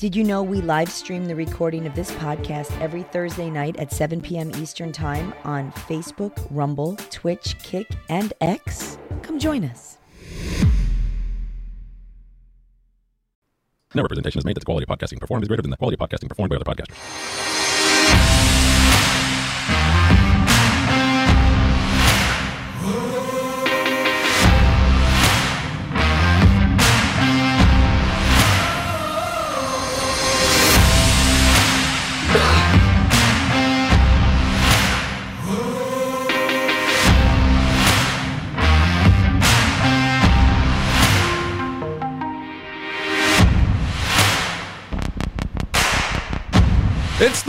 Did 0.00 0.16
you 0.16 0.24
know 0.24 0.42
we 0.42 0.62
live 0.62 0.90
stream 0.90 1.26
the 1.26 1.36
recording 1.36 1.86
of 1.86 1.94
this 1.94 2.10
podcast 2.12 2.72
every 2.80 3.02
Thursday 3.02 3.50
night 3.50 3.76
at 3.76 3.92
7 3.92 4.22
p.m. 4.22 4.50
Eastern 4.56 4.92
Time 4.92 5.34
on 5.44 5.70
Facebook, 5.72 6.46
Rumble, 6.50 6.96
Twitch, 7.10 7.58
Kick, 7.58 7.86
and 8.08 8.32
X? 8.40 8.96
Come 9.20 9.38
join 9.38 9.62
us. 9.62 9.98
No 13.94 14.00
representation 14.00 14.38
is 14.38 14.46
made 14.46 14.56
that 14.56 14.60
the 14.60 14.64
quality 14.64 14.86
of 14.88 14.98
podcasting 14.98 15.20
performed 15.20 15.44
is 15.44 15.48
greater 15.48 15.60
than 15.60 15.70
the 15.70 15.76
quality 15.76 15.98
of 16.00 16.08
podcasting 16.08 16.30
performed 16.30 16.48
by 16.48 16.56
other 16.56 16.64
podcasters. 16.64 17.59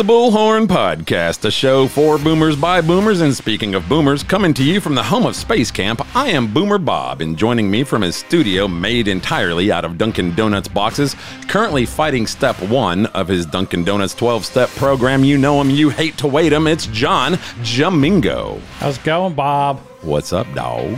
The 0.02 0.14
Bullhorn 0.14 0.66
Podcast, 0.66 1.46
a 1.46 1.52
show 1.52 1.88
for 1.88 2.18
boomers 2.18 2.56
by 2.56 2.82
boomers. 2.82 3.22
And 3.22 3.36
speaking 3.36 3.76
of 3.76 3.88
boomers, 3.88 4.24
coming 4.24 4.52
to 4.56 4.64
you 4.64 4.82
from 4.82 4.96
the 4.96 5.04
home 5.04 5.28
of 5.28 5.36
Space 5.36 5.70
Camp, 5.70 6.02
I 6.16 6.30
am 6.30 6.52
Boomer 6.52 6.80
Bob. 6.80 7.22
And 7.22 7.38
joining 7.38 7.70
me 7.70 7.84
from 7.84 8.02
his 8.02 8.16
studio, 8.16 8.68
made 8.68 9.08
entirely 9.08 9.72
out 9.72 9.86
of 9.86 10.00
Dunkin' 10.00 10.34
Donuts 10.34 10.68
boxes, 10.68 11.16
currently 11.48 11.86
fighting 11.86 12.26
step 12.26 12.60
one 12.64 13.06
of 13.08 13.28
his 13.28 13.46
Dunkin' 13.46 13.84
Donuts 13.84 14.16
12 14.16 14.44
step 14.44 14.70
program. 14.70 15.24
You 15.24 15.38
know 15.38 15.62
him, 15.62 15.70
you 15.70 15.90
hate 15.90 16.18
to 16.18 16.28
wait 16.28 16.52
him. 16.52 16.66
It's 16.66 16.88
John 16.88 17.34
Jamingo. 17.62 18.60
How's 18.80 18.98
it 18.98 19.04
going, 19.04 19.36
Bob? 19.36 19.82
What's 20.02 20.34
up, 20.34 20.52
dog? 20.56 20.98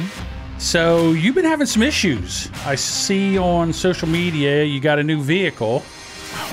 So 0.59 1.11
you've 1.11 1.36
been 1.36 1.44
having 1.44 1.67
some 1.67 1.83
issues. 1.83 2.49
I 2.66 2.75
see 2.75 3.38
on 3.38 3.73
social 3.73 4.08
media 4.08 4.64
you 4.64 4.80
got 4.80 4.97
a 4.97 5.03
new 5.03 5.22
vehicle, 5.22 5.83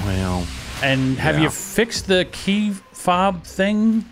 Well, 0.05 0.45
and 0.83 1.19
have 1.19 1.37
Yeah. 1.37 1.43
you 1.45 1.51
fixed 1.51 2.07
the 2.07 2.27
key 2.33 2.73
fob 2.93 3.45
thing? 3.45 4.05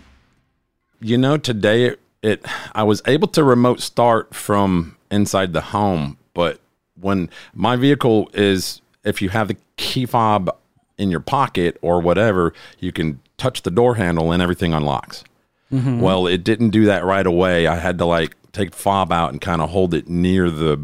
you 1.01 1.17
know 1.17 1.37
today 1.37 1.85
it, 1.85 1.99
it 2.21 2.45
i 2.73 2.83
was 2.83 3.01
able 3.07 3.27
to 3.29 3.41
remote 3.41 3.79
start 3.79 4.33
from 4.35 4.97
inside 5.09 5.53
the 5.53 5.61
home 5.61 6.17
but 6.33 6.59
when 6.99 7.29
my 7.53 7.77
vehicle 7.77 8.29
is 8.33 8.81
if 9.05 9.21
you 9.21 9.29
have 9.29 9.47
the 9.47 9.55
key 9.77 10.05
fob 10.05 10.53
in 10.97 11.09
your 11.09 11.21
pocket 11.21 11.77
or 11.81 12.01
whatever 12.01 12.53
you 12.79 12.91
can 12.91 13.17
touch 13.37 13.61
the 13.61 13.71
door 13.71 13.95
handle 13.95 14.33
and 14.33 14.43
everything 14.43 14.73
unlocks 14.73 15.23
mm-hmm. 15.71 16.01
well 16.01 16.27
it 16.27 16.43
didn't 16.43 16.71
do 16.71 16.83
that 16.83 17.05
right 17.05 17.25
away 17.25 17.65
i 17.65 17.75
had 17.75 17.97
to 17.97 18.03
like 18.05 18.35
take 18.51 18.75
fob 18.75 19.09
out 19.13 19.29
and 19.31 19.39
kind 19.39 19.61
of 19.61 19.69
hold 19.69 19.93
it 19.93 20.09
near 20.09 20.49
the 20.49 20.77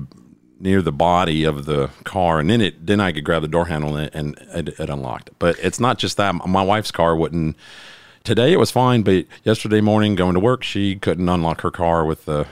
near 0.65 0.81
the 0.81 0.91
body 0.91 1.45
of 1.45 1.65
the 1.65 1.89
car 2.03 2.39
and 2.39 2.49
then 2.49 2.59
it 2.59 2.85
then 2.85 2.99
i 2.99 3.11
could 3.11 3.23
grab 3.23 3.41
the 3.41 3.47
door 3.47 3.67
handle 3.67 3.95
and, 3.95 4.09
and 4.13 4.37
it, 4.53 4.79
it 4.79 4.89
unlocked 4.89 5.29
but 5.39 5.57
it's 5.59 5.79
not 5.79 5.97
just 5.97 6.17
that 6.17 6.33
my 6.45 6.61
wife's 6.63 6.91
car 6.91 7.15
wouldn't 7.15 7.55
today 8.25 8.51
it 8.51 8.59
was 8.59 8.71
fine, 8.71 9.03
but 9.03 9.25
yesterday 9.43 9.79
morning 9.79 10.15
going 10.15 10.33
to 10.33 10.39
work, 10.39 10.63
she 10.63 10.95
couldn't 10.95 11.29
unlock 11.29 11.61
her 11.61 11.71
car 11.71 12.03
with 12.03 12.25
the 12.25 12.45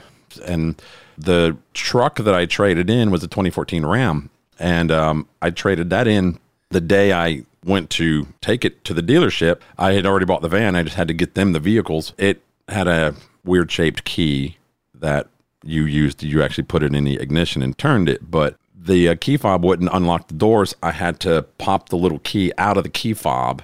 and 0.46 0.80
the 1.18 1.56
truck 1.74 2.16
that 2.16 2.34
I 2.34 2.46
traded 2.46 2.88
in 2.88 3.10
was 3.10 3.22
a 3.22 3.28
2014 3.28 3.84
Ram, 3.84 4.30
and 4.58 4.90
um, 4.90 5.28
I 5.42 5.50
traded 5.50 5.90
that 5.90 6.08
in 6.08 6.38
the 6.70 6.80
day 6.80 7.12
I 7.12 7.44
went 7.64 7.90
to 7.90 8.26
take 8.40 8.64
it 8.64 8.84
to 8.84 8.94
the 8.94 9.02
dealership. 9.02 9.60
I 9.78 9.92
had 9.92 10.06
already 10.06 10.26
bought 10.26 10.42
the 10.42 10.48
van. 10.48 10.74
I 10.74 10.82
just 10.82 10.96
had 10.96 11.08
to 11.08 11.14
get 11.14 11.34
them 11.34 11.52
the 11.52 11.60
vehicles. 11.60 12.14
It 12.18 12.42
had 12.68 12.88
a 12.88 13.14
weird 13.44 13.70
shaped 13.70 14.04
key 14.04 14.56
that 14.94 15.28
you 15.64 15.84
used. 15.84 16.22
You 16.22 16.42
actually 16.42 16.64
put 16.64 16.82
it 16.82 16.94
in 16.94 17.04
the 17.04 17.16
ignition 17.16 17.62
and 17.62 17.76
turned 17.76 18.08
it, 18.08 18.30
but 18.30 18.56
the 18.74 19.08
uh, 19.08 19.16
key 19.18 19.36
fob 19.36 19.64
wouldn't 19.64 19.90
unlock 19.92 20.28
the 20.28 20.34
doors. 20.34 20.74
I 20.82 20.90
had 20.92 21.20
to 21.20 21.42
pop 21.58 21.88
the 21.88 21.96
little 21.96 22.18
key 22.18 22.52
out 22.58 22.76
of 22.76 22.82
the 22.82 22.90
key 22.90 23.14
fob 23.14 23.62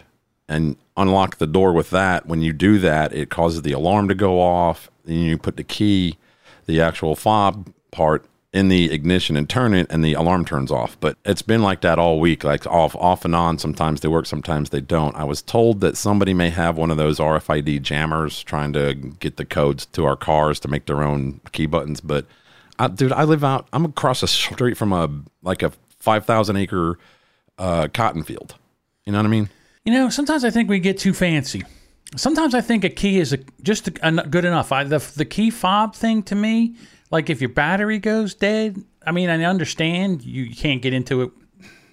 and 0.48 0.76
unlock 0.96 1.36
the 1.36 1.46
door 1.46 1.72
with 1.72 1.90
that. 1.90 2.26
When 2.26 2.42
you 2.42 2.52
do 2.52 2.78
that, 2.78 3.12
it 3.12 3.30
causes 3.30 3.62
the 3.62 3.72
alarm 3.72 4.08
to 4.08 4.14
go 4.14 4.40
off. 4.40 4.90
Then 5.04 5.18
you 5.18 5.38
put 5.38 5.56
the 5.56 5.64
key, 5.64 6.16
the 6.66 6.80
actual 6.80 7.14
fob 7.16 7.72
part 7.90 8.24
in 8.52 8.68
the 8.68 8.92
ignition 8.92 9.36
and 9.36 9.48
turn 9.48 9.72
it 9.74 9.86
and 9.90 10.04
the 10.04 10.14
alarm 10.14 10.44
turns 10.44 10.72
off. 10.72 10.98
But 10.98 11.16
it's 11.24 11.42
been 11.42 11.62
like 11.62 11.82
that 11.82 11.98
all 11.98 12.18
week, 12.18 12.42
like 12.42 12.66
off 12.66 12.96
off 12.96 13.24
and 13.24 13.34
on. 13.34 13.58
Sometimes 13.58 14.00
they 14.00 14.08
work, 14.08 14.26
sometimes 14.26 14.70
they 14.70 14.80
don't. 14.80 15.14
I 15.14 15.24
was 15.24 15.40
told 15.42 15.80
that 15.82 15.96
somebody 15.96 16.34
may 16.34 16.50
have 16.50 16.76
one 16.76 16.90
of 16.90 16.96
those 16.96 17.18
RFID 17.18 17.82
jammers 17.82 18.42
trying 18.42 18.72
to 18.72 18.94
get 18.94 19.36
the 19.36 19.44
codes 19.44 19.86
to 19.86 20.04
our 20.04 20.16
cars 20.16 20.58
to 20.60 20.68
make 20.68 20.86
their 20.86 21.02
own 21.02 21.40
key 21.52 21.66
buttons, 21.66 22.00
but 22.00 22.26
I, 22.78 22.88
dude, 22.88 23.12
I 23.12 23.24
live 23.24 23.44
out 23.44 23.68
I'm 23.72 23.84
across 23.84 24.22
the 24.22 24.26
street 24.28 24.76
from 24.76 24.92
a 24.92 25.08
like 25.42 25.62
a 25.62 25.70
5,000 26.00 26.56
acre 26.56 26.98
uh, 27.58 27.88
cotton 27.92 28.22
field. 28.22 28.54
You 29.04 29.12
know 29.12 29.18
what 29.18 29.26
I 29.26 29.30
mean? 29.30 29.48
You 29.84 29.92
know, 29.92 30.08
sometimes 30.08 30.44
I 30.44 30.50
think 30.50 30.68
we 30.68 30.78
get 30.80 30.98
too 30.98 31.12
fancy. 31.12 31.62
Sometimes 32.16 32.54
I 32.54 32.60
think 32.60 32.82
a 32.84 32.88
key 32.88 33.18
is 33.18 33.32
a, 33.32 33.38
just 33.62 33.86
a, 33.88 33.92
a- 34.02 34.26
good 34.26 34.44
enough. 34.44 34.72
I, 34.72 34.84
the 34.84 34.98
the 35.16 35.24
key 35.24 35.50
fob 35.50 35.94
thing 35.94 36.22
to 36.24 36.34
me, 36.34 36.74
like 37.10 37.30
if 37.30 37.40
your 37.40 37.50
battery 37.50 37.98
goes 37.98 38.34
dead, 38.34 38.82
I 39.06 39.12
mean, 39.12 39.28
I 39.30 39.42
understand 39.44 40.22
you 40.22 40.54
can't 40.54 40.82
get 40.82 40.92
into 40.94 41.22
it. 41.22 41.30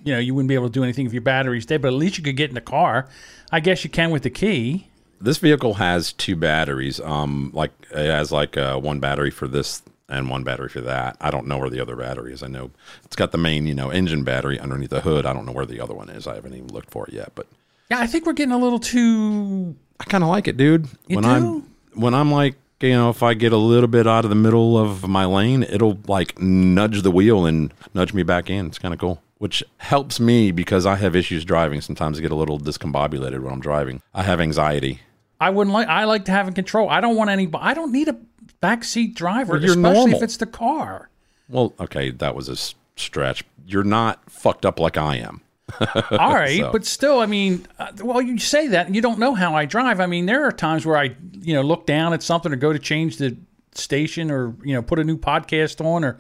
You 0.04 0.14
know, 0.14 0.20
you 0.20 0.34
wouldn't 0.34 0.48
be 0.48 0.56
able 0.56 0.68
to 0.68 0.74
do 0.74 0.84
anything 0.84 1.06
if 1.06 1.14
your 1.14 1.22
battery's 1.22 1.66
dead, 1.66 1.82
but 1.82 1.90
at 1.90 1.96
least 1.96 2.18
you 2.18 2.24
could 2.24 2.38
get 2.38 2.50
in 2.50 2.56
the 2.56 2.62
car. 2.62 3.10
I 3.52 3.60
guess 3.60 3.84
you 3.84 3.90
can 3.90 4.12
with 4.12 4.24
the 4.24 4.30
key. 4.30 4.88
This 5.20 5.38
vehicle 5.40 5.76
has 5.76 6.14
two 6.14 6.36
batteries. 6.36 7.00
Um, 7.00 7.52
like 7.54 7.72
it 7.92 8.10
has 8.10 8.32
like 8.32 8.56
uh, 8.56 8.78
one 8.78 9.00
battery 9.00 9.32
for 9.32 9.48
this 9.48 9.82
and 10.10 10.30
one 10.30 10.44
battery 10.44 10.70
for 10.70 10.82
that. 10.82 11.18
I 11.20 11.32
don't 11.32 11.48
know 11.48 11.58
where 11.58 11.70
the 11.70 11.82
other 11.82 11.96
battery 11.96 12.34
is. 12.34 12.44
I 12.44 12.48
know 12.48 12.72
it's 13.04 13.16
got 13.16 13.32
the 13.32 13.38
main, 13.38 13.68
you 13.68 13.74
know, 13.74 13.90
engine 13.90 14.24
battery 14.24 14.60
underneath 14.60 14.92
the 14.92 15.02
hood. 15.02 15.26
I 15.26 15.34
don't 15.34 15.46
know 15.46 15.52
where 15.52 15.66
the 15.66 15.82
other 15.82 15.94
one 15.94 16.10
is. 16.10 16.28
I 16.28 16.36
haven't 16.36 16.54
even 16.54 16.68
looked 16.68 16.92
for 16.92 17.08
it 17.08 17.14
yet, 17.14 17.32
but 17.36 17.48
Yeah, 17.90 18.00
I 18.00 18.08
think 18.08 18.26
we're 18.26 18.34
getting 18.34 18.54
a 18.54 18.58
little 18.58 18.80
too. 18.80 19.76
I 20.00 20.06
kind 20.06 20.24
of 20.24 20.30
like 20.30 20.48
it, 20.48 20.56
dude. 20.56 20.88
You 21.08 21.16
when 21.18 21.24
do? 21.24 21.30
I'm 21.30 21.72
when 22.00 22.14
I'm 22.14 22.32
like, 22.32 22.56
you 22.80 22.92
know, 22.92 23.10
if 23.10 23.24
I 23.24 23.34
get 23.34 23.52
a 23.54 23.58
little 23.58 23.88
bit 23.88 24.06
out 24.08 24.24
of 24.24 24.30
the 24.30 24.36
middle 24.36 24.78
of 24.78 25.08
my 25.08 25.26
lane, 25.26 25.64
it'll 25.64 26.00
like 26.08 26.40
nudge 26.40 27.02
the 27.02 27.12
wheel 27.12 27.46
and 27.46 27.74
nudge 27.94 28.14
me 28.14 28.24
back 28.24 28.50
in. 28.50 28.68
It's 28.68 28.80
kind 28.80 28.94
of 28.94 29.00
cool, 29.00 29.22
which 29.38 29.64
helps 29.78 30.20
me 30.20 30.52
because 30.52 30.86
I 30.86 30.96
have 30.96 31.16
issues 31.16 31.44
driving. 31.46 31.82
Sometimes 31.82 32.18
I 32.20 32.22
get 32.22 32.32
a 32.32 32.36
little 32.36 32.60
discombobulated 32.60 33.42
when 33.42 33.54
I'm 33.54 33.60
driving. 33.62 34.02
I 34.14 34.24
have 34.24 34.40
anxiety. 34.40 35.02
I 35.40 35.50
wouldn't 35.52 35.74
like. 35.74 35.88
I 35.88 36.04
like 36.06 36.26
to 36.26 36.32
have 36.32 36.54
control. 36.54 36.90
I 36.90 37.00
don't 37.02 37.16
want 37.16 37.30
any. 37.30 37.48
I 37.54 37.74
don't 37.74 37.92
need 37.92 38.08
a 38.08 38.18
backseat 38.62 39.14
driver, 39.16 39.54
Well, 39.54 39.62
you're 39.62 39.72
especially 39.72 39.94
normal. 40.00 40.18
if 40.18 40.24
it's 40.24 40.38
the 40.38 40.46
car. 40.48 41.10
Well, 41.50 41.74
okay, 41.80 42.10
that 42.12 42.36
was 42.36 42.50
a 42.50 42.56
stretch. 43.00 43.44
You're 43.66 43.84
not 43.84 44.30
fucked 44.32 44.66
up 44.66 44.80
like 44.80 44.98
I 44.98 45.18
am. 45.18 45.42
All 46.12 46.34
right, 46.34 46.60
So- 46.60 46.72
but 46.72 46.86
still, 46.86 47.20
I 47.20 47.26
mean, 47.26 47.66
uh, 47.80 47.92
well, 48.02 48.22
you 48.22 48.38
say 48.40 48.68
that 48.70 48.86
and 48.88 48.96
you 48.96 49.02
don't 49.02 49.20
know 49.20 49.34
how 49.36 49.54
I 49.56 49.66
drive. 49.66 50.00
I 50.00 50.06
mean, 50.06 50.26
there 50.26 50.46
are 50.46 50.52
times 50.52 50.86
where 50.86 50.98
I, 50.98 51.16
you 51.42 51.54
know, 51.54 51.62
look 51.62 51.86
down 51.86 52.14
at 52.14 52.24
something 52.24 52.52
or 52.52 52.56
go 52.56 52.72
to 52.74 52.80
change 52.80 53.18
the 53.18 53.38
station 53.74 54.32
or 54.32 54.56
you 54.64 54.74
know 54.74 54.82
put 54.82 54.98
a 54.98 55.04
new 55.04 55.18
podcast 55.18 55.86
on 55.86 56.04
or, 56.04 56.18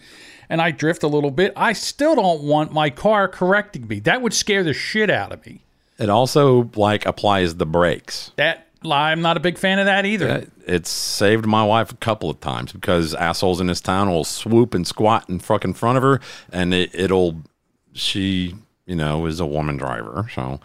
and 0.49 0.61
I 0.61 0.71
drift 0.71 1.03
a 1.03 1.07
little 1.07 1.31
bit. 1.31 1.53
I 1.55 1.73
still 1.73 2.15
don't 2.15 2.43
want 2.43 2.71
my 2.73 2.89
car 2.89 3.27
correcting 3.27 3.87
me. 3.87 3.99
That 4.01 4.21
would 4.21 4.33
scare 4.33 4.63
the 4.63 4.73
shit 4.73 5.09
out 5.09 5.31
of 5.31 5.45
me. 5.45 5.61
It 5.97 6.09
also 6.09 6.69
like 6.75 7.05
applies 7.05 7.55
the 7.55 7.65
brakes. 7.65 8.31
That 8.35 8.67
I'm 8.83 9.21
not 9.21 9.37
a 9.37 9.39
big 9.39 9.57
fan 9.57 9.79
of 9.79 9.85
that 9.85 10.05
either. 10.05 10.29
Uh, 10.29 10.41
It's 10.67 10.89
saved 10.91 11.47
my 11.47 11.63
wife 11.63 11.91
a 11.91 11.95
couple 11.95 12.29
of 12.29 12.39
times 12.41 12.71
because 12.73 13.15
assholes 13.15 13.59
in 13.59 13.65
this 13.67 13.81
town 13.81 14.09
will 14.11 14.23
swoop 14.23 14.75
and 14.75 14.85
squat 14.85 15.27
and 15.29 15.43
fuck 15.43 15.65
in 15.65 15.73
front 15.73 15.97
of 15.97 16.03
her, 16.03 16.19
and 16.51 16.73
it, 16.73 16.93
it'll. 16.93 17.41
She, 17.93 18.53
you 18.87 18.95
know, 18.95 19.27
is 19.27 19.39
a 19.39 19.45
woman 19.45 19.77
driver, 19.77 20.27
so 20.33 20.59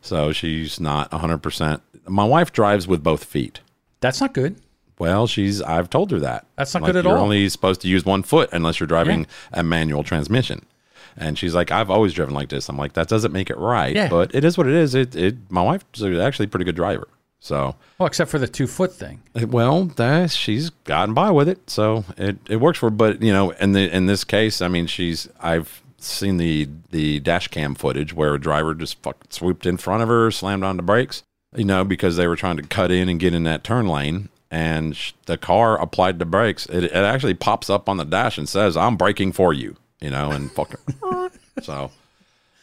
so 0.00 0.32
she's 0.32 0.80
not 0.80 1.12
hundred 1.12 1.38
percent. 1.38 1.82
My 2.08 2.24
wife 2.24 2.52
drives 2.52 2.86
with 2.88 3.02
both 3.02 3.24
feet. 3.24 3.60
That's 4.00 4.20
not 4.20 4.32
good. 4.32 4.56
Well, 4.98 5.26
she's. 5.26 5.60
I've 5.60 5.90
told 5.90 6.10
her 6.12 6.20
that. 6.20 6.46
That's 6.56 6.72
not 6.72 6.82
Like, 6.84 6.92
good 6.92 6.98
at 7.00 7.06
all. 7.06 7.12
you're 7.14 7.20
only 7.20 7.48
supposed 7.48 7.80
to 7.82 7.88
use 7.88 8.04
one 8.04 8.22
foot 8.22 8.48
unless 8.52 8.78
you're 8.80 8.86
driving 8.86 9.26
a 9.52 9.62
manual 9.62 10.02
transmission. 10.04 10.64
And 11.16 11.38
she's 11.38 11.54
like, 11.54 11.70
I've 11.70 11.90
always 11.90 12.12
driven 12.12 12.34
like 12.34 12.48
this. 12.48 12.68
I'm 12.68 12.76
like, 12.76 12.94
that 12.94 13.08
doesn't 13.08 13.32
make 13.32 13.48
it 13.50 13.56
right, 13.56 13.94
Yeah. 13.94 14.08
but 14.08 14.34
it 14.34 14.44
is 14.44 14.58
what 14.58 14.66
it 14.66 14.74
is. 14.74 14.94
It, 14.96 15.14
it. 15.16 15.36
My 15.48 15.62
wife's 15.62 16.02
actually 16.02 16.46
a 16.46 16.48
pretty 16.48 16.64
good 16.64 16.74
driver, 16.76 17.06
so 17.40 17.76
Well, 17.98 18.06
except 18.08 18.30
for 18.32 18.38
the 18.40 18.48
two 18.48 18.66
foot 18.66 18.92
thing. 18.92 19.22
well, 19.48 19.84
that, 19.84 20.30
she's 20.32 20.70
gotten 20.70 21.14
by 21.14 21.30
with 21.30 21.48
it, 21.48 21.70
so 21.70 22.04
it, 22.16 22.36
it 22.48 22.56
works 22.56 22.78
for 22.80 22.86
her. 22.86 22.90
But 22.90 23.22
you 23.22 23.32
know, 23.32 23.50
in 23.52 23.72
the 23.72 23.88
in 23.94 24.06
this 24.06 24.24
case, 24.24 24.60
I 24.60 24.66
mean, 24.68 24.86
she's 24.88 25.28
I've 25.40 25.82
seen 26.06 26.36
the 26.36 26.68
the 26.90 27.20
dash 27.20 27.48
cam 27.48 27.74
footage 27.74 28.12
where 28.12 28.34
a 28.34 28.40
driver 28.40 28.74
just 28.74 29.02
fucking 29.02 29.30
swooped 29.30 29.66
in 29.66 29.76
front 29.76 30.02
of 30.02 30.08
her, 30.08 30.30
slammed 30.30 30.64
on 30.64 30.76
the 30.76 30.82
brakes, 30.82 31.22
you 31.54 31.64
know, 31.64 31.84
because 31.84 32.16
they 32.16 32.26
were 32.26 32.36
trying 32.36 32.56
to 32.56 32.62
cut 32.62 32.90
in 32.90 33.08
and 33.08 33.20
get 33.20 33.34
in 33.34 33.44
that 33.44 33.64
turn 33.64 33.86
lane, 33.86 34.28
and 34.50 34.96
sh- 34.96 35.12
the 35.26 35.36
car 35.38 35.80
applied 35.80 36.18
the 36.18 36.24
brakes. 36.24 36.66
It, 36.66 36.84
it 36.84 36.92
actually 36.94 37.34
pops 37.34 37.68
up 37.70 37.88
on 37.88 37.96
the 37.96 38.04
dash 38.04 38.38
and 38.38 38.48
says, 38.48 38.76
"I'm 38.76 38.96
braking 38.96 39.32
for 39.32 39.52
you," 39.52 39.76
you 40.00 40.10
know, 40.10 40.30
and 40.30 40.50
fucking 40.52 40.80
so. 41.62 41.90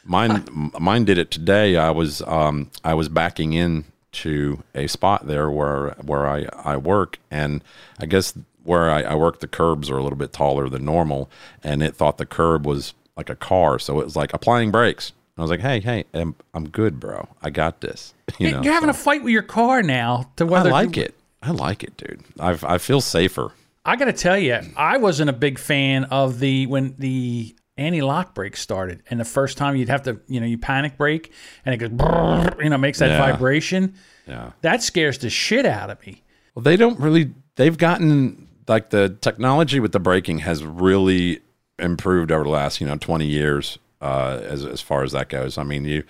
Mine, 0.03 0.31
m- 0.31 0.71
mine 0.79 1.05
did 1.05 1.19
it 1.19 1.29
today. 1.29 1.77
I 1.77 1.91
was, 1.91 2.23
um, 2.23 2.71
I 2.83 2.95
was 2.95 3.07
backing 3.07 3.53
in 3.53 3.85
to 4.13 4.63
a 4.75 4.87
spot 4.87 5.27
there 5.27 5.49
where 5.49 5.91
where 6.01 6.27
I 6.27 6.47
I 6.63 6.77
work, 6.77 7.19
and 7.29 7.63
I 7.99 8.07
guess 8.07 8.33
where 8.63 8.89
I, 8.89 9.01
I 9.03 9.15
work, 9.15 9.39
the 9.39 9.47
curbs 9.47 9.89
are 9.89 9.97
a 9.97 10.03
little 10.03 10.17
bit 10.17 10.33
taller 10.33 10.69
than 10.69 10.85
normal, 10.85 11.29
and 11.63 11.81
it 11.81 11.95
thought 11.95 12.17
the 12.17 12.25
curb 12.25 12.65
was 12.65 12.93
like 13.17 13.29
a 13.29 13.35
car, 13.35 13.79
so 13.79 13.99
it 13.99 14.05
was 14.05 14.15
like 14.15 14.33
applying 14.33 14.71
brakes. 14.71 15.13
I 15.37 15.41
was 15.41 15.49
like, 15.49 15.59
"Hey, 15.61 15.79
hey, 15.79 16.03
I'm, 16.13 16.35
I'm 16.53 16.69
good, 16.69 16.99
bro. 16.99 17.27
I 17.41 17.49
got 17.49 17.81
this." 17.81 18.13
You 18.39 18.51
know, 18.51 18.61
You're 18.61 18.73
having 18.73 18.87
so- 18.87 18.99
a 18.99 19.03
fight 19.03 19.23
with 19.23 19.33
your 19.33 19.41
car 19.43 19.81
now. 19.83 20.31
To 20.37 20.45
I 20.45 20.47
whether 20.47 20.69
like 20.71 20.97
it. 20.97 21.15
I 21.41 21.51
like 21.51 21.83
it, 21.83 21.97
dude. 21.97 22.23
I 22.39 22.57
I 22.63 22.77
feel 22.77 23.01
safer. 23.01 23.51
I 23.83 23.95
got 23.95 24.05
to 24.05 24.13
tell 24.13 24.37
you, 24.37 24.59
I 24.77 24.97
wasn't 24.97 25.29
a 25.31 25.33
big 25.33 25.57
fan 25.57 26.03
of 26.05 26.39
the 26.39 26.67
when 26.67 26.93
the 26.99 27.55
anti-lock 27.77 28.35
brake 28.35 28.55
started, 28.55 29.01
and 29.09 29.19
the 29.19 29.25
first 29.25 29.57
time 29.57 29.75
you'd 29.75 29.89
have 29.89 30.03
to, 30.03 30.19
you 30.27 30.39
know, 30.39 30.45
you 30.45 30.57
panic 30.59 30.97
brake, 30.97 31.31
and 31.65 31.73
it 31.73 31.77
goes, 31.77 31.89
brrr, 31.89 32.63
you 32.63 32.69
know, 32.69 32.77
makes 32.77 32.99
that 32.99 33.09
Yeah. 33.09 33.31
vibration. 33.31 33.95
Yeah. 34.27 34.51
That 34.61 34.83
scares 34.83 35.17
the 35.17 35.31
shit 35.31 35.65
out 35.65 35.89
of 35.89 36.05
me. 36.05 36.21
Well, 36.53 36.61
they 36.63 36.77
don't 36.77 36.99
really. 36.99 37.33
They've 37.55 37.77
gotten 37.77 38.47
like 38.67 38.91
the 38.91 39.17
technology 39.21 39.79
with 39.79 39.91
the 39.93 39.99
braking 39.99 40.39
has 40.39 40.63
really 40.63 41.41
improved 41.81 42.31
over 42.31 42.43
the 42.43 42.49
last 42.49 42.79
you 42.79 42.87
know 42.87 42.97
twenty 42.97 43.27
years 43.27 43.77
uh, 44.01 44.39
as 44.43 44.65
as 44.65 44.81
far 44.81 45.03
as 45.03 45.11
that 45.11 45.29
goes. 45.29 45.57
I 45.57 45.63
mean, 45.63 45.85
you 45.85 46.03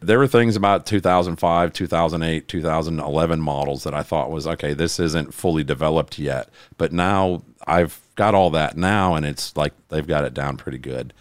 there 0.00 0.18
were 0.18 0.28
things 0.28 0.54
about 0.54 0.86
2005, 0.86 1.72
2008, 1.72 2.46
2011 2.46 3.40
models 3.40 3.82
that 3.84 3.94
I 3.94 4.02
thought 4.02 4.30
was 4.30 4.46
okay. 4.46 4.72
This 4.72 5.00
isn't 5.00 5.34
fully 5.34 5.64
developed 5.64 6.18
yet, 6.18 6.50
but 6.76 6.92
now 6.92 7.42
I've 7.66 8.00
got 8.14 8.34
all 8.34 8.50
that 8.50 8.76
now, 8.76 9.14
and 9.14 9.26
it's 9.26 9.56
like 9.56 9.72
they've 9.88 10.06
got 10.06 10.24
it 10.24 10.34
down 10.34 10.56
pretty 10.56 10.78
good. 10.78 11.14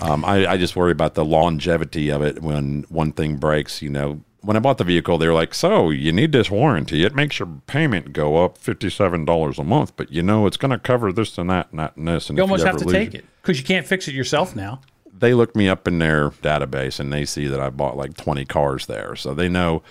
Um, 0.00 0.24
I, 0.24 0.46
I 0.46 0.56
just 0.56 0.76
worry 0.76 0.92
about 0.92 1.14
the 1.14 1.24
longevity 1.24 2.10
of 2.10 2.22
it 2.22 2.42
when 2.42 2.84
one 2.88 3.12
thing 3.12 3.36
breaks. 3.36 3.82
You 3.82 3.90
know, 3.90 4.20
when 4.40 4.56
I 4.56 4.60
bought 4.60 4.78
the 4.78 4.84
vehicle, 4.84 5.18
they 5.18 5.26
were 5.26 5.34
like, 5.34 5.54
"So 5.54 5.90
you 5.90 6.12
need 6.12 6.32
this 6.32 6.50
warranty? 6.50 7.04
It 7.04 7.14
makes 7.14 7.38
your 7.38 7.48
payment 7.66 8.12
go 8.12 8.44
up 8.44 8.58
fifty-seven 8.58 9.24
dollars 9.24 9.58
a 9.58 9.64
month, 9.64 9.94
but 9.96 10.12
you 10.12 10.22
know 10.22 10.46
it's 10.46 10.56
going 10.56 10.70
to 10.70 10.78
cover 10.78 11.12
this 11.12 11.36
and 11.38 11.50
that 11.50 11.68
and 11.70 11.80
that 11.80 11.96
and 11.96 12.06
this." 12.06 12.28
And 12.28 12.38
You 12.38 12.42
almost 12.42 12.64
have 12.64 12.76
to 12.76 12.84
take 12.84 13.14
it 13.14 13.24
because 13.42 13.58
you 13.58 13.64
can't 13.64 13.86
fix 13.86 14.08
it 14.08 14.14
yourself 14.14 14.54
now. 14.54 14.80
They 15.12 15.34
look 15.34 15.56
me 15.56 15.68
up 15.68 15.88
in 15.88 15.98
their 15.98 16.30
database 16.30 17.00
and 17.00 17.12
they 17.12 17.24
see 17.24 17.48
that 17.48 17.58
I 17.60 17.70
bought 17.70 17.96
like 17.96 18.16
twenty 18.16 18.44
cars 18.44 18.86
there, 18.86 19.16
so 19.16 19.34
they 19.34 19.48
know 19.48 19.82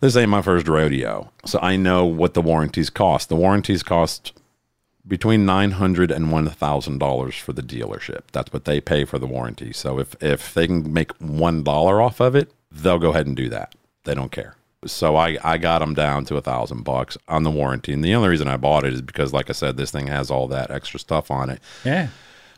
this 0.00 0.16
ain't 0.16 0.30
my 0.30 0.42
first 0.42 0.68
rodeo. 0.68 1.30
So 1.44 1.58
I 1.60 1.76
know 1.76 2.04
what 2.04 2.34
the 2.34 2.42
warranties 2.42 2.90
cost. 2.90 3.28
The 3.28 3.36
warranties 3.36 3.82
cost 3.82 4.32
between 5.06 5.44
nine 5.44 5.72
hundred 5.72 6.10
and 6.10 6.30
one 6.30 6.48
thousand 6.48 6.98
dollars 6.98 7.34
for 7.34 7.52
the 7.52 7.62
dealership. 7.62 8.22
That's 8.32 8.52
what 8.52 8.64
they 8.64 8.80
pay 8.80 9.04
for 9.04 9.18
the 9.18 9.26
warranty. 9.26 9.72
So 9.72 9.98
if 9.98 10.14
if 10.22 10.54
they 10.54 10.66
can 10.68 10.92
make 10.92 11.12
one 11.20 11.62
dollar 11.64 12.00
off 12.00 12.20
of 12.20 12.36
it, 12.36 12.52
they'll 12.74 12.98
go 12.98 13.10
ahead 13.10 13.26
and 13.26 13.36
do 13.36 13.48
that. 13.50 13.74
They 14.04 14.14
don't 14.14 14.32
care. 14.32 14.56
So 14.86 15.16
I 15.16 15.38
I 15.42 15.58
got 15.58 15.78
them 15.78 15.94
down 15.94 16.24
to 16.26 16.36
a 16.36 16.42
thousand 16.42 16.82
bucks 16.82 17.16
on 17.28 17.42
the 17.42 17.50
warranty, 17.50 17.92
and 17.92 18.04
the 18.04 18.14
only 18.14 18.28
reason 18.28 18.48
I 18.48 18.56
bought 18.56 18.84
it 18.84 18.92
is 18.92 19.00
because, 19.00 19.32
like 19.32 19.48
I 19.48 19.54
said, 19.54 19.76
this 19.76 19.90
thing 19.90 20.08
has 20.08 20.30
all 20.30 20.46
that 20.48 20.70
extra 20.70 21.00
stuff 21.00 21.30
on 21.30 21.50
it. 21.50 21.60
Yeah. 21.84 22.08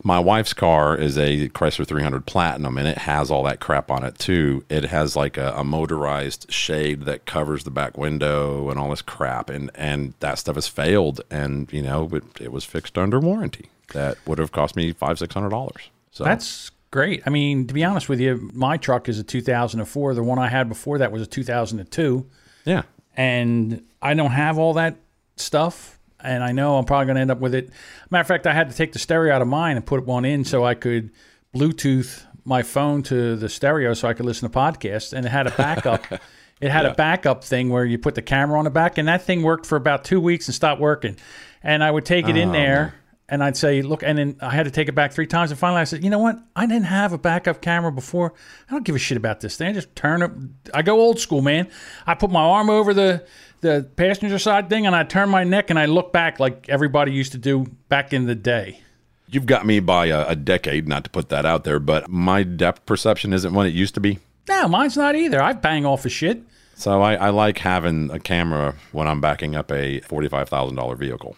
My 0.05 0.19
wife's 0.19 0.53
car 0.53 0.95
is 0.95 1.17
a 1.17 1.49
Chrysler 1.51 1.87
300 1.87 2.27
Platinum, 2.27 2.77
and 2.77 2.87
it 2.87 2.99
has 2.99 3.31
all 3.31 3.43
that 3.45 3.61
crap 3.61 3.91
on 3.91 4.05
it 4.05 4.19
too. 4.19 4.65
It 4.69 4.85
has 4.85 5.17
like 5.17 5.37
a, 5.39 5.55
a 5.57 5.65
motorized 5.65 6.53
shade 6.53 7.03
that 7.03 7.25
covers 7.25 7.65
the 7.65 7.71
back 7.71 7.97
window 7.97 8.69
and 8.69 8.79
all 8.79 8.91
this 8.91 9.03
crap, 9.03 9.49
and 9.49 9.71
and 9.75 10.15
that 10.21 10.39
stuff 10.39 10.57
has 10.57 10.69
failed, 10.69 11.21
and 11.31 11.73
you 11.73 11.83
know 11.83 12.09
it, 12.13 12.25
it 12.41 12.53
was 12.53 12.65
fixed 12.65 12.99
under 12.99 13.19
warranty. 13.19 13.71
That 13.93 14.19
would 14.27 14.39
have 14.39 14.53
cost 14.53 14.77
me 14.77 14.93
five 14.93 15.19
six 15.19 15.33
hundred 15.33 15.51
dollars. 15.51 15.91
So 16.11 16.25
That's 16.25 16.71
great. 16.97 17.23
I 17.27 17.31
mean, 17.31 17.67
to 17.67 17.75
be 17.75 17.85
honest 17.85 18.09
with 18.09 18.21
you, 18.21 18.51
my 18.55 18.79
truck 18.79 19.11
is 19.11 19.19
a 19.19 19.23
2004. 19.23 20.15
The 20.15 20.23
one 20.23 20.39
I 20.39 20.49
had 20.49 20.67
before 20.67 20.97
that 20.97 21.13
was 21.13 21.21
a 21.21 21.27
2002. 21.27 22.27
yeah, 22.65 22.85
and 23.15 23.85
I 24.01 24.15
don't 24.15 24.31
have 24.31 24.57
all 24.57 24.73
that 24.75 24.97
stuff. 25.37 25.99
And 26.21 26.43
I 26.43 26.53
know 26.53 26.79
I'm 26.79 26.87
probably 26.87 27.05
going 27.05 27.17
to 27.17 27.21
end 27.21 27.31
up 27.31 27.41
with 27.41 27.55
it. 27.55 27.69
Matter 28.09 28.23
of 28.23 28.27
fact, 28.27 28.47
I 28.47 28.55
had 28.55 28.71
to 28.71 28.77
take 28.77 28.95
the 28.95 28.99
stereo 28.99 29.35
out 29.35 29.43
of 29.43 29.49
mine 29.49 29.77
and 29.77 29.85
put 29.85 30.07
one 30.07 30.25
in 30.25 30.47
so 30.47 30.65
I 30.65 30.73
could 30.73 31.11
Bluetooth 31.55 32.25
my 32.47 32.63
phone 32.63 33.03
to 33.03 33.37
the 33.37 33.51
stereo 33.51 33.93
so 33.93 34.09
I 34.09 34.15
could 34.15 34.25
listen 34.25 34.51
to 34.51 34.59
podcasts. 34.59 35.13
And 35.13 35.27
it 35.27 35.29
had 35.29 35.47
a 35.47 35.51
backup. 35.51 36.03
it 36.63 36.71
had 36.71 36.87
a 36.87 36.95
backup 36.95 37.45
thing 37.45 37.69
where 37.69 37.85
you 37.85 37.99
put 37.99 38.15
the 38.15 38.23
camera 38.23 38.59
on 38.59 38.65
the 38.65 38.71
back, 38.71 38.97
and 38.97 39.07
that 39.07 39.23
thing 39.23 39.43
worked 39.43 39.67
for 39.67 39.77
about 39.77 40.03
two 40.03 40.19
weeks 40.19 40.49
and 40.49 40.55
stopped 40.55 40.81
working. 40.81 41.19
And 41.63 41.85
I 41.85 41.91
would 41.91 42.07
take 42.07 42.27
it 42.27 42.39
in 42.39 42.49
oh, 42.49 42.53
there. 42.53 42.95
And 43.29 43.43
I'd 43.43 43.57
say, 43.57 43.83
look, 43.83 44.05
and 44.05 44.17
then 44.19 44.37
I 44.41 44.51
had 44.51 44.67
to 44.67 44.71
take 44.71 44.89
it 44.89 44.95
back 44.95 45.13
three 45.13 45.27
times. 45.27 45.51
And 45.51 45.59
finally, 45.59 45.81
I 45.81 45.85
said, 45.85 46.05
you 46.05 46.11
know 46.11 46.21
what? 46.21 46.39
I 46.55 46.65
didn't 46.67 46.85
have 46.85 47.13
a 47.13 47.19
backup 47.19 47.61
camera 47.61 47.91
before. 47.91 48.33
I 48.69 48.73
don't 48.73 48.85
give 48.85 48.95
a 48.95 49.01
shit 49.01 49.17
about 49.17 49.41
this 49.41 49.57
thing. 49.57 49.69
I 49.69 49.73
just 49.73 49.95
turn 49.97 50.23
it. 50.23 50.31
I 50.73 50.83
go 50.83 51.01
old 51.01 51.19
school, 51.19 51.43
man. 51.43 51.67
I 52.07 52.15
put 52.15 52.31
my 52.31 52.43
arm 52.43 52.71
over 52.71 52.95
the 52.95 53.27
the 53.63 53.89
passenger 53.97 54.39
side 54.39 54.69
thing, 54.69 54.87
and 54.87 54.95
I 54.95 55.03
turn 55.03 55.29
my 55.29 55.43
neck, 55.43 55.71
and 55.71 55.79
I 55.79 55.87
look 55.87 56.13
back 56.13 56.39
like 56.39 56.69
everybody 56.69 57.11
used 57.11 57.33
to 57.33 57.39
do 57.39 57.67
back 57.89 58.13
in 58.13 58.27
the 58.27 58.35
day. 58.37 58.81
you've 59.29 59.47
got 59.47 59.67
me 59.67 59.81
by 59.81 60.07
a, 60.07 60.29
a 60.29 60.37
decade. 60.37 60.87
Not 60.87 61.03
to 61.05 61.11
put 61.11 61.29
that 61.31 61.45
out 61.45 61.65
there, 61.65 61.81
but 61.81 62.09
my 62.09 62.45
depth 62.45 62.87
perception 62.87 63.33
isn't 63.33 63.53
what 63.53 63.67
it 63.67 63.75
used 63.75 63.95
to 63.95 64.01
be. 64.01 64.21
No, 64.49 64.69
mine's 64.69 64.97
not 64.97 65.17
either. 65.17 65.43
I 65.43 65.53
bang 65.53 65.85
off 65.85 66.05
of 66.05 66.13
shit. 66.13 66.43
So 66.77 67.03
I, 67.03 67.15
I 67.15 67.31
like 67.31 67.59
having 67.59 68.11
a 68.13 68.21
camera 68.21 68.77
when 68.93 69.09
I'm 69.09 69.21
backing 69.21 69.57
up 69.57 69.73
a 69.73 69.99
forty-five 70.03 70.49
thousand 70.49 70.77
dollar 70.77 70.95
vehicle. 70.95 71.35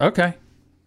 Okay. 0.00 0.34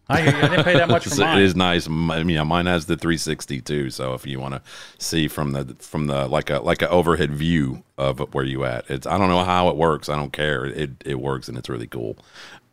I. 0.09 0.21
I 0.21 0.31
didn't 0.50 0.63
pay 0.63 0.74
that 0.74 0.88
much 0.89 1.06
for 1.06 1.15
mine. 1.19 1.38
it 1.39 1.44
is 1.44 1.56
nice. 1.56 1.88
I 1.88 2.24
mean, 2.24 2.48
mine 2.48 2.65
has 2.65 2.86
the 2.86 2.95
360 2.98 3.62
too. 3.62 3.89
So 3.89 4.13
if 4.13 4.25
you 4.25 4.39
want 4.39 4.56
to 4.56 4.62
see 4.98 5.27
from 5.27 5.51
the 5.51 5.75
from 5.80 6.07
the 6.07 6.27
like 6.27 6.50
a 6.50 6.59
like 6.59 6.81
a 6.81 6.89
overhead 6.89 7.31
view 7.31 7.83
of 7.98 8.19
where 8.33 8.45
you 8.45 8.63
at, 8.65 8.89
it's 8.89 9.06
I 9.07 9.18
don't 9.18 9.30
know 9.30 9.44
how 9.44 9.69
it 9.69 9.75
works. 9.75 10.09
I 10.09 10.15
don't 10.15 10.33
care. 10.33 10.65
It 10.65 10.92
it 11.06 11.19
works 11.19 11.48
and 11.48 11.57
it's 11.57 11.69
really 11.69 11.88
cool. 11.88 12.18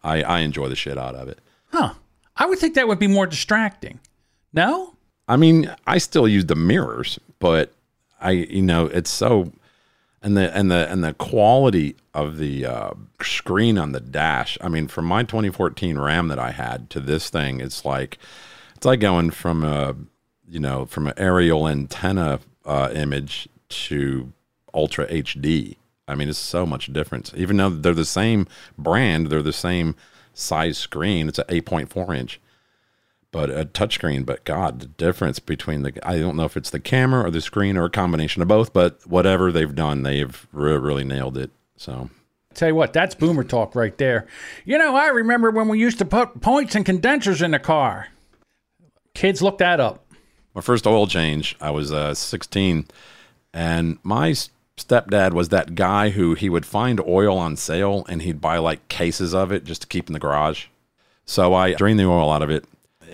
I 0.02 0.22
I 0.22 0.38
enjoy 0.40 0.69
the 0.69 0.76
shit 0.76 0.98
out 0.98 1.14
of 1.14 1.28
it. 1.28 1.38
Huh. 1.72 1.94
I 2.36 2.46
would 2.46 2.58
think 2.58 2.75
that 2.75 2.88
would 2.88 2.98
be 2.98 3.06
more 3.06 3.26
distracting. 3.26 4.00
No? 4.52 4.94
I 5.28 5.37
mean, 5.37 5.75
I 5.87 5.98
still 5.98 6.28
use 6.28 6.46
the 6.46 6.54
mirrors, 6.56 7.19
but 7.38 7.72
I 8.20 8.30
you 8.32 8.62
know 8.62 8.87
it's 8.87 9.10
so 9.10 9.52
and 10.25 10.38
the 10.38 10.56
and 10.56 10.71
the 10.71 10.91
and 10.91 11.05
the 11.05 11.12
quality 11.12 11.97
of 12.15 12.38
the 12.38 12.65
uh, 12.65 12.94
screen 13.21 13.76
on 13.76 13.93
the 13.93 14.00
dash. 14.00 14.56
I 14.61 14.69
mean, 14.69 14.88
from 14.88 15.05
my 15.05 15.23
2014 15.23 15.99
RAM 15.99 16.29
that 16.29 16.38
I 16.38 16.50
had 16.50 16.88
to 16.91 17.00
this 17.00 17.29
thing, 17.29 17.61
it's 17.61 17.85
like 17.85 18.19
it's 18.75 18.87
like 18.87 19.00
going 19.00 19.31
from 19.31 19.62
a 19.62 19.94
you 20.49 20.59
know 20.59 20.87
from 20.87 21.06
an 21.06 21.15
aerial 21.19 21.69
antenna 21.69 22.41
uh, 22.65 22.91
image 22.94 23.49
to 23.69 24.32
ultra 24.73 25.07
HD. 25.09 25.76
I 26.09 26.14
mean, 26.14 26.31
it's 26.31 26.38
so 26.38 26.64
much 26.64 26.93
difference. 26.93 27.33
Even 27.37 27.59
though 27.59 27.71
they're 27.71 27.93
the 27.93 28.07
same 28.07 28.49
brand, 28.78 29.28
they're 29.28 29.43
the 29.43 29.52
same 29.52 29.95
size 30.33 30.78
screen. 30.78 31.28
It's 31.28 31.38
an 31.38 31.47
8.4 31.47 32.16
inch 32.16 32.40
but 33.35 33.50
a 33.50 33.64
touchscreen. 33.64 34.25
But 34.25 34.45
God, 34.45 34.79
the 34.79 34.87
difference 34.87 35.41
between 35.41 35.83
the 35.83 36.09
I 36.09 36.21
don't 36.21 36.37
know 36.37 36.45
if 36.45 36.57
it's 36.57 36.71
the 36.71 36.79
camera 36.79 37.26
or 37.26 37.33
the 37.33 37.41
screen 37.41 37.76
or 37.76 37.85
a 37.85 37.91
combination 37.91 38.43
of 38.43 38.49
both, 38.49 38.73
but 38.73 39.05
whatever 39.09 39.50
they've 39.50 39.75
done, 39.75 40.05
they've 40.05 40.47
re- 40.53 40.79
really 40.79 41.03
nailed 41.03 41.37
it. 41.37 41.50
So 41.76 42.11
Tell 42.55 42.69
you 42.69 42.76
what, 42.76 42.93
that's 42.93 43.17
boomer 43.17 43.43
talk 43.43 43.75
right 43.75 43.99
there. 43.99 44.29
You 44.64 44.79
know, 44.79 44.95
I 44.95 45.09
remember 45.09 45.50
when 45.50 45.67
we 45.67 45.81
used 45.81 45.99
to 45.99 46.05
put 46.05 46.41
points 46.41 46.76
and 46.76 46.87
condensers 46.87 47.43
in 47.43 47.50
the 47.50 47.59
car. 47.59 48.07
Kids, 49.14 49.43
look 49.43 49.59
that 49.59 49.81
up. 49.81 50.07
my 50.55 50.61
first 50.61 50.87
oil 50.87 51.09
change, 51.09 51.57
I 51.61 51.71
was 51.71 51.93
uh, 51.93 52.14
16, 52.14 52.87
and 53.53 53.99
my 54.05 54.35
stepdad 54.76 55.33
was 55.33 55.49
that 55.49 55.75
guy 55.75 56.11
who 56.11 56.35
he 56.35 56.49
would 56.49 56.64
find 56.64 57.00
oil 57.00 57.37
on 57.37 57.57
sale 57.57 58.07
and 58.09 58.23
he'd 58.23 58.41
buy 58.41 58.59
like 58.59 58.87
cases 58.87 59.35
of 59.35 59.50
it 59.50 59.64
just 59.64 59.83
to 59.83 59.88
keep 59.88 60.09
in 60.09 60.12
the 60.12 60.21
garage. 60.21 60.67
So 61.26 61.55
I 61.55 61.75
drained 61.75 61.99
the 61.99 62.07
oil 62.07 62.31
out 62.31 62.43
of 62.43 62.50
it. 62.50 62.64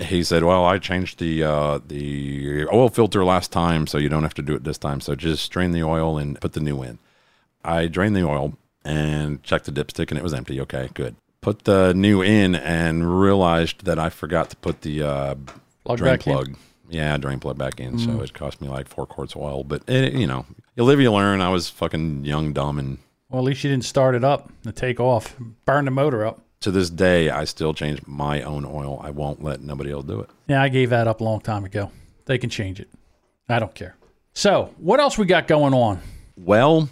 He 0.00 0.23
said, 0.25 0.45
"Well, 0.45 0.64
I 0.64 0.78
changed 0.78 1.19
the 1.19 1.45
uh, 1.45 1.80
the 1.87 2.66
oil 2.73 2.88
filter 2.88 3.25
last 3.25 3.52
time, 3.52 3.87
so 3.87 3.99
you 3.99 4.09
don't 4.09 4.23
have 4.23 4.35
to 4.35 4.42
do 4.42 4.54
it 4.54 4.64
this 4.64 4.78
time. 4.78 5.00
So 5.00 5.14
just 5.14 5.50
drain 5.50 5.73
the 5.73 5.83
oil 5.83 6.19
and 6.19 6.40
put 6.40 6.52
the 6.54 6.61
new 6.61 6.83
in." 6.83 6.99
I 7.64 7.87
drained 7.87 8.16
the 8.16 8.26
oil 8.26 8.54
and 8.85 9.42
checked 9.42 9.66
the 9.66 9.73
dipstick, 9.73 10.11
and 10.11 10.16
it 10.19 10.23
was 10.23 10.33
empty. 10.33 10.61
Okay, 10.62 10.88
good. 10.95 11.16
Put 11.42 11.64
the 11.64 11.92
new 11.95 12.23
in 12.23 12.54
and 12.54 13.21
realized 13.21 13.85
that 13.85 13.99
I 13.99 14.09
forgot 14.11 14.50
to 14.50 14.57
put 14.57 14.83
the 14.83 15.02
uh, 15.02 15.35
Plug 15.85 15.99
drain 15.99 16.12
back 16.14 16.26
in. 16.26 16.33
plug. 16.33 16.57
Yeah, 16.88 17.16
drain 17.19 17.38
plug 17.38 17.57
back 17.57 17.78
in. 17.80 17.99
So 17.99 18.21
it 18.21 18.35
cost 18.35 18.61
me 18.61 18.69
like 18.69 18.88
four 18.88 19.07
quarts 19.07 19.35
of 19.35 19.42
oil. 19.42 19.64
But 19.64 19.83
it, 19.88 20.12
you 20.14 20.26
know, 20.26 20.45
you 20.76 20.85
live, 20.85 21.00
you 21.00 21.12
learn. 21.12 21.40
I 21.40 21.49
was 21.50 21.69
fucking 21.71 22.25
young, 22.25 22.52
dumb, 22.52 22.78
and 22.78 22.99
Well, 23.28 23.42
at 23.42 23.45
least 23.45 23.62
you 23.64 23.71
didn't 23.71 23.85
start 23.85 24.14
it 24.14 24.25
up 24.25 24.50
and 24.64 24.75
take 24.75 24.99
off, 24.99 25.37
burn 25.66 25.85
the 25.85 25.90
motor 25.90 26.26
up. 26.26 26.40
To 26.61 26.71
this 26.71 26.90
day, 26.90 27.31
I 27.31 27.45
still 27.45 27.73
change 27.73 28.00
my 28.07 28.43
own 28.43 28.67
oil. 28.67 29.00
I 29.02 29.11
won't 29.11 29.43
let 29.43 29.62
nobody 29.62 29.90
else 29.93 30.05
do 30.05 30.21
it. 30.21 30.29
Yeah, 30.47 30.62
I 30.62 30.69
gave 30.69 30.90
that 30.90 31.09
up 31.09 31.21
a 31.21 31.25
long 31.25 31.40
time 31.40 31.64
ago. 31.64 31.90
They 32.26 32.37
can 32.37 32.50
change 32.50 32.81
it. 32.81 32.88
I 33.49 33.59
don't 33.59 33.75
care. 33.75 33.97
So, 34.35 34.75
what 34.76 35.00
else 35.00 35.17
we 35.17 35.25
got 35.25 35.49
going 35.49 35.73
on? 35.73 36.00
Well, 36.37 36.90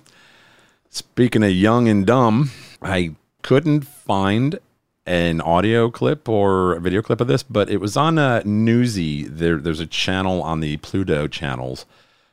speaking 0.88 1.44
of 1.44 1.50
young 1.50 1.86
and 1.86 2.06
dumb, 2.06 2.50
I 2.80 3.14
couldn't 3.42 3.82
find 3.82 4.58
an 5.06 5.40
audio 5.42 5.90
clip 5.90 6.28
or 6.28 6.74
a 6.74 6.80
video 6.80 7.02
clip 7.02 7.20
of 7.20 7.28
this, 7.28 7.42
but 7.42 7.70
it 7.70 7.78
was 7.78 7.96
on 7.96 8.18
uh, 8.18 8.42
Newsy. 8.44 9.24
There, 9.24 9.58
there's 9.58 9.80
a 9.80 9.86
channel 9.86 10.42
on 10.42 10.60
the 10.60 10.78
Pluto 10.78 11.26
channels 11.28 11.86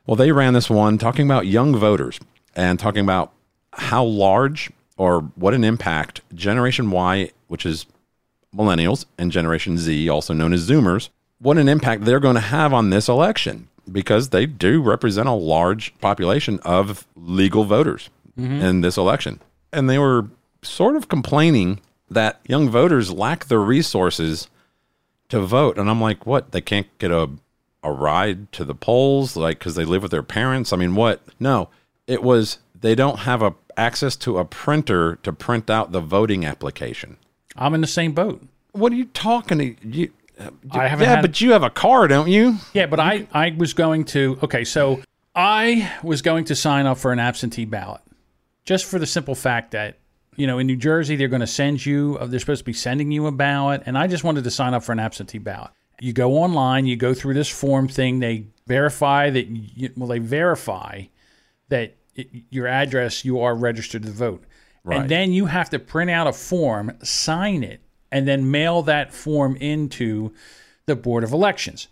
Well, 0.05 0.15
they 0.15 0.31
ran 0.31 0.53
this 0.53 0.69
one 0.69 0.97
talking 0.97 1.25
about 1.25 1.47
young 1.47 1.75
voters 1.75 2.19
and 2.55 2.79
talking 2.79 3.01
about 3.01 3.33
how 3.73 4.03
large 4.03 4.71
or 4.97 5.21
what 5.35 5.53
an 5.53 5.63
impact 5.63 6.21
Generation 6.33 6.91
Y, 6.91 7.31
which 7.47 7.65
is 7.65 7.85
millennials, 8.55 9.05
and 9.17 9.31
Generation 9.31 9.77
Z, 9.77 10.09
also 10.09 10.33
known 10.33 10.53
as 10.53 10.69
Zoomers, 10.69 11.09
what 11.39 11.57
an 11.57 11.67
impact 11.67 12.05
they're 12.05 12.19
going 12.19 12.35
to 12.35 12.41
have 12.41 12.73
on 12.73 12.89
this 12.89 13.09
election 13.09 13.67
because 13.91 14.29
they 14.29 14.45
do 14.45 14.81
represent 14.81 15.27
a 15.27 15.33
large 15.33 15.97
population 15.99 16.59
of 16.63 17.05
legal 17.15 17.65
voters 17.65 18.09
mm-hmm. 18.39 18.61
in 18.61 18.81
this 18.81 18.97
election. 18.97 19.39
And 19.71 19.89
they 19.89 19.99
were 19.99 20.27
sort 20.61 20.95
of 20.95 21.07
complaining 21.07 21.81
that 22.09 22.39
young 22.47 22.69
voters 22.69 23.11
lack 23.11 23.45
the 23.45 23.59
resources 23.59 24.49
to 25.29 25.41
vote. 25.41 25.77
And 25.77 25.89
I'm 25.89 26.01
like, 26.01 26.25
what? 26.25 26.51
They 26.51 26.61
can't 26.61 26.87
get 26.97 27.11
a, 27.11 27.29
a 27.83 27.91
ride 27.91 28.51
to 28.53 28.63
the 28.63 28.75
polls, 28.75 29.35
like, 29.35 29.59
because 29.59 29.75
they 29.75 29.85
live 29.85 30.01
with 30.01 30.11
their 30.11 30.23
parents? 30.23 30.71
I 30.71 30.77
mean, 30.77 30.95
what? 30.95 31.21
No, 31.39 31.69
it 32.07 32.23
was 32.23 32.59
they 32.79 32.95
don't 32.95 33.19
have 33.19 33.41
a 33.41 33.53
access 33.77 34.15
to 34.17 34.37
a 34.37 34.45
printer 34.45 35.17
to 35.23 35.33
print 35.33 35.69
out 35.69 35.91
the 35.91 36.01
voting 36.01 36.45
application. 36.45 37.17
I'm 37.55 37.73
in 37.73 37.81
the 37.81 37.87
same 37.87 38.13
boat. 38.13 38.43
What 38.71 38.91
are 38.91 38.95
you 38.95 39.05
talking 39.05 39.57
to? 39.59 39.87
You, 39.87 40.11
I 40.71 40.87
haven't 40.87 41.05
yeah, 41.05 41.15
had- 41.15 41.21
but 41.21 41.39
you 41.39 41.51
have 41.53 41.63
a 41.63 41.69
car, 41.69 42.07
don't 42.07 42.27
you? 42.29 42.57
Yeah, 42.73 42.87
but 42.87 42.99
I, 42.99 43.27
I 43.31 43.55
was 43.57 43.73
going 43.73 44.05
to, 44.05 44.37
okay, 44.43 44.65
so 44.65 45.01
I 45.33 45.91
was 46.03 46.21
going 46.21 46.45
to 46.45 46.55
sign 46.55 46.85
up 46.85 46.97
for 46.97 47.11
an 47.13 47.19
absentee 47.19 47.65
ballot 47.65 48.01
just 48.65 48.85
for 48.85 48.99
the 48.99 49.05
simple 49.05 49.35
fact 49.35 49.71
that, 49.71 49.97
you 50.35 50.47
know, 50.47 50.59
in 50.59 50.67
New 50.67 50.75
Jersey, 50.75 51.15
they're 51.15 51.29
going 51.29 51.39
to 51.39 51.47
send 51.47 51.85
you, 51.85 52.17
uh, 52.19 52.25
they're 52.25 52.39
supposed 52.39 52.59
to 52.59 52.65
be 52.65 52.73
sending 52.73 53.11
you 53.11 53.27
a 53.27 53.31
ballot. 53.31 53.83
And 53.85 53.97
I 53.97 54.07
just 54.07 54.25
wanted 54.25 54.43
to 54.43 54.51
sign 54.51 54.73
up 54.73 54.83
for 54.83 54.91
an 54.91 54.99
absentee 54.99 55.37
ballot. 55.37 55.71
You 56.01 56.11
go 56.11 56.33
online, 56.33 56.85
you 56.85 56.97
go 56.97 57.13
through 57.13 57.35
this 57.35 57.47
form 57.47 57.87
thing, 57.87 58.19
they 58.19 58.47
verify 58.67 59.29
that, 59.29 59.47
you, 59.47 59.91
well, 59.95 60.09
they 60.09 60.19
verify 60.19 61.03
that 61.69 61.95
your 62.49 62.67
address, 62.67 63.25
you 63.25 63.39
are 63.41 63.55
registered 63.55 64.03
to 64.03 64.11
vote. 64.11 64.43
Right. 64.83 65.01
And 65.01 65.09
then 65.09 65.31
you 65.31 65.47
have 65.47 65.69
to 65.71 65.79
print 65.79 66.11
out 66.11 66.27
a 66.27 66.33
form, 66.33 66.91
sign 67.03 67.63
it, 67.63 67.81
and 68.11 68.27
then 68.27 68.51
mail 68.51 68.83
that 68.83 69.13
form 69.13 69.55
into 69.57 70.33
the 70.85 70.95
Board 70.95 71.23
of 71.23 71.31
Elections. 71.33 71.87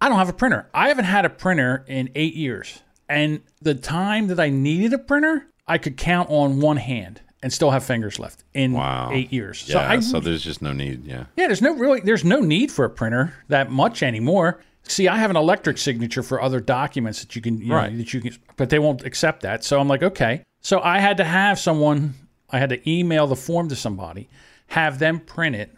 I 0.00 0.08
don't 0.08 0.18
have 0.18 0.28
a 0.28 0.32
printer. 0.32 0.68
I 0.72 0.88
haven't 0.88 1.04
had 1.04 1.24
a 1.24 1.30
printer 1.30 1.84
in 1.88 2.10
eight 2.14 2.34
years. 2.34 2.80
And 3.08 3.42
the 3.60 3.74
time 3.74 4.28
that 4.28 4.40
I 4.40 4.50
needed 4.50 4.92
a 4.92 4.98
printer, 4.98 5.46
I 5.66 5.78
could 5.78 5.96
count 5.96 6.30
on 6.30 6.60
one 6.60 6.76
hand 6.78 7.20
and 7.42 7.52
still 7.52 7.70
have 7.72 7.84
fingers 7.84 8.18
left 8.18 8.44
in 8.54 8.72
Wow. 8.72 9.10
eight 9.12 9.32
years. 9.32 9.64
Yeah, 9.68 9.72
so 9.74 9.80
I 9.80 10.00
so 10.00 10.20
there's 10.20 10.42
just 10.44 10.62
no 10.62 10.72
need. 10.72 11.04
Yeah. 11.04 11.24
yeah, 11.36 11.48
there's 11.48 11.60
no 11.62 11.72
really 11.74 12.00
there's 12.00 12.24
no 12.24 12.40
need 12.40 12.70
for 12.70 12.84
a 12.84 12.90
printer 12.90 13.34
that 13.48 13.70
much 13.70 14.02
anymore. 14.02 14.60
See, 14.84 15.08
I 15.08 15.16
have 15.16 15.30
an 15.30 15.36
electric 15.36 15.78
signature 15.78 16.22
for 16.22 16.42
other 16.42 16.60
documents 16.60 17.20
that 17.20 17.34
you 17.36 17.42
can 17.42 17.58
you 17.58 17.68
know, 17.68 17.76
Right. 17.76 17.96
that 17.96 18.12
you 18.12 18.20
can 18.20 18.36
but 18.56 18.68
they 18.70 18.78
won't 18.78 19.04
accept 19.04 19.42
that. 19.42 19.64
So 19.64 19.80
I'm 19.80 19.88
like, 19.88 20.02
okay. 20.02 20.42
So 20.60 20.80
I 20.80 20.98
had 20.98 21.16
to 21.18 21.24
have 21.24 21.58
someone 21.58 22.14
I 22.50 22.58
had 22.58 22.68
to 22.70 22.90
email 22.90 23.26
the 23.26 23.36
form 23.36 23.68
to 23.70 23.76
somebody, 23.76 24.28
have 24.68 24.98
them 24.98 25.20
print 25.20 25.56
it, 25.56 25.74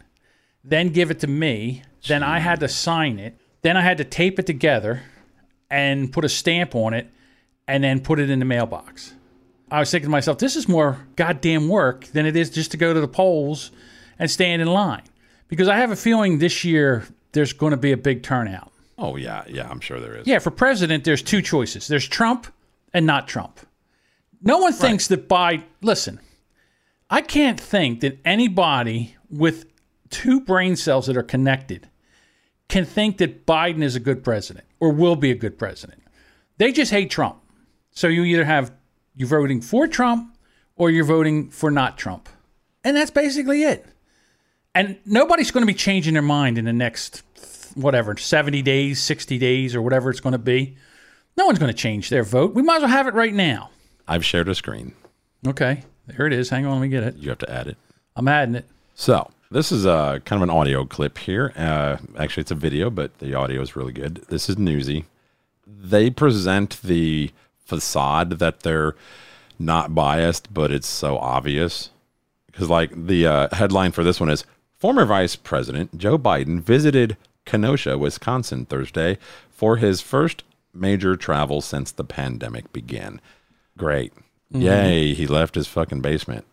then 0.63 0.89
give 0.89 1.09
it 1.11 1.19
to 1.19 1.27
me, 1.27 1.83
then 2.07 2.21
I 2.23 2.39
had 2.39 2.59
to 2.59 2.67
sign 2.67 3.17
it, 3.19 3.39
then 3.61 3.77
I 3.77 3.81
had 3.81 3.97
to 3.99 4.03
tape 4.03 4.39
it 4.39 4.45
together 4.45 5.03
and 5.69 6.11
put 6.11 6.25
a 6.25 6.29
stamp 6.29 6.75
on 6.75 6.93
it 6.93 7.09
and 7.67 7.83
then 7.83 8.01
put 8.01 8.19
it 8.19 8.29
in 8.29 8.39
the 8.39 8.45
mailbox. 8.45 9.13
I 9.71 9.79
was 9.79 9.89
thinking 9.89 10.07
to 10.07 10.11
myself, 10.11 10.37
this 10.37 10.55
is 10.55 10.67
more 10.67 11.07
goddamn 11.15 11.69
work 11.69 12.05
than 12.07 12.25
it 12.25 12.35
is 12.35 12.49
just 12.49 12.71
to 12.71 12.77
go 12.77 12.93
to 12.93 12.99
the 13.01 13.07
polls 13.07 13.71
and 14.19 14.29
stand 14.29 14.61
in 14.61 14.67
line. 14.67 15.01
Because 15.47 15.67
I 15.67 15.77
have 15.77 15.91
a 15.91 15.95
feeling 15.95 16.39
this 16.39 16.63
year 16.63 17.05
there's 17.31 17.53
going 17.53 17.71
to 17.71 17.77
be 17.77 17.91
a 17.91 17.97
big 17.97 18.21
turnout. 18.21 18.71
Oh 18.97 19.15
yeah, 19.15 19.43
yeah. 19.47 19.69
I'm 19.69 19.79
sure 19.79 19.99
there 19.99 20.15
is. 20.15 20.27
Yeah, 20.27 20.39
for 20.39 20.51
president, 20.51 21.03
there's 21.03 21.21
two 21.21 21.41
choices 21.41 21.87
there's 21.87 22.07
Trump 22.07 22.47
and 22.93 23.05
not 23.05 23.27
Trump. 23.27 23.59
No 24.41 24.59
one 24.59 24.73
thinks 24.73 25.07
that 25.07 25.27
by, 25.27 25.63
listen, 25.81 26.19
I 27.09 27.21
can't 27.21 27.59
think 27.59 28.01
that 28.01 28.19
anybody 28.23 29.15
with 29.29 29.65
two 30.09 30.39
brain 30.39 30.75
cells 30.75 31.07
that 31.07 31.17
are 31.17 31.23
connected 31.23 31.89
can 32.69 32.85
think 32.85 33.17
that 33.17 33.45
Biden 33.45 33.81
is 33.81 33.95
a 33.95 33.99
good 33.99 34.23
president 34.23 34.65
or 34.79 34.91
will 34.91 35.15
be 35.15 35.31
a 35.31 35.35
good 35.35 35.57
president. 35.57 36.01
They 36.57 36.71
just 36.71 36.91
hate 36.91 37.09
Trump. 37.09 37.37
So 37.91 38.07
you 38.07 38.23
either 38.23 38.45
have 38.45 38.71
you're 39.15 39.29
voting 39.29 39.61
for 39.61 39.87
Trump 39.87 40.37
or 40.75 40.89
you're 40.89 41.05
voting 41.05 41.49
for 41.49 41.71
not 41.71 41.97
Trump. 41.97 42.29
And 42.83 42.95
that's 42.95 43.11
basically 43.11 43.63
it. 43.63 43.85
And 44.73 44.97
nobody's 45.05 45.51
going 45.51 45.61
to 45.63 45.71
be 45.71 45.77
changing 45.77 46.13
their 46.13 46.21
mind 46.21 46.57
in 46.57 46.65
the 46.65 46.73
next 46.73 47.23
whatever, 47.75 48.17
70 48.17 48.61
days, 48.61 49.01
60 49.01 49.37
days 49.37 49.75
or 49.75 49.81
whatever 49.81 50.09
it's 50.09 50.19
going 50.19 50.33
to 50.33 50.39
be. 50.39 50.75
No 51.37 51.45
one's 51.45 51.59
going 51.59 51.71
to 51.71 51.77
change 51.77 52.09
their 52.09 52.23
vote. 52.23 52.53
We 52.53 52.61
might 52.61 52.77
as 52.77 52.81
well 52.83 52.91
have 52.91 53.07
it 53.07 53.13
right 53.13 53.33
now. 53.33 53.69
I've 54.07 54.25
shared 54.25 54.49
a 54.49 54.55
screen. 54.55 54.93
Okay. 55.45 55.83
There 56.07 56.27
it 56.27 56.33
is. 56.33 56.49
Hang 56.49 56.65
on, 56.65 56.73
let 56.73 56.81
me 56.81 56.87
get 56.87 57.03
it. 57.03 57.15
You 57.15 57.29
have 57.29 57.39
to 57.39 57.51
add 57.51 57.67
it. 57.67 57.77
I'm 58.15 58.27
adding 58.27 58.55
it. 58.55 58.65
So 58.93 59.29
this 59.51 59.71
is 59.71 59.85
a 59.85 60.21
kind 60.25 60.41
of 60.41 60.49
an 60.49 60.55
audio 60.55 60.85
clip 60.85 61.17
here. 61.17 61.51
Uh, 61.55 61.97
actually, 62.17 62.41
it's 62.41 62.51
a 62.51 62.55
video, 62.55 62.89
but 62.89 63.17
the 63.19 63.33
audio 63.33 63.61
is 63.61 63.75
really 63.75 63.93
good. 63.93 64.15
This 64.29 64.49
is 64.49 64.57
Newsy. 64.57 65.05
They 65.67 66.09
present 66.09 66.81
the 66.83 67.31
facade 67.65 68.31
that 68.31 68.61
they're 68.61 68.95
not 69.57 69.95
biased, 69.95 70.53
but 70.53 70.71
it's 70.71 70.87
so 70.87 71.17
obvious. 71.17 71.89
Because, 72.45 72.69
like, 72.69 72.91
the 73.07 73.27
uh, 73.27 73.47
headline 73.55 73.91
for 73.91 74.03
this 74.03 74.19
one 74.19 74.29
is 74.29 74.45
Former 74.77 75.05
Vice 75.05 75.35
President 75.35 75.97
Joe 75.97 76.17
Biden 76.17 76.61
visited 76.61 77.17
Kenosha, 77.45 77.97
Wisconsin 77.97 78.65
Thursday 78.65 79.17
for 79.49 79.77
his 79.77 80.01
first 80.01 80.43
major 80.73 81.15
travel 81.15 81.61
since 81.61 81.91
the 81.91 82.03
pandemic 82.03 82.71
began. 82.73 83.21
Great. 83.77 84.13
Mm-hmm. 84.53 84.61
Yay, 84.61 85.13
he 85.13 85.27
left 85.27 85.55
his 85.55 85.67
fucking 85.67 86.01
basement. 86.01 86.45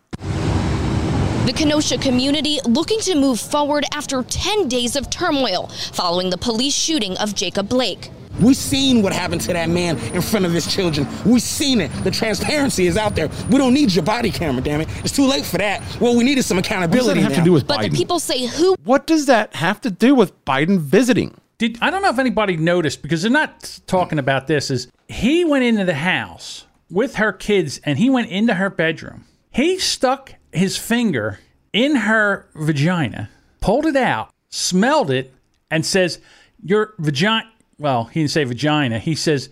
The 1.45 1.53
Kenosha 1.53 1.97
community 1.97 2.59
looking 2.65 2.99
to 3.01 3.15
move 3.15 3.39
forward 3.39 3.83
after 3.93 4.23
10 4.23 4.69
days 4.69 4.95
of 4.95 5.09
turmoil 5.09 5.67
following 5.91 6.29
the 6.29 6.37
police 6.37 6.73
shooting 6.73 7.17
of 7.17 7.35
Jacob 7.35 7.67
Blake. 7.67 8.09
We 8.41 8.53
seen 8.53 9.01
what 9.01 9.13
happened 9.13 9.41
to 9.41 9.53
that 9.53 9.69
man 9.69 9.97
in 10.13 10.21
front 10.21 10.45
of 10.45 10.51
his 10.51 10.71
children. 10.73 11.07
We 11.25 11.39
seen 11.39 11.81
it. 11.81 11.89
The 12.03 12.11
transparency 12.11 12.87
is 12.87 12.97
out 12.97 13.15
there. 13.15 13.29
We 13.49 13.57
don't 13.57 13.73
need 13.73 13.93
your 13.93 14.03
body 14.03 14.31
camera, 14.31 14.63
damn 14.63 14.81
it. 14.81 14.89
It's 15.03 15.15
too 15.15 15.25
late 15.25 15.45
for 15.45 15.57
that. 15.57 15.81
Well, 15.99 16.15
we 16.15 16.23
needed 16.23 16.43
some 16.43 16.57
accountability. 16.57 17.07
What 17.07 17.13
does 17.13 17.17
accountability 17.17 17.21
that 17.21 17.23
have 17.23 17.31
now. 17.31 17.43
to 17.43 17.45
do 17.45 17.51
with 17.53 17.63
Biden? 17.63 17.67
But 17.67 17.91
the 17.91 17.97
people 17.97 18.19
say 18.19 18.45
who 18.45 18.75
What 18.83 19.07
does 19.07 19.25
that 19.27 19.55
have 19.55 19.81
to 19.81 19.91
do 19.91 20.15
with 20.15 20.43
Biden 20.45 20.79
visiting? 20.79 21.39
Did 21.57 21.77
I 21.81 21.89
don't 21.89 22.01
know 22.01 22.09
if 22.09 22.19
anybody 22.19 22.57
noticed 22.57 23.01
because 23.01 23.21
they're 23.21 23.31
not 23.31 23.79
talking 23.85 24.19
about 24.19 24.47
this. 24.47 24.71
Is 24.71 24.87
he 25.07 25.45
went 25.45 25.63
into 25.63 25.85
the 25.85 25.93
house 25.93 26.65
with 26.89 27.15
her 27.15 27.31
kids 27.31 27.79
and 27.83 27.97
he 27.99 28.09
went 28.09 28.29
into 28.29 28.55
her 28.55 28.69
bedroom. 28.69 29.25
He 29.51 29.77
stuck 29.79 30.33
his 30.51 30.77
finger 30.77 31.39
in 31.71 31.95
her 31.95 32.47
vagina, 32.55 33.29
pulled 33.61 33.85
it 33.85 33.95
out, 33.95 34.31
smelled 34.49 35.11
it, 35.11 35.33
and 35.69 35.85
says, 35.85 36.19
"Your 36.63 36.93
vagina." 36.97 37.49
Well, 37.79 38.05
he 38.05 38.21
didn't 38.21 38.31
say 38.31 38.43
vagina. 38.43 38.99
He 38.99 39.15
says, 39.15 39.49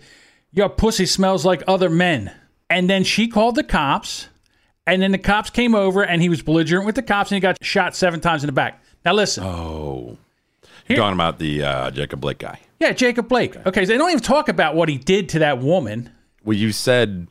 "Your 0.52 0.68
pussy 0.68 1.06
smells 1.06 1.44
like 1.44 1.62
other 1.66 1.90
men." 1.90 2.32
And 2.70 2.88
then 2.88 3.04
she 3.04 3.28
called 3.28 3.54
the 3.54 3.64
cops, 3.64 4.28
and 4.86 5.02
then 5.02 5.12
the 5.12 5.18
cops 5.18 5.50
came 5.50 5.74
over, 5.74 6.02
and 6.02 6.22
he 6.22 6.28
was 6.28 6.42
belligerent 6.42 6.86
with 6.86 6.94
the 6.94 7.02
cops, 7.02 7.30
and 7.30 7.36
he 7.36 7.40
got 7.40 7.62
shot 7.62 7.94
seven 7.94 8.20
times 8.20 8.42
in 8.42 8.46
the 8.46 8.52
back. 8.52 8.82
Now 9.04 9.12
listen. 9.12 9.44
Oh, 9.44 10.16
you're 10.88 10.98
talking 10.98 11.14
about 11.14 11.38
the 11.38 11.62
uh, 11.62 11.90
Jacob 11.90 12.20
Blake 12.20 12.38
guy. 12.38 12.60
Yeah, 12.80 12.92
Jacob 12.92 13.28
Blake. 13.28 13.56
Okay, 13.66 13.84
so 13.84 13.92
they 13.92 13.98
don't 13.98 14.10
even 14.10 14.22
talk 14.22 14.48
about 14.48 14.74
what 14.74 14.88
he 14.88 14.98
did 14.98 15.28
to 15.30 15.40
that 15.40 15.58
woman. 15.58 16.10
Well, 16.44 16.56
you 16.56 16.72
said 16.72 17.28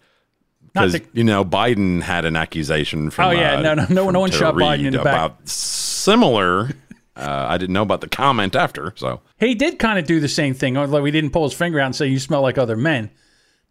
because 0.73 0.99
you 1.13 1.23
know 1.23 1.43
Biden 1.43 2.01
had 2.01 2.25
an 2.25 2.35
accusation 2.35 3.09
from. 3.09 3.25
Oh, 3.25 3.31
yeah, 3.31 3.57
uh, 3.57 3.61
no, 3.61 3.73
no, 3.73 3.85
no, 3.89 4.09
no 4.09 4.19
one 4.21 4.31
shot 4.31 4.55
Biden 4.55 4.85
in 4.87 4.93
the 4.93 5.03
back. 5.03 5.13
About 5.13 5.49
similar. 5.49 6.69
Uh, 7.15 7.45
I 7.49 7.57
didn't 7.57 7.73
know 7.73 7.81
about 7.81 8.01
the 8.01 8.07
comment 8.07 8.55
after. 8.55 8.93
So 8.95 9.21
he 9.39 9.53
did 9.53 9.79
kind 9.79 9.99
of 9.99 10.05
do 10.05 10.19
the 10.19 10.27
same 10.29 10.53
thing, 10.53 10.77
although 10.77 11.03
he 11.03 11.11
didn't 11.11 11.31
pull 11.31 11.43
his 11.43 11.53
finger 11.53 11.79
out 11.79 11.87
and 11.87 11.95
say 11.95 12.07
you 12.07 12.19
smell 12.19 12.41
like 12.41 12.57
other 12.57 12.77
men. 12.77 13.11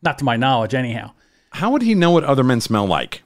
Not 0.02 0.18
to 0.18 0.24
my 0.24 0.36
knowledge, 0.36 0.74
anyhow. 0.74 1.12
how 1.52 1.70
would 1.72 1.82
he 1.82 1.94
know 1.94 2.10
what 2.10 2.24
other 2.24 2.44
men 2.44 2.60
smell 2.60 2.86
like? 2.86 3.22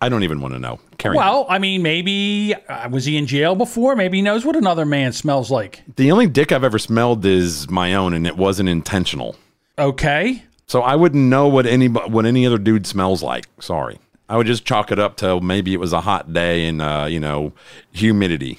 I 0.00 0.10
don't 0.10 0.24
even 0.24 0.42
want 0.42 0.52
to 0.52 0.60
know. 0.60 0.78
Carry 0.98 1.16
on. 1.16 1.24
Well, 1.24 1.46
I 1.48 1.58
mean, 1.58 1.82
maybe 1.82 2.54
uh, 2.68 2.88
was 2.90 3.06
he 3.06 3.16
in 3.16 3.26
jail 3.26 3.54
before? 3.54 3.96
Maybe 3.96 4.18
he 4.18 4.22
knows 4.22 4.44
what 4.44 4.54
another 4.54 4.84
man 4.84 5.12
smells 5.12 5.50
like. 5.50 5.82
the 5.96 6.12
only 6.12 6.26
dick 6.26 6.52
I've 6.52 6.64
ever 6.64 6.78
smelled 6.78 7.24
is 7.24 7.70
my 7.70 7.94
own, 7.94 8.12
and 8.12 8.26
it 8.26 8.36
wasn't 8.36 8.68
intentional. 8.68 9.36
Okay, 9.78 10.42
So 10.66 10.82
I 10.82 10.96
wouldn't 10.96 11.24
know 11.24 11.48
what 11.48 11.64
any 11.66 11.88
what 11.88 12.26
any 12.26 12.46
other 12.46 12.58
dude 12.58 12.86
smells 12.86 13.22
like. 13.22 13.46
Sorry, 13.60 13.98
I 14.28 14.36
would 14.36 14.46
just 14.46 14.64
chalk 14.66 14.90
it 14.92 14.98
up 14.98 15.16
to 15.18 15.40
maybe 15.40 15.72
it 15.72 15.80
was 15.80 15.92
a 15.94 16.00
hot 16.02 16.32
day 16.32 16.66
and 16.66 16.80
uh, 16.82 17.06
you 17.08 17.20
know 17.20 17.52
humidity. 17.92 18.58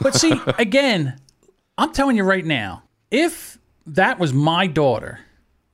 But 0.00 0.14
see, 0.14 0.32
again, 0.58 1.20
I'm 1.78 1.92
telling 1.92 2.16
you 2.16 2.24
right 2.24 2.44
now, 2.44 2.82
if 3.10 3.58
that 3.86 4.18
was 4.18 4.32
my 4.32 4.66
daughter, 4.66 5.20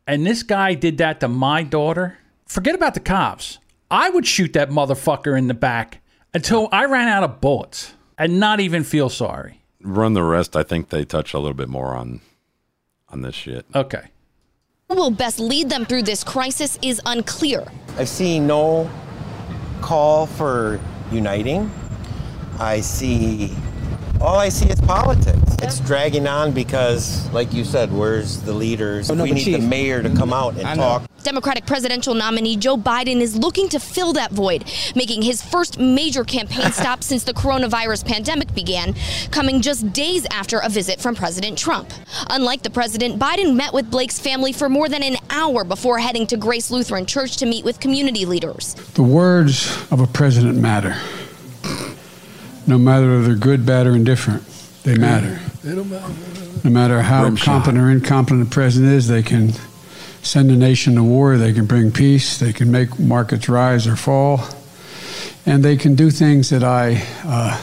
and 0.07 0.26
this 0.26 0.42
guy 0.42 0.75
did 0.75 0.99
that 0.99 1.21
to 1.21 1.28
my 1.28 1.62
daughter, 1.62 2.19
forget 2.47 2.75
about 2.75 2.95
the 2.95 3.00
cops. 3.00 3.59
I 3.90 4.11
would 4.11 4.26
shoot 4.26 4.52
that 4.54 4.71
motherfucker 4.71 5.37
in 5.37 5.49
the 5.49 5.54
back 5.54 6.00
until 6.35 6.69
I 6.73 6.87
ran 6.87 7.09
out 7.09 7.23
of 7.23 7.40
bullets 7.40 7.95
and 8.19 8.40
not 8.40 8.61
even 8.61 8.85
feel 8.85 9.09
sorry. 9.09 9.62
Run 9.83 10.14
the 10.14 10.23
rest. 10.23 10.57
I 10.57 10.62
think 10.62 10.88
they 10.88 11.04
touch 11.04 11.35
a 11.35 11.38
little 11.38 11.57
bit 11.57 11.69
more 11.69 11.95
on 11.95 12.21
on 13.11 13.23
this 13.23 13.35
shit. 13.35 13.66
Okay. 13.75 14.09
Who 14.88 14.97
will 14.97 15.11
best 15.11 15.38
lead 15.38 15.69
them 15.69 15.85
through 15.85 16.02
this 16.02 16.25
crisis 16.25 16.78
is 16.83 17.00
unclear. 17.07 17.66
I 17.97 18.04
see 18.04 18.40
no 18.40 18.90
call 19.81 20.26
for 20.26 20.81
uniting. 21.11 21.71
I 22.59 22.81
see, 22.81 23.54
all 24.22 24.38
I 24.38 24.48
see 24.48 24.68
is 24.68 24.80
politics. 24.80 25.40
It's 25.62 25.80
dragging 25.80 26.26
on 26.28 26.52
because, 26.52 27.28
like 27.32 27.52
you 27.52 27.64
said, 27.64 27.92
where's 27.92 28.40
the 28.42 28.52
leaders? 28.52 29.10
Oh, 29.10 29.14
no, 29.14 29.24
we 29.24 29.32
need 29.32 29.44
Chief- 29.44 29.60
the 29.60 29.66
mayor 29.66 30.02
to 30.02 30.10
come 30.14 30.32
out 30.32 30.56
and 30.56 30.78
talk. 30.78 31.02
Democratic 31.24 31.66
presidential 31.66 32.14
nominee 32.14 32.56
Joe 32.56 32.76
Biden 32.76 33.20
is 33.20 33.36
looking 33.36 33.68
to 33.68 33.78
fill 33.78 34.12
that 34.14 34.32
void, 34.32 34.64
making 34.96 35.22
his 35.22 35.40
first 35.42 35.78
major 35.78 36.24
campaign 36.24 36.70
stop 36.72 37.02
since 37.02 37.24
the 37.24 37.32
coronavirus 37.32 38.04
pandemic 38.06 38.52
began, 38.54 38.94
coming 39.30 39.60
just 39.60 39.92
days 39.92 40.26
after 40.30 40.58
a 40.58 40.68
visit 40.68 41.00
from 41.00 41.14
President 41.14 41.58
Trump. 41.58 41.92
Unlike 42.30 42.62
the 42.62 42.70
president, 42.70 43.18
Biden 43.18 43.54
met 43.56 43.72
with 43.72 43.90
Blake's 43.90 44.18
family 44.18 44.52
for 44.52 44.68
more 44.68 44.88
than 44.88 45.02
an 45.02 45.16
hour 45.30 45.64
before 45.64 45.98
heading 45.98 46.26
to 46.28 46.36
Grace 46.36 46.70
Lutheran 46.70 47.06
Church 47.06 47.36
to 47.38 47.46
meet 47.46 47.64
with 47.64 47.80
community 47.80 48.24
leaders. 48.24 48.74
The 48.94 49.02
words 49.02 49.86
of 49.92 50.00
a 50.00 50.06
president 50.06 50.58
matter. 50.58 50.96
No 52.66 52.78
matter 52.78 53.19
if 53.19 53.26
they're 53.26 53.35
good, 53.35 53.66
bad, 53.66 53.87
or 53.87 53.95
indifferent, 53.95 54.45
they 54.85 54.97
matter. 54.97 55.40
They 55.62 55.75
don't 55.75 55.90
matter. 55.90 56.14
No 56.64 56.71
matter 56.71 57.02
how 57.02 57.25
Rim 57.25 57.37
shot. 57.37 57.45
competent 57.45 57.78
or 57.78 57.90
incompetent 57.90 58.49
the 58.49 58.54
president 58.54 58.92
is, 58.92 59.09
they 59.09 59.23
can 59.23 59.52
send 60.23 60.50
a 60.50 60.57
nation 60.57 60.95
to 60.95 61.02
war, 61.02 61.37
they 61.37 61.52
can 61.52 61.66
bring 61.66 61.90
peace, 61.90 62.38
they 62.38 62.52
can 62.52 62.71
make 62.71 62.99
markets 62.99 63.49
rise 63.49 63.87
or 63.87 63.97
fall, 63.97 64.40
and 65.45 65.64
they 65.64 65.76
can 65.76 65.95
do 65.95 66.11
things 66.11 66.50
that 66.50 66.62
I 66.62 67.04
uh, 67.25 67.61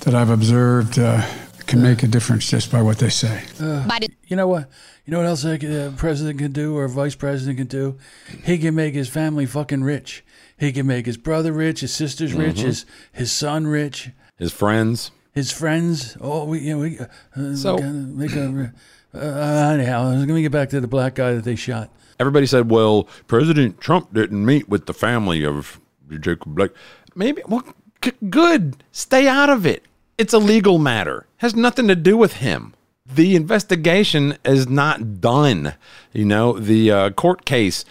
that 0.00 0.14
I've 0.14 0.30
observed 0.30 0.98
uh, 0.98 1.26
can 1.66 1.82
make 1.82 2.02
a 2.02 2.06
difference 2.06 2.48
just 2.48 2.70
by 2.70 2.82
what 2.82 2.98
they 2.98 3.08
say. 3.08 3.42
Biden 3.58 4.14
You 4.26 4.36
know 4.36 4.46
what? 4.46 4.68
You 5.04 5.12
know 5.12 5.18
what 5.18 5.26
else 5.26 5.44
a 5.44 5.86
uh, 5.86 5.90
president 5.96 6.38
can 6.38 6.52
do 6.52 6.76
or 6.76 6.84
a 6.84 6.88
vice 6.88 7.14
president 7.14 7.58
can 7.58 7.66
do? 7.66 7.98
He 8.44 8.58
can 8.58 8.74
make 8.74 8.94
his 8.94 9.08
family 9.08 9.46
fucking 9.46 9.84
rich. 9.84 10.24
He 10.58 10.72
can 10.72 10.86
make 10.86 11.06
his 11.06 11.16
brother 11.16 11.52
rich, 11.52 11.80
his 11.80 11.92
sisters 11.92 12.32
rich, 12.34 12.56
Mm-hmm. 12.56 12.66
his 12.66 12.86
his 13.12 13.32
son 13.32 13.66
rich, 13.66 14.10
His 14.38 14.52
friends. 14.52 15.10
his 15.32 15.52
friends. 15.52 16.16
Oh, 16.20 16.44
we 16.44 16.60
you 16.60 16.74
know 16.74 16.78
we 16.80 16.98
uh, 16.98 17.54
So- 17.54 17.78
make 17.78 18.32
a. 18.34 18.72
Uh, 19.14 19.72
anyhow, 19.74 20.08
let 20.10 20.28
me 20.28 20.42
get 20.42 20.52
back 20.52 20.68
to 20.70 20.80
the 20.80 20.86
black 20.88 21.14
guy 21.14 21.32
that 21.34 21.44
they 21.44 21.56
shot. 21.56 21.88
Everybody 22.20 22.44
said, 22.46 22.70
well, 22.70 23.04
President 23.26 23.80
Trump 23.80 24.12
didn't 24.12 24.44
meet 24.44 24.68
with 24.68 24.84
the 24.86 24.92
family 24.92 25.42
of 25.44 25.80
Jacob 26.20 26.54
Blake. 26.54 26.72
Maybe, 27.14 27.40
well, 27.46 27.62
g- 28.02 28.12
good. 28.28 28.76
Stay 28.92 29.26
out 29.26 29.48
of 29.48 29.64
it. 29.64 29.84
It's 30.18 30.34
a 30.34 30.38
legal 30.38 30.78
matter. 30.78 31.26
Has 31.38 31.54
nothing 31.54 31.88
to 31.88 31.96
do 31.96 32.16
with 32.18 32.34
him. 32.34 32.74
The 33.06 33.36
investigation 33.36 34.36
is 34.44 34.68
not 34.68 35.20
done. 35.20 35.74
You 36.12 36.24
know, 36.26 36.58
the 36.58 36.90
uh, 36.90 37.10
court 37.10 37.44
case 37.46 37.84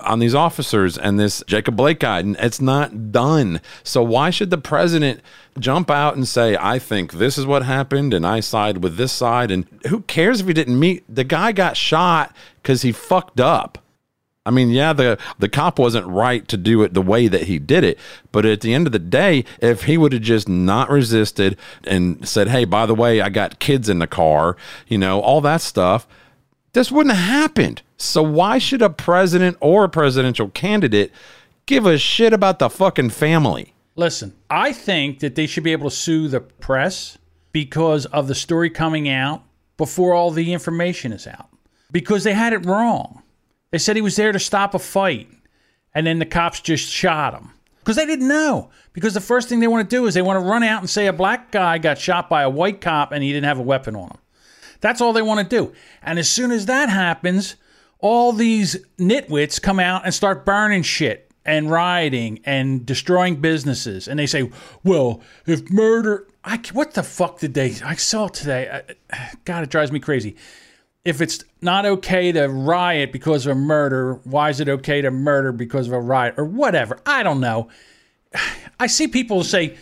on 0.00 0.18
these 0.18 0.34
officers 0.34 0.96
and 0.98 1.18
this 1.18 1.42
Jacob 1.46 1.76
Blake 1.76 2.00
guy, 2.00 2.20
and 2.20 2.36
it's 2.38 2.60
not 2.60 3.12
done. 3.12 3.60
So 3.82 4.02
why 4.02 4.30
should 4.30 4.50
the 4.50 4.58
president 4.58 5.20
jump 5.58 5.90
out 5.90 6.16
and 6.16 6.26
say, 6.26 6.56
I 6.58 6.78
think 6.78 7.14
this 7.14 7.38
is 7.38 7.46
what 7.46 7.62
happened 7.62 8.14
and 8.14 8.26
I 8.26 8.40
side 8.40 8.82
with 8.82 8.96
this 8.96 9.12
side? 9.12 9.50
And 9.50 9.66
who 9.88 10.02
cares 10.02 10.40
if 10.40 10.46
he 10.46 10.52
didn't 10.52 10.78
meet? 10.78 11.04
The 11.12 11.24
guy 11.24 11.52
got 11.52 11.76
shot 11.76 12.34
because 12.62 12.82
he 12.82 12.92
fucked 12.92 13.40
up. 13.40 13.78
I 14.48 14.50
mean, 14.50 14.70
yeah, 14.70 14.94
the 14.94 15.18
the 15.38 15.48
cop 15.50 15.78
wasn't 15.78 16.06
right 16.06 16.48
to 16.48 16.56
do 16.56 16.82
it 16.82 16.94
the 16.94 17.02
way 17.02 17.28
that 17.28 17.42
he 17.42 17.58
did 17.58 17.84
it, 17.84 17.98
but 18.32 18.46
at 18.46 18.62
the 18.62 18.72
end 18.72 18.86
of 18.86 18.94
the 18.94 18.98
day, 18.98 19.44
if 19.60 19.82
he 19.82 19.98
would 19.98 20.14
have 20.14 20.22
just 20.22 20.48
not 20.48 20.88
resisted 20.88 21.58
and 21.84 22.26
said, 22.26 22.48
"Hey, 22.48 22.64
by 22.64 22.86
the 22.86 22.94
way, 22.94 23.20
I 23.20 23.28
got 23.28 23.58
kids 23.58 23.90
in 23.90 23.98
the 23.98 24.06
car," 24.06 24.56
you 24.86 24.96
know, 24.96 25.20
all 25.20 25.42
that 25.42 25.60
stuff, 25.60 26.08
this 26.72 26.90
wouldn't 26.90 27.14
have 27.14 27.28
happened. 27.28 27.82
So 27.98 28.22
why 28.22 28.58
should 28.58 28.80
a 28.80 28.90
president 28.90 29.56
or 29.60 29.84
a 29.84 29.88
presidential 29.88 30.48
candidate 30.48 31.12
give 31.66 31.84
a 31.84 31.98
shit 31.98 32.32
about 32.32 32.60
the 32.60 32.70
fucking 32.70 33.10
family? 33.10 33.74
Listen, 33.96 34.34
I 34.48 34.72
think 34.72 35.18
that 35.18 35.34
they 35.34 35.46
should 35.46 35.64
be 35.64 35.72
able 35.72 35.90
to 35.90 35.96
sue 35.96 36.28
the 36.28 36.40
press 36.40 37.18
because 37.52 38.06
of 38.06 38.28
the 38.28 38.34
story 38.34 38.70
coming 38.70 39.08
out 39.08 39.42
before 39.76 40.14
all 40.14 40.30
the 40.30 40.52
information 40.52 41.12
is 41.12 41.26
out. 41.26 41.48
Because 41.90 42.22
they 42.22 42.34
had 42.34 42.52
it 42.52 42.64
wrong. 42.64 43.22
They 43.72 43.78
said 43.78 43.96
he 43.96 44.02
was 44.02 44.16
there 44.16 44.30
to 44.30 44.38
stop 44.38 44.74
a 44.74 44.78
fight, 44.78 45.28
and 45.92 46.06
then 46.06 46.20
the 46.20 46.26
cops 46.26 46.60
just 46.60 46.88
shot 46.88 47.34
him. 47.34 47.50
Because 47.80 47.96
they 47.96 48.06
didn't 48.06 48.28
know. 48.28 48.70
Because 48.92 49.14
the 49.14 49.20
first 49.20 49.48
thing 49.48 49.60
they 49.60 49.66
want 49.66 49.88
to 49.88 49.96
do 49.96 50.06
is 50.06 50.14
they 50.14 50.22
want 50.22 50.40
to 50.40 50.48
run 50.48 50.62
out 50.62 50.80
and 50.80 50.90
say 50.90 51.06
a 51.06 51.12
black 51.12 51.50
guy 51.50 51.78
got 51.78 51.98
shot 51.98 52.28
by 52.28 52.42
a 52.42 52.50
white 52.50 52.80
cop 52.80 53.12
and 53.12 53.24
he 53.24 53.32
didn't 53.32 53.46
have 53.46 53.58
a 53.58 53.62
weapon 53.62 53.96
on 53.96 54.10
him. 54.10 54.18
That's 54.80 55.00
all 55.00 55.12
they 55.12 55.22
want 55.22 55.40
to 55.40 55.56
do. 55.56 55.72
And 56.02 56.18
as 56.18 56.28
soon 56.28 56.50
as 56.50 56.66
that 56.66 56.88
happens, 56.88 57.56
all 58.00 58.32
these 58.32 58.76
nitwits 58.98 59.60
come 59.60 59.80
out 59.80 60.04
and 60.04 60.14
start 60.14 60.44
burning 60.44 60.82
shit 60.82 61.30
and 61.44 61.70
rioting 61.70 62.40
and 62.44 62.84
destroying 62.84 63.36
businesses. 63.36 64.06
And 64.06 64.18
they 64.18 64.26
say, 64.26 64.50
well, 64.84 65.22
if 65.46 65.70
murder, 65.70 66.26
I, 66.44 66.60
what 66.72 66.92
the 66.92 67.02
fuck 67.02 67.40
did 67.40 67.54
they, 67.54 67.74
I 67.84 67.94
saw 67.94 68.28
today, 68.28 68.68
uh, 68.68 68.82
I, 69.12 69.30
God, 69.44 69.64
it 69.64 69.70
drives 69.70 69.90
me 69.90 69.98
crazy. 69.98 70.36
If 71.04 71.22
it's 71.22 71.42
not 71.62 71.86
okay 71.86 72.32
to 72.32 72.48
riot 72.48 73.12
because 73.12 73.46
of 73.46 73.52
a 73.52 73.60
murder, 73.60 74.14
why 74.24 74.50
is 74.50 74.60
it 74.60 74.68
okay 74.68 75.00
to 75.00 75.10
murder 75.10 75.52
because 75.52 75.86
of 75.86 75.94
a 75.94 76.00
riot 76.00 76.34
or 76.36 76.44
whatever? 76.44 76.98
I 77.06 77.22
don't 77.22 77.40
know. 77.40 77.70
I 78.80 78.86
see 78.86 79.08
people 79.08 79.42
say, 79.42 79.76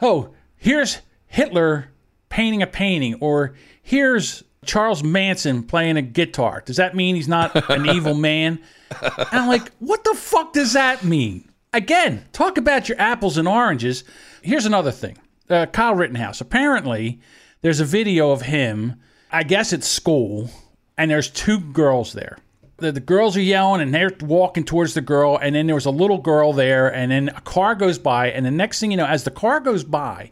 "Oh, 0.00 0.34
here's 0.56 0.98
Hitler 1.26 1.92
painting 2.30 2.62
a 2.62 2.66
painting," 2.66 3.14
or 3.20 3.54
"Here's 3.80 4.42
Charles 4.64 5.02
Manson 5.02 5.62
playing 5.62 5.96
a 5.96 6.02
guitar." 6.02 6.62
Does 6.64 6.76
that 6.76 6.94
mean 6.94 7.14
he's 7.14 7.28
not 7.28 7.70
an 7.70 7.86
evil 7.96 8.14
man? 8.14 8.60
And 9.00 9.28
I'm 9.32 9.48
like, 9.48 9.70
"What 9.78 10.04
the 10.04 10.14
fuck 10.14 10.52
does 10.52 10.72
that 10.72 11.04
mean?" 11.04 11.48
Again, 11.72 12.24
talk 12.32 12.58
about 12.58 12.88
your 12.88 13.00
apples 13.00 13.38
and 13.38 13.48
oranges. 13.48 14.04
Here's 14.42 14.66
another 14.66 14.92
thing: 14.92 15.18
uh, 15.48 15.66
Kyle 15.66 15.94
Rittenhouse. 15.94 16.40
Apparently, 16.40 17.20
there's 17.62 17.80
a 17.80 17.84
video 17.84 18.30
of 18.30 18.42
him. 18.42 18.96
I 19.30 19.44
guess 19.44 19.72
it's 19.72 19.88
school, 19.88 20.50
and 20.98 21.10
there's 21.10 21.30
two 21.30 21.58
girls 21.58 22.12
there 22.12 22.38
the, 22.82 22.92
the 22.92 23.00
girls 23.00 23.36
are 23.36 23.40
yelling 23.40 23.80
and 23.80 23.94
they're 23.94 24.12
walking 24.20 24.64
towards 24.64 24.92
the 24.92 25.00
girl 25.00 25.38
and 25.40 25.54
then 25.54 25.66
there 25.66 25.74
was 25.74 25.86
a 25.86 25.90
little 25.90 26.18
girl 26.18 26.52
there 26.52 26.92
and 26.92 27.10
then 27.10 27.30
a 27.30 27.40
car 27.40 27.74
goes 27.74 27.98
by 27.98 28.30
and 28.30 28.44
the 28.44 28.50
next 28.50 28.80
thing 28.80 28.90
you 28.90 28.96
know 28.96 29.06
as 29.06 29.24
the 29.24 29.30
car 29.30 29.60
goes 29.60 29.84
by 29.84 30.30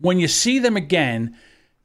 when 0.00 0.18
you 0.18 0.28
see 0.28 0.58
them 0.58 0.76
again 0.76 1.34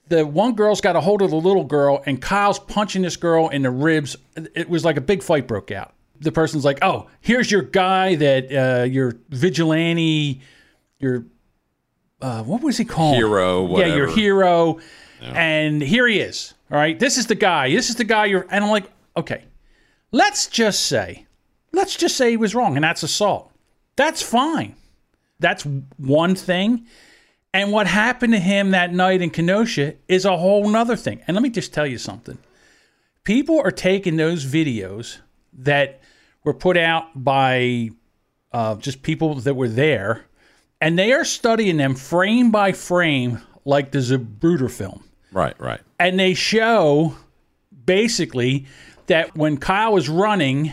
the 0.10 0.26
one 0.26 0.54
girl's 0.56 0.82
got 0.82 0.95
a 0.95 1.02
hold 1.02 1.22
of 1.22 1.30
the 1.30 1.38
little 1.38 1.63
girl 1.63 2.04
and 2.06 2.22
kyle's 2.22 2.60
punching 2.60 3.02
this 3.02 3.15
girl 3.15 3.50
in 3.50 3.62
the 3.62 3.72
ribs 3.72 4.15
it 4.56 4.69
was 4.69 4.84
like 4.84 4.98
a 4.98 5.02
big 5.02 5.24
fight 5.24 5.48
broke 5.48 5.72
out 5.72 5.93
the 6.19 6.32
person's 6.32 6.65
like 6.65 6.80
oh 6.82 7.08
here's 7.22 7.50
your 7.50 7.62
guy 7.62 8.15
that 8.15 8.52
uh, 8.52 8.84
your 8.84 9.13
vigilante 9.30 10.41
your 11.00 11.26
uh, 12.22 12.43
what 12.43 12.62
was 12.62 12.76
he 12.78 12.84
called 12.84 13.15
Hero, 13.15 13.78
yeah 13.78 13.86
your 13.86 14.08
whatever. 14.08 14.19
hero 14.19 14.80
and 15.22 15.82
here 15.82 16.08
he 16.08 16.19
is 16.19 16.54
all 16.72 16.78
right 16.78 17.00
this 17.00 17.17
is 17.17 17.28
the 17.28 17.36
guy 17.36 17.69
this 17.69 17.89
is 17.89 17.95
the 17.95 18.04
guy 18.04 18.26
you're 18.26 18.45
and 18.50 18.63
i'm 18.63 18.72
like 18.72 18.89
okay 19.15 19.43
let's 20.12 20.48
just 20.48 20.86
say, 20.86 21.26
let's 21.72 21.95
just 21.95 22.17
say 22.17 22.32
he 22.32 22.38
was 22.38 22.56
wrong, 22.56 22.76
and 22.76 22.84
that's 22.84 23.04
assault. 23.04 23.52
That's 23.95 24.22
fine. 24.22 24.76
That's 25.39 25.65
one 25.98 26.36
thing. 26.36 26.86
And 27.53 27.71
what 27.71 27.88
happened 27.88 28.33
to 28.33 28.39
him 28.39 28.71
that 28.71 28.93
night 28.93 29.21
in 29.21 29.31
Kenosha 29.31 29.95
is 30.07 30.25
a 30.25 30.38
whole 30.38 30.69
nother 30.69 30.95
thing. 30.95 31.21
And 31.27 31.35
let 31.35 31.41
me 31.41 31.49
just 31.49 31.73
tell 31.73 31.88
you 31.88 31.97
something. 31.97 32.38
People 33.23 33.59
are 33.59 33.71
taking 33.71 34.17
those 34.17 34.45
videos 34.45 35.17
that 35.53 36.01
were 36.43 36.53
put 36.53 36.77
out 36.77 37.05
by 37.15 37.89
uh, 38.51 38.75
just 38.75 39.01
people 39.01 39.35
that 39.35 39.55
were 39.55 39.67
there, 39.67 40.25
and 40.79 40.97
they 40.97 41.12
are 41.12 41.25
studying 41.25 41.77
them 41.77 41.95
frame 41.95 42.51
by 42.51 42.71
frame 42.71 43.41
like 43.65 43.91
the 43.91 43.99
Zapruder 43.99 44.71
film 44.71 45.03
Right, 45.31 45.59
right. 45.59 45.81
and 45.99 46.19
they 46.19 46.33
show 46.33 47.15
basically 47.85 48.65
that 49.07 49.35
when 49.35 49.57
Kyle 49.57 49.93
was 49.93 50.07
running, 50.09 50.71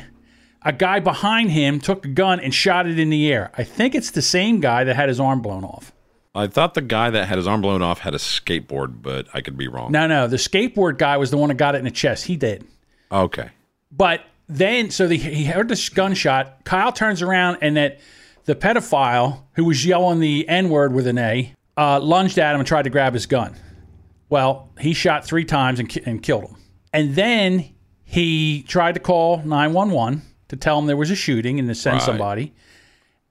a 0.62 0.72
guy 0.72 1.00
behind 1.00 1.50
him 1.50 1.80
took 1.80 2.04
a 2.04 2.08
gun 2.08 2.40
and 2.40 2.54
shot 2.54 2.86
it 2.86 2.98
in 2.98 3.10
the 3.10 3.30
air. 3.30 3.50
I 3.58 3.64
think 3.64 3.94
it's 3.94 4.10
the 4.10 4.22
same 4.22 4.60
guy 4.60 4.84
that 4.84 4.96
had 4.96 5.08
his 5.08 5.20
arm 5.20 5.42
blown 5.42 5.64
off. 5.64 5.92
I 6.37 6.46
thought 6.46 6.75
the 6.75 6.83
guy 6.83 7.11
that 7.11 7.27
had 7.27 7.38
his 7.38 7.46
arm 7.46 7.61
blown 7.62 7.83
off 7.83 8.01
had 8.01 8.14
a 8.14 8.18
skateboard, 8.18 9.03
but 9.03 9.27
I 9.35 9.40
could 9.40 9.57
be 9.57 9.68
wrong. 9.68 9.90
No, 9.92 10.07
no, 10.07 10.27
the 10.29 10.37
skateboard 10.37 10.99
guy 10.99 11.16
was 11.16 11.31
the 11.31 11.37
one 11.37 11.49
that 11.49 11.57
got 11.57 11.75
it 11.75 11.79
in 11.79 11.85
the 11.85 11.90
chest. 11.90 12.25
He 12.27 12.37
did. 12.37 12.64
Okay. 13.11 13.49
But 13.90 14.22
then, 14.49 14.90
so 14.90 15.07
the, 15.09 15.16
he 15.16 15.44
heard 15.46 15.68
this 15.68 15.88
gunshot. 15.88 16.64
Kyle 16.64 16.92
turns 16.92 17.22
around, 17.22 17.59
and 17.62 17.77
that 17.77 18.01
the 18.44 18.55
pedophile 18.55 19.42
who 19.55 19.64
was 19.64 19.85
yelling 19.85 20.20
the 20.20 20.49
N 20.49 20.68
word 20.68 20.92
with 20.92 21.07
an 21.07 21.18
A 21.18 21.53
uh, 21.77 22.01
lunged 22.01 22.38
at 22.38 22.55
him 22.55 22.61
and 22.61 22.66
tried 22.66 22.83
to 22.83 22.90
grab 22.90 23.14
his 23.14 23.27
gun. 23.27 23.55
Well, 24.29 24.70
he 24.79 24.92
shot 24.92 25.25
three 25.25 25.44
times 25.44 25.79
and, 25.81 25.88
ki- 25.88 26.03
and 26.05 26.22
killed 26.22 26.44
him. 26.44 26.57
And 26.92 27.14
then 27.14 27.72
he 28.05 28.62
tried 28.68 28.94
to 28.94 29.01
call 29.01 29.38
911 29.38 30.22
to 30.49 30.57
tell 30.57 30.79
him 30.79 30.87
there 30.87 30.96
was 30.96 31.11
a 31.11 31.16
shooting 31.16 31.59
and 31.59 31.68
to 31.68 31.75
send 31.75 31.94
Right. 31.99 32.03
somebody. 32.03 32.55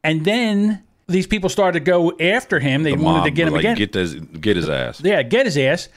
And 0.03 0.23
then 0.25 0.83
these 1.07 1.27
people 1.27 1.49
started 1.49 1.79
to 1.79 1.85
go 1.85 2.11
after 2.19 2.59
him. 2.59 2.83
They 2.83 2.95
The 2.95 3.03
wanted 3.03 3.25
to 3.25 3.31
get 3.31 3.47
him 3.47 3.53
like, 3.53 3.61
again. 3.61 3.75
Get 3.77 3.93
his, 3.93 4.15
get 4.15 4.55
his 4.57 4.69
ass. 4.69 5.01
Yeah, 5.03 5.21
get 5.23 5.45
his 5.45 5.57
ass. 5.57 5.89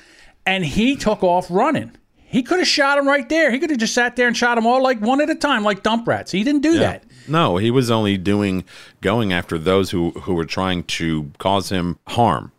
And 0.46 0.64
he 0.64 0.96
took 0.96 1.22
off 1.22 1.46
running. 1.50 1.92
He 2.16 2.42
could 2.42 2.58
have 2.58 2.68
shot 2.68 2.98
him 2.98 3.08
right 3.08 3.26
there. 3.28 3.50
He 3.50 3.58
could 3.58 3.70
have 3.70 3.78
just 3.78 3.94
sat 3.94 4.16
there 4.16 4.26
and 4.28 4.36
shot 4.36 4.58
him 4.58 4.66
all 4.66 4.82
like 4.82 5.00
one 5.00 5.20
at 5.22 5.30
a 5.30 5.34
time, 5.34 5.64
like 5.64 5.82
dump 5.82 6.06
rats. 6.06 6.30
He 6.30 6.44
didn't 6.44 6.60
do 6.62 6.72
Yeah. 6.74 6.80
that. 6.80 7.04
No, 7.26 7.56
he 7.58 7.70
was 7.70 7.90
only 7.90 8.16
doing 8.18 8.64
going 9.00 9.32
after 9.32 9.56
those 9.58 9.90
who 9.90 10.10
who 10.10 10.34
were 10.34 10.44
trying 10.46 10.84
to 10.84 11.30
cause 11.38 11.70
him 11.70 11.98
harm. 12.08 12.52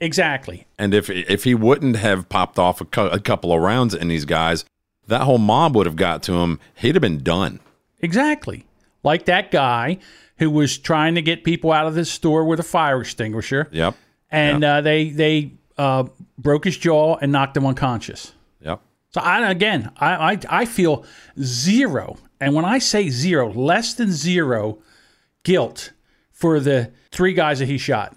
Exactly. 0.00 0.66
And 0.78 0.92
if 0.94 1.08
if 1.10 1.44
he 1.44 1.54
wouldn't 1.54 1.96
have 1.96 2.28
popped 2.28 2.58
off 2.58 2.80
a, 2.80 2.84
cou- 2.84 3.08
a 3.08 3.18
couple 3.20 3.52
of 3.52 3.60
rounds 3.62 3.94
in 3.94 4.08
these 4.08 4.24
guys, 4.24 4.64
that 5.06 5.22
whole 5.22 5.38
mob 5.38 5.74
would 5.76 5.86
have 5.86 5.96
got 5.96 6.22
to 6.24 6.34
him. 6.40 6.58
He'd 6.74 6.94
have 6.94 7.02
been 7.02 7.22
done. 7.22 7.60
Exactly. 8.00 8.64
Like 9.04 9.26
that 9.26 9.50
guy 9.50 9.98
who 10.38 10.50
was 10.50 10.76
trying 10.78 11.14
to 11.14 11.22
get 11.22 11.44
people 11.44 11.70
out 11.70 11.86
of 11.86 11.94
the 11.94 12.04
store 12.04 12.44
with 12.44 12.58
a 12.58 12.64
fire 12.64 13.00
extinguisher. 13.00 13.68
Yep. 13.70 13.94
And 14.30 14.64
uh, 14.64 14.80
they 14.80 15.10
they 15.10 15.52
uh, 15.78 16.04
broke 16.36 16.64
his 16.64 16.76
jaw 16.76 17.16
and 17.20 17.30
knocked 17.30 17.56
him 17.56 17.66
unconscious. 17.66 18.32
Yep. 18.60 18.80
So 19.10 19.20
I 19.20 19.48
again, 19.48 19.92
I, 19.96 20.32
I 20.32 20.38
I 20.48 20.64
feel 20.64 21.04
zero, 21.40 22.16
and 22.40 22.54
when 22.54 22.64
I 22.64 22.78
say 22.80 23.10
zero, 23.10 23.52
less 23.52 23.94
than 23.94 24.10
zero 24.10 24.78
guilt 25.44 25.92
for 26.32 26.58
the 26.58 26.90
three 27.12 27.32
guys 27.32 27.60
that 27.60 27.66
he 27.66 27.78
shot. 27.78 28.16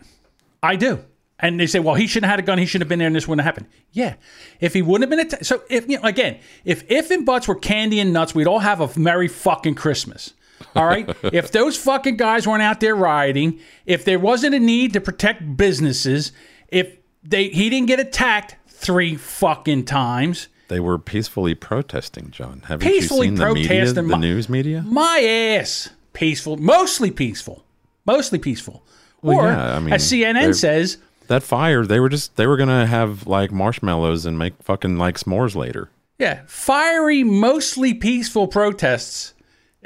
I 0.63 0.75
do. 0.75 1.03
And 1.39 1.59
they 1.59 1.67
say, 1.67 1.77
well, 1.77 1.93
he 1.93 2.07
shouldn't 2.07 2.31
have 2.31 2.39
had 2.39 2.43
a 2.43 2.47
gun. 2.47 2.57
He 2.57 2.65
shouldn't 2.65 2.85
have 2.85 2.89
been 2.89 2.97
there, 2.97 3.05
and 3.05 3.15
this 3.15 3.27
wouldn't 3.27 3.45
have 3.45 3.53
happened. 3.53 3.67
Yeah, 3.91 4.15
if 4.59 4.73
he 4.73 4.81
wouldn't 4.81 5.03
have 5.03 5.09
been 5.11 5.27
attacked. 5.27 5.45
So 5.45 5.61
if 5.69 5.87
you 5.87 5.97
know, 5.97 6.03
again, 6.03 6.39
if 6.65 6.83
if 6.89 7.11
and 7.11 7.27
buts 7.27 7.47
were 7.47 7.53
candy 7.53 7.99
and 7.99 8.11
nuts, 8.11 8.33
we'd 8.33 8.47
all 8.47 8.59
have 8.59 8.81
a 8.81 8.99
merry 8.99 9.27
fucking 9.27 9.75
Christmas. 9.75 10.33
All 10.75 10.85
right. 10.85 11.09
if 11.23 11.51
those 11.51 11.77
fucking 11.77 12.17
guys 12.17 12.47
weren't 12.47 12.61
out 12.63 12.79
there 12.79 12.95
rioting, 12.95 13.59
if 13.85 14.05
there 14.05 14.19
wasn't 14.19 14.55
a 14.55 14.59
need 14.59 14.93
to 14.93 15.01
protect 15.01 15.57
businesses, 15.57 16.31
if 16.69 16.97
they 17.23 17.49
he 17.49 17.69
didn't 17.69 17.87
get 17.87 17.99
attacked 17.99 18.55
three 18.67 19.15
fucking 19.15 19.85
times, 19.85 20.47
They 20.67 20.79
were 20.79 20.97
peacefully 20.99 21.55
protesting, 21.55 22.29
John. 22.31 22.63
Haven't 22.67 22.87
Peacefully 22.87 23.27
you 23.27 23.35
seen 23.37 23.45
the 23.47 23.53
media, 23.53 23.93
the 23.93 24.03
my- 24.03 24.17
news 24.17 24.49
media? 24.49 24.81
my 24.85 25.19
ass 25.21 25.89
peaceful, 26.13 26.57
mostly 26.57 27.09
peaceful, 27.11 27.63
mostly 28.05 28.39
peaceful. 28.39 28.83
Well, 29.21 29.39
or 29.39 29.47
yeah, 29.51 29.75
I 29.75 29.79
mean, 29.79 29.93
as 29.93 30.11
CNN 30.11 30.53
says, 30.55 30.97
That 31.27 31.41
fire, 31.43 31.85
they 31.85 31.99
were 31.99 32.09
just 32.09 32.35
they 32.35 32.45
were 32.47 32.57
gonna 32.57 32.85
have 32.85 33.25
like 33.27 33.51
marshmallows 33.51 34.25
and 34.25 34.37
make 34.37 34.53
fucking 34.63 34.97
like 34.97 35.17
s'mores 35.17 35.55
later. 35.55 35.89
yeah, 36.19 36.41
fiery, 36.47 37.23
mostly 37.23 37.93
peaceful 37.93 38.47
protests 38.47 39.33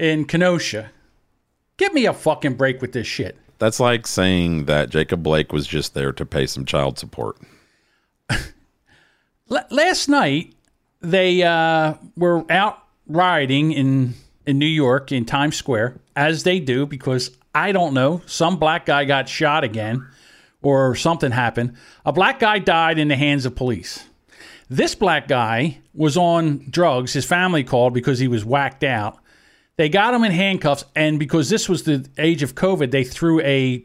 in 0.02 0.26
Kenosha. 0.26 0.90
Give 1.78 1.94
me 1.94 2.06
a 2.06 2.14
fucking 2.14 2.56
break 2.56 2.82
with 2.82 2.92
this 2.92 3.06
shit. 3.06 3.38
That's 3.60 3.80
like 3.80 4.08
saying 4.08 4.66
that 4.66 4.90
Jacob 4.90 5.22
Blake 5.22 5.54
was 5.54 5.68
just 5.68 5.94
there 5.94 6.12
to 6.12 6.26
pay 6.26 6.48
some 6.48 6.66
child 6.66 6.98
support. 6.98 7.38
Last 9.48 10.10
night 10.10 10.56
they 11.02 11.44
uh, 11.44 11.94
were 12.18 12.52
out 12.52 12.84
rioting 13.08 13.72
in 13.72 14.16
in 14.48 14.58
New 14.58 14.66
York 14.66 15.12
in 15.12 15.24
Times 15.24 15.56
Square, 15.56 16.00
as 16.16 16.42
they 16.42 16.60
do, 16.60 16.88
because 16.88 17.38
I 17.54 17.72
don't 17.72 17.94
know, 17.94 18.24
some 18.26 18.58
black 18.58 18.88
guy 18.88 19.06
got 19.06 19.30
shot 19.30 19.64
again, 19.64 20.08
or 20.64 20.96
something 20.96 21.32
happened. 21.32 21.76
A 22.08 22.12
black 22.12 22.40
guy 22.40 22.58
died 22.58 22.98
in 22.98 23.08
the 23.08 23.16
hands 23.16 23.46
of 23.46 23.56
police. 23.56 24.04
This 24.68 24.96
black 24.96 25.28
guy 25.28 25.78
was 25.94 26.18
on 26.18 26.66
drugs. 26.72 27.14
His 27.14 27.26
family 27.26 27.64
called 27.64 27.94
because 27.94 28.18
he 28.18 28.28
was 28.28 28.44
whacked 28.44 28.84
out. 28.84 29.20
They 29.78 29.90
got 29.90 30.14
him 30.14 30.24
in 30.24 30.32
handcuffs, 30.32 30.86
and 30.96 31.18
because 31.18 31.50
this 31.50 31.68
was 31.68 31.84
the 31.84 32.08
age 32.18 32.44
of 32.44 32.56
COVID, 32.56 32.92
they 32.92 33.04
threw 33.04 33.40
a 33.42 33.84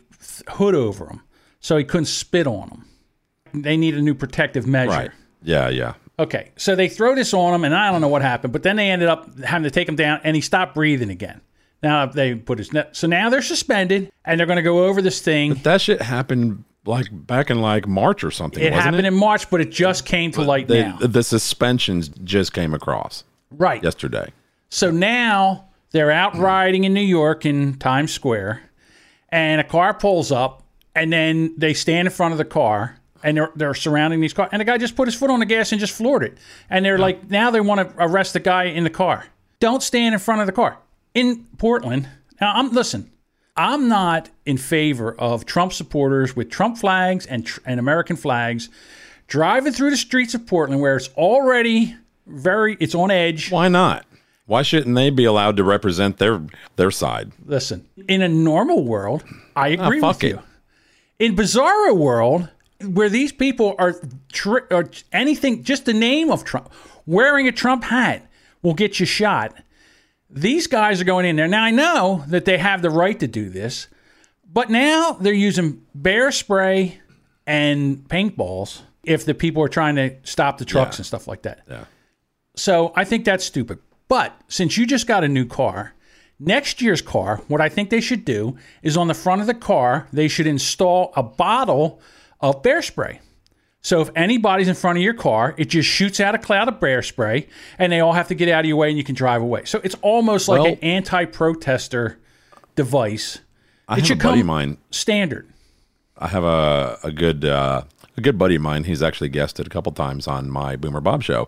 hood 0.48 0.74
over 0.74 1.06
him 1.06 1.22
so 1.60 1.76
he 1.76 1.84
couldn't 1.84 2.06
spit 2.06 2.46
on 2.46 2.68
him. 2.68 3.62
They 3.62 3.76
need 3.76 3.94
a 3.94 4.02
new 4.02 4.14
protective 4.14 4.66
measure. 4.66 4.90
Right. 4.90 5.10
Yeah, 5.42 5.68
yeah. 5.68 5.94
Okay, 6.18 6.50
so 6.56 6.74
they 6.74 6.88
throw 6.88 7.14
this 7.14 7.32
on 7.34 7.54
him, 7.54 7.64
and 7.64 7.74
I 7.74 7.90
don't 7.92 8.00
know 8.00 8.08
what 8.08 8.22
happened, 8.22 8.52
but 8.52 8.62
then 8.62 8.76
they 8.76 8.90
ended 8.90 9.08
up 9.08 9.38
having 9.40 9.64
to 9.64 9.70
take 9.70 9.88
him 9.88 9.96
down, 9.96 10.20
and 10.24 10.34
he 10.34 10.40
stopped 10.42 10.74
breathing 10.74 11.10
again. 11.10 11.40
Now 11.82 12.06
they 12.06 12.34
put 12.34 12.58
his 12.58 12.72
net. 12.72 12.96
So 12.96 13.06
now 13.06 13.28
they're 13.28 13.42
suspended, 13.42 14.10
and 14.24 14.40
they're 14.40 14.46
going 14.46 14.56
to 14.56 14.62
go 14.62 14.86
over 14.86 15.02
this 15.02 15.20
thing. 15.20 15.54
That 15.62 15.80
shit 15.82 16.00
happened 16.00 16.64
like 16.86 17.06
back 17.10 17.50
in 17.50 17.60
like 17.60 17.86
March 17.86 18.24
or 18.24 18.30
something. 18.30 18.62
It 18.62 18.70
wasn't 18.72 18.84
happened 18.84 19.06
it? 19.06 19.12
in 19.12 19.14
March, 19.14 19.50
but 19.50 19.60
it 19.60 19.70
just 19.70 20.06
came 20.06 20.30
to 20.32 20.42
light 20.42 20.68
now. 20.68 20.96
The 21.00 21.22
suspensions 21.22 22.08
just 22.08 22.52
came 22.54 22.72
across 22.72 23.24
Right. 23.50 23.82
yesterday. 23.82 24.32
So 24.70 24.90
now 24.90 25.66
they're 25.96 26.10
out 26.10 26.36
riding 26.36 26.84
in 26.84 26.94
New 26.94 27.00
York 27.00 27.46
in 27.46 27.78
Times 27.78 28.12
Square, 28.12 28.62
and 29.30 29.60
a 29.60 29.64
car 29.64 29.94
pulls 29.94 30.30
up, 30.30 30.62
and 30.94 31.12
then 31.12 31.54
they 31.56 31.74
stand 31.74 32.06
in 32.06 32.12
front 32.12 32.32
of 32.32 32.38
the 32.38 32.44
car, 32.44 32.98
and 33.22 33.36
they're 33.36 33.52
they're 33.56 33.74
surrounding 33.74 34.20
these 34.20 34.32
cars, 34.32 34.50
and 34.52 34.60
the 34.60 34.64
guy 34.64 34.78
just 34.78 34.94
put 34.96 35.08
his 35.08 35.14
foot 35.14 35.30
on 35.30 35.40
the 35.40 35.46
gas 35.46 35.72
and 35.72 35.80
just 35.80 35.94
floored 35.94 36.22
it, 36.22 36.38
and 36.70 36.84
they're 36.84 36.98
like, 36.98 37.30
now 37.30 37.50
they 37.50 37.60
want 37.60 37.80
to 37.80 37.94
arrest 37.98 38.32
the 38.34 38.40
guy 38.40 38.64
in 38.64 38.84
the 38.84 38.90
car. 38.90 39.26
Don't 39.58 39.82
stand 39.82 40.14
in 40.14 40.18
front 40.18 40.40
of 40.42 40.46
the 40.46 40.52
car 40.52 40.78
in 41.14 41.46
Portland. 41.58 42.08
Now 42.40 42.52
I'm 42.54 42.72
listen. 42.72 43.10
I'm 43.58 43.88
not 43.88 44.28
in 44.44 44.58
favor 44.58 45.14
of 45.18 45.46
Trump 45.46 45.72
supporters 45.72 46.36
with 46.36 46.50
Trump 46.50 46.76
flags 46.76 47.24
and 47.24 47.46
tr- 47.46 47.60
and 47.64 47.80
American 47.80 48.16
flags 48.16 48.68
driving 49.28 49.72
through 49.72 49.90
the 49.90 49.96
streets 49.96 50.34
of 50.34 50.46
Portland 50.46 50.80
where 50.80 50.96
it's 50.96 51.08
already 51.16 51.96
very 52.26 52.76
it's 52.80 52.94
on 52.94 53.10
edge. 53.10 53.50
Why 53.50 53.68
not? 53.68 54.05
Why 54.46 54.62
shouldn't 54.62 54.94
they 54.94 55.10
be 55.10 55.24
allowed 55.24 55.56
to 55.56 55.64
represent 55.64 56.18
their 56.18 56.40
their 56.76 56.90
side? 56.90 57.32
Listen, 57.44 57.86
in 58.08 58.22
a 58.22 58.28
normal 58.28 58.84
world, 58.84 59.24
I 59.54 59.76
ah, 59.76 59.86
agree 59.86 60.00
fuck 60.00 60.16
with 60.16 60.24
it. 60.24 60.28
you. 60.30 60.42
In 61.18 61.34
bizarro 61.36 61.96
world, 61.96 62.48
where 62.84 63.08
these 63.08 63.32
people 63.32 63.74
are, 63.78 63.94
tr- 64.32 64.66
or 64.70 64.90
anything, 65.12 65.64
just 65.64 65.84
the 65.86 65.94
name 65.94 66.30
of 66.30 66.44
Trump, 66.44 66.70
wearing 67.06 67.48
a 67.48 67.52
Trump 67.52 67.84
hat 67.84 68.28
will 68.62 68.74
get 68.74 69.00
you 69.00 69.06
shot. 69.06 69.54
These 70.28 70.66
guys 70.66 71.00
are 71.00 71.04
going 71.04 71.24
in 71.26 71.36
there. 71.36 71.48
Now 71.48 71.64
I 71.64 71.70
know 71.70 72.24
that 72.28 72.44
they 72.44 72.58
have 72.58 72.82
the 72.82 72.90
right 72.90 73.18
to 73.20 73.26
do 73.26 73.48
this, 73.48 73.88
but 74.52 74.70
now 74.70 75.12
they're 75.12 75.32
using 75.32 75.82
bear 75.94 76.30
spray 76.30 77.00
and 77.46 77.98
paintballs 78.08 78.82
if 79.04 79.24
the 79.24 79.34
people 79.34 79.62
are 79.62 79.68
trying 79.68 79.96
to 79.96 80.16
stop 80.24 80.58
the 80.58 80.64
trucks 80.64 80.96
Yeah. 80.96 81.00
and 81.00 81.06
stuff 81.06 81.26
like 81.26 81.42
that. 81.42 81.62
Yeah. 81.68 81.84
So 82.56 82.92
I 82.96 83.04
think 83.04 83.24
that's 83.24 83.44
stupid. 83.44 83.78
But 84.08 84.38
since 84.48 84.76
you 84.76 84.86
just 84.86 85.06
got 85.06 85.24
a 85.24 85.28
new 85.28 85.44
car, 85.44 85.94
next 86.38 86.80
year's 86.80 87.02
car, 87.02 87.38
what 87.48 87.60
I 87.60 87.68
think 87.68 87.90
they 87.90 88.00
should 88.00 88.24
do 88.24 88.56
is 88.82 88.96
on 88.96 89.08
the 89.08 89.14
front 89.14 89.40
of 89.40 89.46
the 89.46 89.54
car, 89.54 90.06
they 90.12 90.28
should 90.28 90.46
install 90.46 91.12
a 91.16 91.22
bottle 91.22 92.00
of 92.40 92.62
bear 92.62 92.82
spray. 92.82 93.20
So 93.82 94.00
if 94.00 94.10
anybody's 94.16 94.66
in 94.68 94.74
front 94.74 94.98
of 94.98 95.02
your 95.02 95.14
car, 95.14 95.54
it 95.58 95.66
just 95.66 95.88
shoots 95.88 96.18
out 96.18 96.34
a 96.34 96.38
cloud 96.38 96.66
of 96.68 96.80
bear 96.80 97.02
spray 97.02 97.46
and 97.78 97.92
they 97.92 98.00
all 98.00 98.12
have 98.14 98.28
to 98.28 98.34
get 98.34 98.48
out 98.48 98.60
of 98.60 98.66
your 98.66 98.76
way 98.76 98.88
and 98.88 98.98
you 98.98 99.04
can 99.04 99.14
drive 99.14 99.42
away. 99.42 99.64
So 99.64 99.80
it's 99.84 99.94
almost 100.02 100.48
like 100.48 100.60
Well- 100.62 100.72
an 100.72 100.78
anti-protester 100.82 102.18
device. 102.74 103.38
I 103.88 103.94
It 103.94 103.96
have 103.96 104.04
a 104.04 104.06
should 104.06 104.18
buddy 104.18 104.30
come 104.32 104.40
of 104.40 104.46
mine. 104.46 104.78
standard. 104.90 105.48
I 106.18 106.28
have 106.28 106.44
a 106.44 106.98
a 107.04 107.12
good 107.12 107.44
uh, 107.44 107.82
a 108.16 108.20
good 108.20 108.38
buddy 108.38 108.56
of 108.56 108.62
mine. 108.62 108.84
He's 108.84 109.02
actually 109.02 109.28
guested 109.28 109.66
a 109.66 109.70
couple 109.70 109.92
times 109.92 110.26
on 110.26 110.50
my 110.50 110.74
Boomer 110.74 111.00
Bob 111.00 111.22
show. 111.22 111.46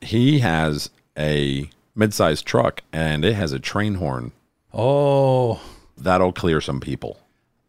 He 0.00 0.40
has 0.40 0.90
a 1.18 1.70
mid-sized 1.96 2.44
truck 2.46 2.82
and 2.92 3.24
it 3.24 3.34
has 3.34 3.52
a 3.52 3.58
train 3.58 3.94
horn 3.96 4.32
Oh, 4.74 5.60
that'll 5.96 6.32
clear 6.32 6.60
some 6.60 6.80
people. 6.80 7.18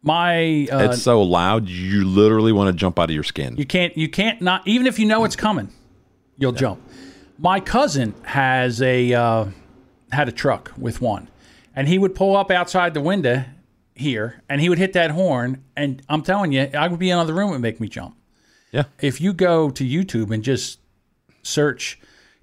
my 0.03 0.67
uh, 0.71 0.79
it's 0.89 1.01
so 1.01 1.21
loud 1.23 1.69
you 1.69 2.05
literally 2.05 2.51
want 2.51 2.67
to 2.67 2.73
jump 2.73 2.99
out 2.99 3.09
of 3.09 3.13
your 3.15 3.23
skin. 3.23 3.55
You 3.57 3.65
can't 3.65 3.95
you 3.97 4.09
can't 4.09 4.41
not 4.41 4.67
even 4.67 4.85
if 4.87 4.99
you 4.99 5.05
know 5.05 5.23
it's 5.23 5.35
coming, 5.37 5.69
you'll 6.37 6.51
jump. 6.51 6.81
My 7.39 7.59
cousin 7.59 8.13
has 8.23 8.81
a 8.81 9.13
uh, 9.13 9.45
had 10.11 10.27
a 10.27 10.31
truck 10.31 10.73
with 10.77 10.99
one, 11.01 11.29
and 11.75 11.87
he 11.87 11.97
would 11.97 12.13
pull 12.15 12.35
up 12.35 12.51
outside 12.51 12.93
the 12.93 13.01
window 13.01 13.45
here, 13.95 14.41
and 14.49 14.59
he 14.59 14.69
would 14.69 14.77
hit 14.79 14.93
that 14.93 15.11
horn, 15.11 15.63
and 15.75 16.01
I'm 16.09 16.21
telling 16.23 16.51
you, 16.51 16.69
I 16.77 16.87
would 16.87 16.99
be 16.99 17.09
in 17.09 17.17
another 17.17 17.33
room 17.33 17.53
and 17.53 17.61
make 17.61 17.79
me 17.79 17.87
jump. 17.87 18.15
yeah. 18.71 18.83
If 19.01 19.21
you 19.21 19.33
go 19.33 19.69
to 19.69 19.83
YouTube 19.85 20.31
and 20.31 20.43
just 20.43 20.79
search 21.43 21.99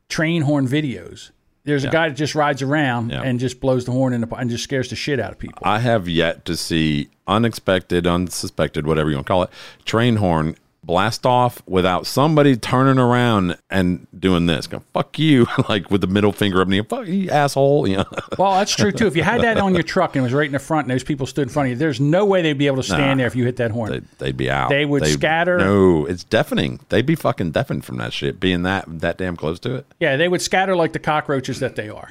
train 0.08 0.42
horn 0.42 0.66
videos, 0.66 1.30
there's 1.64 1.84
a 1.84 1.88
guy 1.90 2.08
that 2.08 2.14
just 2.16 2.34
rides 2.34 2.62
around 2.62 3.10
Yeah. 3.10 3.22
and 3.22 3.40
just 3.40 3.60
blows 3.60 3.84
the 3.84 3.92
horn 3.92 4.12
in 4.12 4.20
the, 4.20 4.34
and 4.34 4.50
just 4.50 4.64
scares 4.64 4.90
the 4.90 4.96
shit 4.96 5.18
out 5.18 5.32
of 5.32 5.38
people. 5.38 5.62
I 5.64 5.78
have 5.80 6.08
yet 6.08 6.44
to 6.44 6.56
see 6.56 7.08
unexpected, 7.26 8.06
unsuspected, 8.06 8.86
whatever 8.86 9.08
you 9.10 9.16
want 9.16 9.26
to 9.26 9.30
call 9.30 9.42
it, 9.44 9.50
train 9.84 10.16
horn 10.16 10.56
blast 10.86 11.24
off 11.26 11.62
without 11.66 12.06
somebody 12.06 12.56
turning 12.56 12.98
around 12.98 13.56
and 13.70 14.06
doing 14.18 14.46
this. 14.46 14.66
Go, 14.66 14.82
fuck 14.92 15.18
you, 15.18 15.46
like 15.68 15.90
with 15.90 16.00
the 16.00 16.06
middle 16.06 16.32
finger 16.32 16.60
up 16.60 16.66
in 16.66 16.70
the 16.72 16.82
fuck 16.82 17.06
you, 17.06 17.30
asshole. 17.30 17.86
You 17.88 17.98
know? 17.98 18.04
Well, 18.38 18.52
that's 18.54 18.74
true 18.74 18.90
too. 18.90 19.06
If 19.06 19.16
you 19.16 19.22
had 19.22 19.42
that 19.42 19.58
on 19.58 19.74
your 19.74 19.84
truck 19.84 20.16
and 20.16 20.22
it 20.22 20.24
was 20.24 20.32
right 20.32 20.46
in 20.46 20.52
the 20.52 20.58
front, 20.58 20.86
and 20.86 20.90
those 20.92 21.04
people 21.04 21.26
stood 21.26 21.42
in 21.42 21.48
front 21.48 21.66
of 21.68 21.70
you, 21.70 21.76
there's 21.76 22.00
no 22.00 22.24
way 22.24 22.42
they'd 22.42 22.58
be 22.58 22.66
able 22.66 22.78
to 22.78 22.82
stand 22.82 23.02
Nah. 23.02 23.14
there 23.16 23.26
if 23.26 23.36
you 23.36 23.44
hit 23.44 23.56
that 23.56 23.70
horn. 23.70 23.90
They'd, 23.92 24.04
they'd 24.18 24.36
be 24.36 24.50
out. 24.50 24.70
They 24.70 24.84
would 24.84 25.06
scatter. 25.06 25.58
No, 25.58 26.04
it's 26.04 26.24
deafening. 26.24 26.80
They'd 26.88 27.06
be 27.06 27.14
fucking 27.14 27.52
deafened 27.52 27.84
from 27.84 27.98
that 27.98 28.12
shit, 28.12 28.40
being 28.40 28.62
that 28.64 28.84
that 29.00 29.18
damn 29.18 29.36
close 29.36 29.60
to 29.60 29.76
it. 29.76 29.86
Yeah, 30.00 30.16
they 30.16 30.26
would 30.28 30.42
scatter 30.42 30.74
like 30.74 30.92
the 30.92 30.98
cockroaches 30.98 31.60
that 31.60 31.76
they 31.76 31.88
are. 31.88 32.10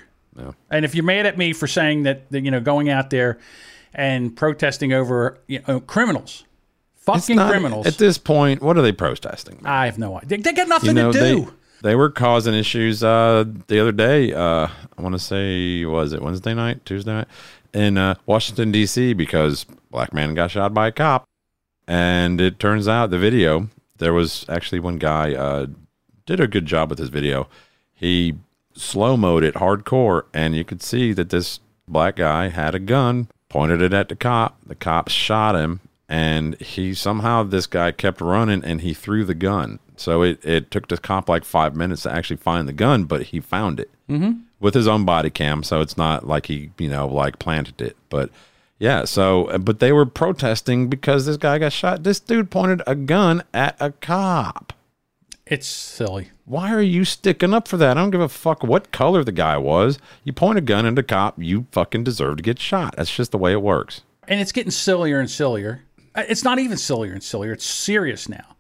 And 0.71 0.85
if 0.85 0.95
you're 0.95 1.03
mad 1.03 1.25
at 1.25 1.37
me 1.37 1.53
for 1.53 1.67
saying 1.67 2.03
that, 2.03 2.29
that 2.31 2.41
you 2.41 2.51
know, 2.51 2.59
going 2.59 2.89
out 2.89 3.09
there 3.11 3.37
and 3.93 4.35
protesting 4.35 4.93
over 4.93 5.37
you 5.47 5.61
know, 5.67 5.79
criminals, 5.79 6.43
fucking 7.05 7.35
not- 7.35 7.49
criminals, 7.49 7.85
At 7.85 7.97
this 7.97 8.17
point, 8.17 8.61
what 8.61 8.77
are 8.77 8.81
they 8.81 8.91
protesting? 8.91 9.61
I 9.65 9.85
have 9.85 9.97
no 9.97 10.17
idea. 10.17 10.27
They, 10.29 10.37
they 10.37 10.53
got 10.53 10.67
nothing 10.67 10.89
You 10.89 10.93
know, 11.03 11.11
to 11.11 11.19
they 11.19 11.35
do. 11.35 11.53
they 11.81 11.95
were 11.95 12.09
causing 12.09 12.53
issues 12.53 13.03
uh, 13.03 13.45
the 13.67 13.79
other 13.79 13.91
day. 13.91 14.33
Uh, 14.33 14.67
I 14.97 15.01
want 15.01 15.13
to 15.13 15.19
say, 15.19 15.85
was 15.85 16.13
it 16.13 16.21
Wednesday 16.21 16.53
night, 16.53 16.85
Tuesday 16.85 17.13
night 17.13 17.27
in 17.73 17.97
uh, 17.97 18.15
Washington 18.25 18.71
D.C. 18.71 19.13
because 19.13 19.65
black 19.91 20.13
man 20.13 20.33
got 20.33 20.51
shot 20.51 20.73
by 20.73 20.87
a 20.87 20.91
cop, 20.91 21.25
and 21.87 22.39
it 22.39 22.59
turns 22.59 22.87
out 22.87 23.09
the 23.09 23.17
video 23.19 23.69
there 23.97 24.13
was 24.13 24.45
actually 24.49 24.79
one 24.79 24.97
guy 24.97 25.33
uh, 25.33 25.67
did 26.25 26.39
a 26.39 26.47
good 26.47 26.65
job 26.65 26.89
with 26.89 26.99
his 26.99 27.09
video. 27.09 27.47
He 27.93 28.35
slow 28.75 29.15
mode 29.17 29.43
it 29.43 29.55
hardcore, 29.55 30.23
and 30.33 30.55
you 30.55 30.63
could 30.63 30.81
see 30.81 31.13
that 31.13 31.29
this 31.29 31.59
black 31.87 32.15
guy 32.17 32.49
had 32.49 32.73
a 32.75 32.79
gun, 32.79 33.27
pointed 33.49 33.81
it 33.81 33.93
at 33.93 34.09
the 34.09 34.15
cop. 34.15 34.57
The 34.65 34.75
cop 34.75 35.09
shot 35.09 35.55
him, 35.55 35.79
and 36.09 36.59
he 36.59 36.93
somehow 36.93 37.43
this 37.43 37.67
guy 37.67 37.91
kept 37.91 38.21
running, 38.21 38.63
and 38.63 38.81
he 38.81 38.93
threw 38.93 39.23
the 39.25 39.35
gun. 39.35 39.79
So 39.95 40.21
it, 40.21 40.43
it 40.43 40.71
took 40.71 40.87
the 40.87 40.97
cop 40.97 41.29
like 41.29 41.45
five 41.45 41.75
minutes 41.75 42.03
to 42.03 42.11
actually 42.11 42.37
find 42.37 42.67
the 42.67 42.73
gun, 42.73 43.05
but 43.05 43.23
he 43.23 43.39
found 43.39 43.79
it 43.79 43.89
mm-hmm. 44.09 44.41
with 44.59 44.73
his 44.73 44.87
own 44.87 45.05
body 45.05 45.29
cam. 45.29 45.63
So 45.63 45.81
it's 45.81 45.97
not 45.97 46.27
like 46.27 46.47
he 46.47 46.71
you 46.77 46.89
know 46.89 47.07
like 47.07 47.39
planted 47.39 47.81
it, 47.81 47.97
but. 48.09 48.29
Yeah, 48.79 49.05
so 49.05 49.57
but 49.59 49.79
they 49.79 49.93
were 49.93 50.05
protesting 50.05 50.89
because 50.89 51.25
this 51.25 51.37
guy 51.37 51.57
got 51.57 51.71
shot. 51.71 52.03
This 52.03 52.19
dude 52.19 52.51
pointed 52.51 52.81
a 52.85 52.95
gun 52.95 53.43
at 53.53 53.77
a 53.79 53.91
cop. 53.91 54.73
It's 55.45 55.67
silly. 55.67 56.31
Why 56.45 56.73
are 56.73 56.81
you 56.81 57.03
sticking 57.05 57.53
up 57.53 57.67
for 57.67 57.77
that? 57.77 57.97
I 57.97 58.01
don't 58.01 58.11
give 58.11 58.21
a 58.21 58.29
fuck 58.29 58.63
what 58.63 58.91
color 58.91 59.23
the 59.23 59.31
guy 59.31 59.57
was. 59.57 59.99
You 60.23 60.33
point 60.33 60.57
a 60.57 60.61
gun 60.61 60.85
at 60.85 60.97
a 60.97 61.03
cop, 61.03 61.41
you 61.41 61.67
fucking 61.71 62.03
deserve 62.03 62.37
to 62.37 62.43
get 62.43 62.59
shot. 62.59 62.95
That's 62.97 63.13
just 63.13 63.31
the 63.31 63.37
way 63.37 63.51
it 63.51 63.61
works. 63.61 64.01
And 64.27 64.39
it's 64.39 64.51
getting 64.51 64.71
sillier 64.71 65.19
and 65.19 65.29
sillier. 65.29 65.83
It's 66.15 66.43
not 66.43 66.59
even 66.59 66.77
sillier 66.77 67.13
and 67.13 67.23
sillier. 67.23 67.51
It's 67.53 67.65
serious 67.65 68.29
now. 68.29 68.55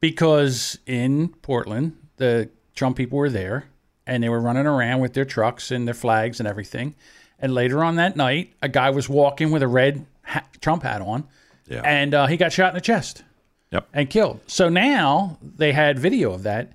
Because 0.00 0.78
in 0.86 1.28
Portland, 1.42 1.96
the 2.16 2.50
Trump 2.74 2.96
people 2.96 3.18
were 3.18 3.30
there 3.30 3.64
and 4.06 4.22
they 4.22 4.28
were 4.28 4.40
running 4.40 4.66
around 4.66 5.00
with 5.00 5.14
their 5.14 5.24
trucks 5.24 5.70
and 5.70 5.86
their 5.86 5.94
flags 5.94 6.38
and 6.38 6.48
everything. 6.48 6.94
And 7.38 7.52
later 7.54 7.82
on 7.82 7.96
that 7.96 8.16
night, 8.16 8.54
a 8.62 8.68
guy 8.68 8.90
was 8.90 9.08
walking 9.08 9.50
with 9.50 9.62
a 9.62 9.68
red 9.68 10.06
hat, 10.22 10.46
Trump 10.60 10.82
hat 10.82 11.00
on 11.00 11.24
Yeah. 11.66 11.82
and 11.84 12.14
uh, 12.14 12.26
he 12.26 12.36
got 12.36 12.52
shot 12.52 12.68
in 12.70 12.74
the 12.74 12.80
chest 12.80 13.24
Yep. 13.72 13.88
and 13.92 14.08
killed. 14.10 14.40
So 14.46 14.68
now 14.68 15.38
they 15.42 15.72
had 15.72 15.98
video 15.98 16.32
of 16.32 16.42
that. 16.44 16.72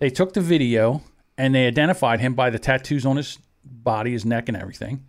They 0.00 0.10
took 0.10 0.32
the 0.32 0.40
video 0.40 1.02
and 1.38 1.54
they 1.54 1.66
identified 1.66 2.20
him 2.20 2.34
by 2.34 2.50
the 2.50 2.58
tattoos 2.58 3.06
on 3.06 3.16
his 3.16 3.38
body, 3.64 4.12
his 4.12 4.24
neck, 4.24 4.48
and 4.48 4.56
everything. 4.56 5.04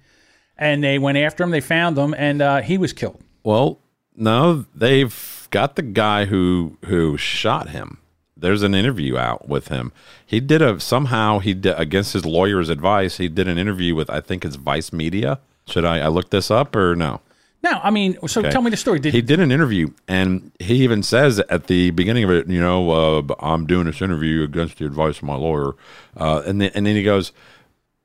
And 0.58 0.84
they 0.84 1.00
went 1.00 1.18
after 1.18 1.44
him. 1.44 1.50
They 1.52 1.60
found 1.62 1.98
him, 1.98 2.14
and 2.16 2.42
uh, 2.42 2.62
he 2.62 2.78
was 2.78 2.94
killed. 2.94 3.20
Well, 3.44 3.80
no, 4.16 4.66
they've 4.76 5.48
got 5.52 5.76
the 5.76 5.82
guy 5.82 6.26
who 6.26 6.78
who 6.86 7.18
shot 7.18 7.70
him. 7.70 7.98
There's 8.36 8.64
an 8.64 8.76
interview 8.76 9.18
out 9.18 9.48
with 9.48 9.70
him. 9.70 9.92
He 10.26 10.40
did 10.40 10.62
a 10.62 10.80
somehow 10.80 11.40
he 11.40 11.54
did 11.54 11.76
against 11.78 12.14
his 12.14 12.26
lawyer's 12.26 12.70
advice. 12.70 13.18
He 13.18 13.28
did 13.30 13.48
an 13.48 13.58
interview 13.58 13.96
with 13.96 14.10
I 14.10 14.20
think 14.22 14.44
it's 14.44 14.56
Vice 14.58 14.92
Media. 14.92 15.40
Should 15.68 15.86
I, 15.86 16.00
I 16.00 16.08
look 16.10 16.30
this 16.30 16.52
up 16.52 16.76
or 16.76 16.96
no? 16.96 17.22
No, 17.64 17.80
I 17.82 17.92
mean, 17.92 18.18
so 18.28 18.42
Okay. 18.42 18.50
tell 18.50 18.62
me 18.62 18.70
the 18.70 18.76
story. 18.76 19.00
Did 19.00 19.14
he 19.14 19.22
did 19.22 19.40
an 19.40 19.50
interview 19.50 19.92
and 20.10 20.52
he 20.60 20.84
even 20.84 21.02
says 21.02 21.40
at 21.40 21.68
the 21.68 21.92
beginning 21.92 22.26
of 22.26 22.32
it, 22.32 22.48
you 22.48 22.60
know, 22.60 22.92
uh, 22.92 23.36
I'm 23.40 23.66
doing 23.66 23.86
this 23.86 24.02
interview 24.02 24.44
against 24.44 24.80
the 24.80 24.86
advice 24.86 25.18
of 25.18 25.24
my 25.24 25.36
lawyer, 25.36 25.76
uh, 26.18 26.42
and 26.46 26.60
then 26.60 26.72
and 26.76 26.86
then 26.86 26.98
he 26.98 27.04
goes, 27.04 27.32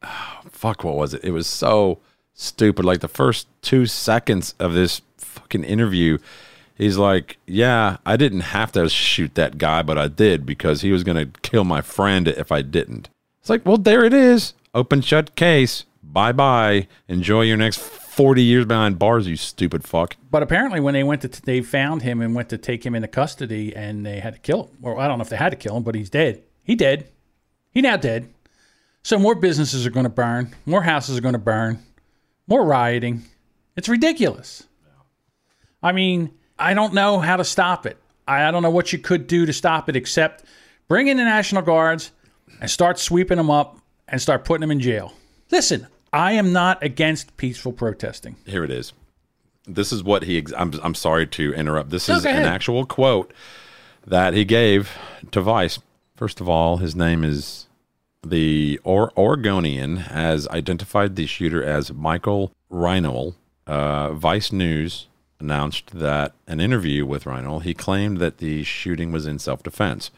"Ah, 0.04 0.42
"Fuck, 0.52 0.84
what 0.84 0.94
was 0.94 1.14
it? 1.14 1.24
It 1.24 1.32
was 1.32 1.48
so 1.48 1.98
stupid. 2.34 2.84
Like 2.84 3.00
the 3.00 3.08
first 3.08 3.48
two 3.60 3.86
seconds 3.86 4.54
of 4.60 4.74
this 4.74 5.02
fucking 5.38 5.64
interview." 5.64 6.18
He's 6.78 6.96
like, 6.96 7.38
yeah, 7.44 7.96
I 8.06 8.16
didn't 8.16 8.40
have 8.40 8.70
to 8.72 8.88
shoot 8.88 9.34
that 9.34 9.58
guy, 9.58 9.82
but 9.82 9.98
I 9.98 10.06
did 10.06 10.46
because 10.46 10.80
he 10.80 10.92
was 10.92 11.02
going 11.02 11.16
to 11.16 11.40
kill 11.40 11.64
my 11.64 11.80
friend 11.80 12.28
if 12.28 12.52
I 12.52 12.62
didn't. 12.62 13.08
It's 13.40 13.50
like, 13.50 13.66
well, 13.66 13.78
there 13.78 14.04
it 14.04 14.14
is. 14.14 14.54
Open 14.74 15.00
shut 15.00 15.34
case. 15.34 15.86
Bye 16.04 16.30
bye. 16.30 16.86
Enjoy 17.08 17.42
your 17.42 17.56
next 17.56 17.80
40 17.80 18.42
years 18.42 18.64
behind 18.64 18.96
bars, 18.98 19.26
you 19.26 19.34
stupid 19.34 19.84
fuck. 19.84 20.16
But 20.30 20.44
apparently, 20.44 20.78
when 20.78 20.94
they 20.94 21.02
went 21.02 21.22
to, 21.22 21.42
they 21.42 21.62
found 21.62 22.02
him 22.02 22.20
and 22.20 22.32
went 22.32 22.48
to 22.50 22.58
take 22.58 22.86
him 22.86 22.94
into 22.94 23.08
custody, 23.08 23.74
and 23.74 24.06
they 24.06 24.20
had 24.20 24.34
to 24.34 24.40
kill 24.40 24.64
him. 24.64 24.78
Or 24.82 25.00
I 25.00 25.08
don't 25.08 25.18
know 25.18 25.22
if 25.22 25.30
they 25.30 25.36
had 25.36 25.50
to 25.50 25.56
kill 25.56 25.76
him, 25.76 25.82
but 25.82 25.96
he's 25.96 26.10
dead. 26.10 26.42
He 26.62 26.76
dead. 26.76 27.08
He 27.72 27.82
now 27.82 27.96
dead. 27.96 28.32
So 29.02 29.18
more 29.18 29.34
businesses 29.34 29.84
are 29.84 29.90
going 29.90 30.04
to 30.04 30.10
burn. 30.10 30.54
More 30.64 30.82
houses 30.82 31.18
are 31.18 31.22
going 31.22 31.32
to 31.32 31.38
burn. 31.38 31.82
More 32.46 32.64
rioting. 32.64 33.24
It's 33.76 33.88
ridiculous. 33.88 34.67
I 35.82 35.92
mean, 35.92 36.30
I 36.58 36.74
don't 36.74 36.94
know 36.94 37.18
how 37.20 37.36
to 37.36 37.44
stop 37.44 37.86
it. 37.86 37.96
I 38.26 38.48
I 38.48 38.50
don't 38.50 38.62
know 38.62 38.70
what 38.70 38.92
you 38.92 38.98
could 38.98 39.26
do 39.26 39.46
to 39.46 39.52
stop 39.52 39.88
it 39.88 39.96
except 39.96 40.44
bring 40.88 41.08
in 41.08 41.16
the 41.16 41.24
National 41.24 41.62
Guards 41.62 42.12
and 42.60 42.70
start 42.70 42.98
sweeping 42.98 43.36
them 43.36 43.50
up 43.50 43.78
and 44.08 44.20
start 44.20 44.44
putting 44.44 44.60
them 44.62 44.70
in 44.70 44.80
jail. 44.80 45.12
Listen, 45.50 45.86
I 46.12 46.32
am 46.32 46.52
not 46.52 46.82
against 46.82 47.36
peaceful 47.36 47.72
protesting. 47.72 48.36
Here 48.46 48.64
it 48.64 48.70
is. 48.70 48.92
This 49.66 49.92
is 49.92 50.02
what 50.02 50.24
he. 50.24 50.38
ex- 50.38 50.52
I'm. 50.56 50.72
I'm 50.82 50.94
sorry 50.94 51.26
to 51.28 51.52
interrupt. 51.54 51.90
This 51.90 52.08
No, 52.08 52.16
is 52.16 52.24
an 52.26 52.36
actual 52.44 52.86
quote 52.86 53.32
that 54.06 54.32
he 54.34 54.44
gave 54.44 54.90
to 55.30 55.40
Vice. 55.42 55.78
First 56.16 56.40
of 56.40 56.48
all, 56.48 56.78
his 56.78 56.96
name 56.96 57.22
is 57.22 57.66
the 58.26 58.80
or- 58.82 59.12
Oregonian 59.16 59.96
has 59.96 60.48
identified 60.48 61.16
the 61.16 61.26
shooter 61.26 61.62
as 61.62 61.92
Michael 61.92 62.50
Reinoehl. 62.72 63.34
Uh, 63.66 64.14
Vice 64.14 64.50
News 64.50 65.07
announced 65.40 65.98
that 65.98 66.32
an 66.46 66.60
interview 66.60 67.06
with 67.06 67.24
Reinoehl, 67.24 67.62
he 67.62 67.74
claimed 67.74 68.18
that 68.18 68.38
the 68.38 68.64
shooting 68.64 69.12
was 69.12 69.26
in 69.26 69.38
self-defense. 69.38 70.10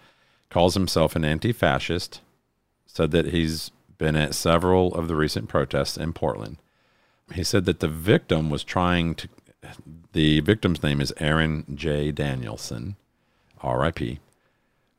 Calls 0.49 0.75
himself 0.75 1.15
an 1.15 1.25
anti-fascist. 1.25 2.21
Said 2.87 3.11
that 3.13 3.27
he's 3.27 3.71
been 3.99 4.17
at 4.17 4.35
several 4.35 4.95
of 4.95 5.07
the 5.07 5.15
recent 5.15 5.49
protests 5.49 5.97
in 5.97 6.13
Portland. 6.13 6.57
He 7.35 7.45
said 7.45 7.65
that 7.67 7.81
the 7.81 7.89
victim 7.89 8.51
was 8.51 8.65
trying 8.65 9.15
to. 9.17 9.29
The 10.13 10.41
victim's 10.41 10.83
name 10.83 11.01
is 11.01 11.13
Aaron 11.19 11.65
J. 11.75 12.11
Danielson, 12.11 12.97
R.I.P. 13.61 14.19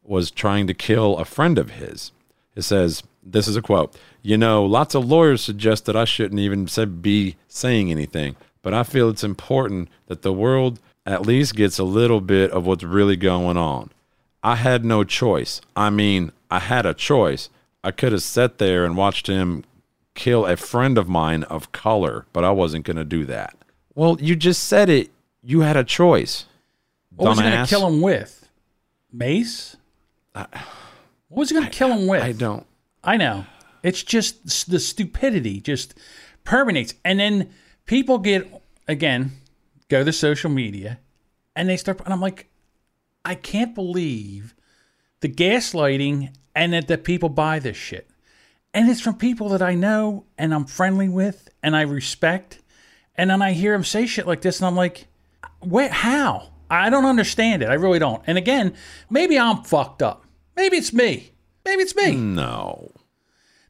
Was 0.03 0.31
trying 0.31 0.67
to 0.67 0.73
kill 0.73 1.17
a 1.17 1.25
friend 1.25 1.57
of 1.57 1.71
his. 1.71 2.13
It 2.55 2.61
says, 2.61 3.03
"This 3.21 3.47
is 3.47 3.57
a 3.57 3.61
quote. 3.61 3.93
You 4.21 4.37
know, 4.37 4.63
lots 4.63 4.95
of 4.95 5.05
lawyers 5.05 5.41
suggest 5.41 5.85
that 5.85 5.97
I 5.97 6.05
shouldn't 6.05 6.39
even 6.39 6.67
be 7.01 7.35
saying 7.49 7.91
anything, 7.91 8.37
but 8.61 8.73
I 8.73 8.83
feel 8.83 9.09
it's 9.09 9.23
important 9.23 9.89
that 10.07 10.21
the 10.21 10.33
world 10.33 10.79
at 11.05 11.25
least 11.25 11.55
gets 11.55 11.79
a 11.79 11.83
little 11.83 12.21
bit 12.21 12.51
of 12.51 12.65
what's 12.65 12.83
really 12.83 13.15
going 13.15 13.57
on. 13.57 13.91
I 14.43 14.55
had 14.55 14.85
no 14.85 15.03
choice. 15.03 15.61
I 15.75 15.89
mean, 15.89 16.31
I 16.49 16.59
had 16.59 16.85
a 16.85 16.93
choice. 16.93 17.49
I 17.83 17.91
could 17.91 18.11
have 18.11 18.23
sat 18.23 18.57
there 18.57 18.85
and 18.85 18.97
watched 18.97 19.27
him 19.27 19.63
kill 20.13 20.45
a 20.45 20.55
friend 20.55 20.97
of 20.97 21.07
mine 21.07 21.43
of 21.43 21.71
color, 21.71 22.25
but 22.33 22.43
I 22.43 22.51
wasn't 22.51 22.85
going 22.85 22.97
to 22.97 23.03
do 23.03 23.25
that. 23.25 23.55
Well, 23.95 24.17
you 24.19 24.35
just 24.35 24.65
said 24.65 24.89
it. 24.89 25.09
You 25.43 25.61
had 25.61 25.77
a 25.77 25.83
choice. 25.83 26.45
What 27.15 27.29
was 27.29 27.39
he 27.39 27.43
going 27.45 27.65
to 27.65 27.69
kill 27.69 27.87
him 27.87 28.01
with? 28.01 28.47
Mace? 29.11 29.75
what 30.33 30.49
was 31.29 31.49
he 31.49 31.55
going 31.55 31.69
to 31.69 31.77
kill 31.77 31.91
him 31.91 32.07
with? 32.07 32.23
I 32.23 32.31
don't. 32.31 32.65
I 33.03 33.17
know. 33.17 33.45
It's 33.83 34.03
just 34.03 34.69
the 34.69 34.79
stupidity 34.79 35.59
just 35.59 35.95
permeates. 36.43 36.93
And 37.03 37.19
then 37.19 37.49
people 37.91 38.19
get, 38.19 38.47
again, 38.87 39.33
go 39.89 40.01
to 40.01 40.13
social 40.13 40.49
media 40.49 40.97
and 41.57 41.67
they 41.67 41.75
start, 41.75 41.99
and 42.05 42.13
I'm 42.13 42.21
like, 42.21 42.49
I 43.25 43.35
can't 43.35 43.75
believe 43.75 44.55
the 45.19 45.27
gaslighting 45.27 46.33
and 46.55 46.71
that 46.71 46.87
the 46.87 46.97
people 46.97 47.27
buy 47.27 47.59
this 47.59 47.75
shit. 47.75 48.09
And 48.73 48.89
it's 48.89 49.01
from 49.01 49.15
people 49.15 49.49
that 49.49 49.61
I 49.61 49.75
know 49.75 50.23
and 50.37 50.53
I'm 50.53 50.63
friendly 50.63 51.09
with 51.09 51.49
and 51.61 51.75
I 51.75 51.81
respect. 51.81 52.59
And 53.15 53.29
then 53.29 53.41
I 53.41 53.51
hear 53.51 53.73
them 53.73 53.83
say 53.83 54.05
shit 54.05 54.25
like 54.25 54.39
this 54.39 54.61
and 54.61 54.67
I'm 54.67 54.77
like, 54.77 55.07
wait, 55.61 55.91
how? 55.91 56.47
I 56.69 56.89
don't 56.89 57.03
understand 57.03 57.61
it. 57.61 57.67
I 57.67 57.73
really 57.73 57.99
don't. 57.99 58.23
And 58.25 58.37
again, 58.37 58.73
maybe 59.09 59.37
I'm 59.37 59.63
fucked 59.63 60.01
up. 60.01 60.25
Maybe 60.55 60.77
it's 60.77 60.93
me. 60.93 61.33
Maybe 61.65 61.81
it's 61.81 61.95
me. 61.97 62.15
No. 62.15 62.93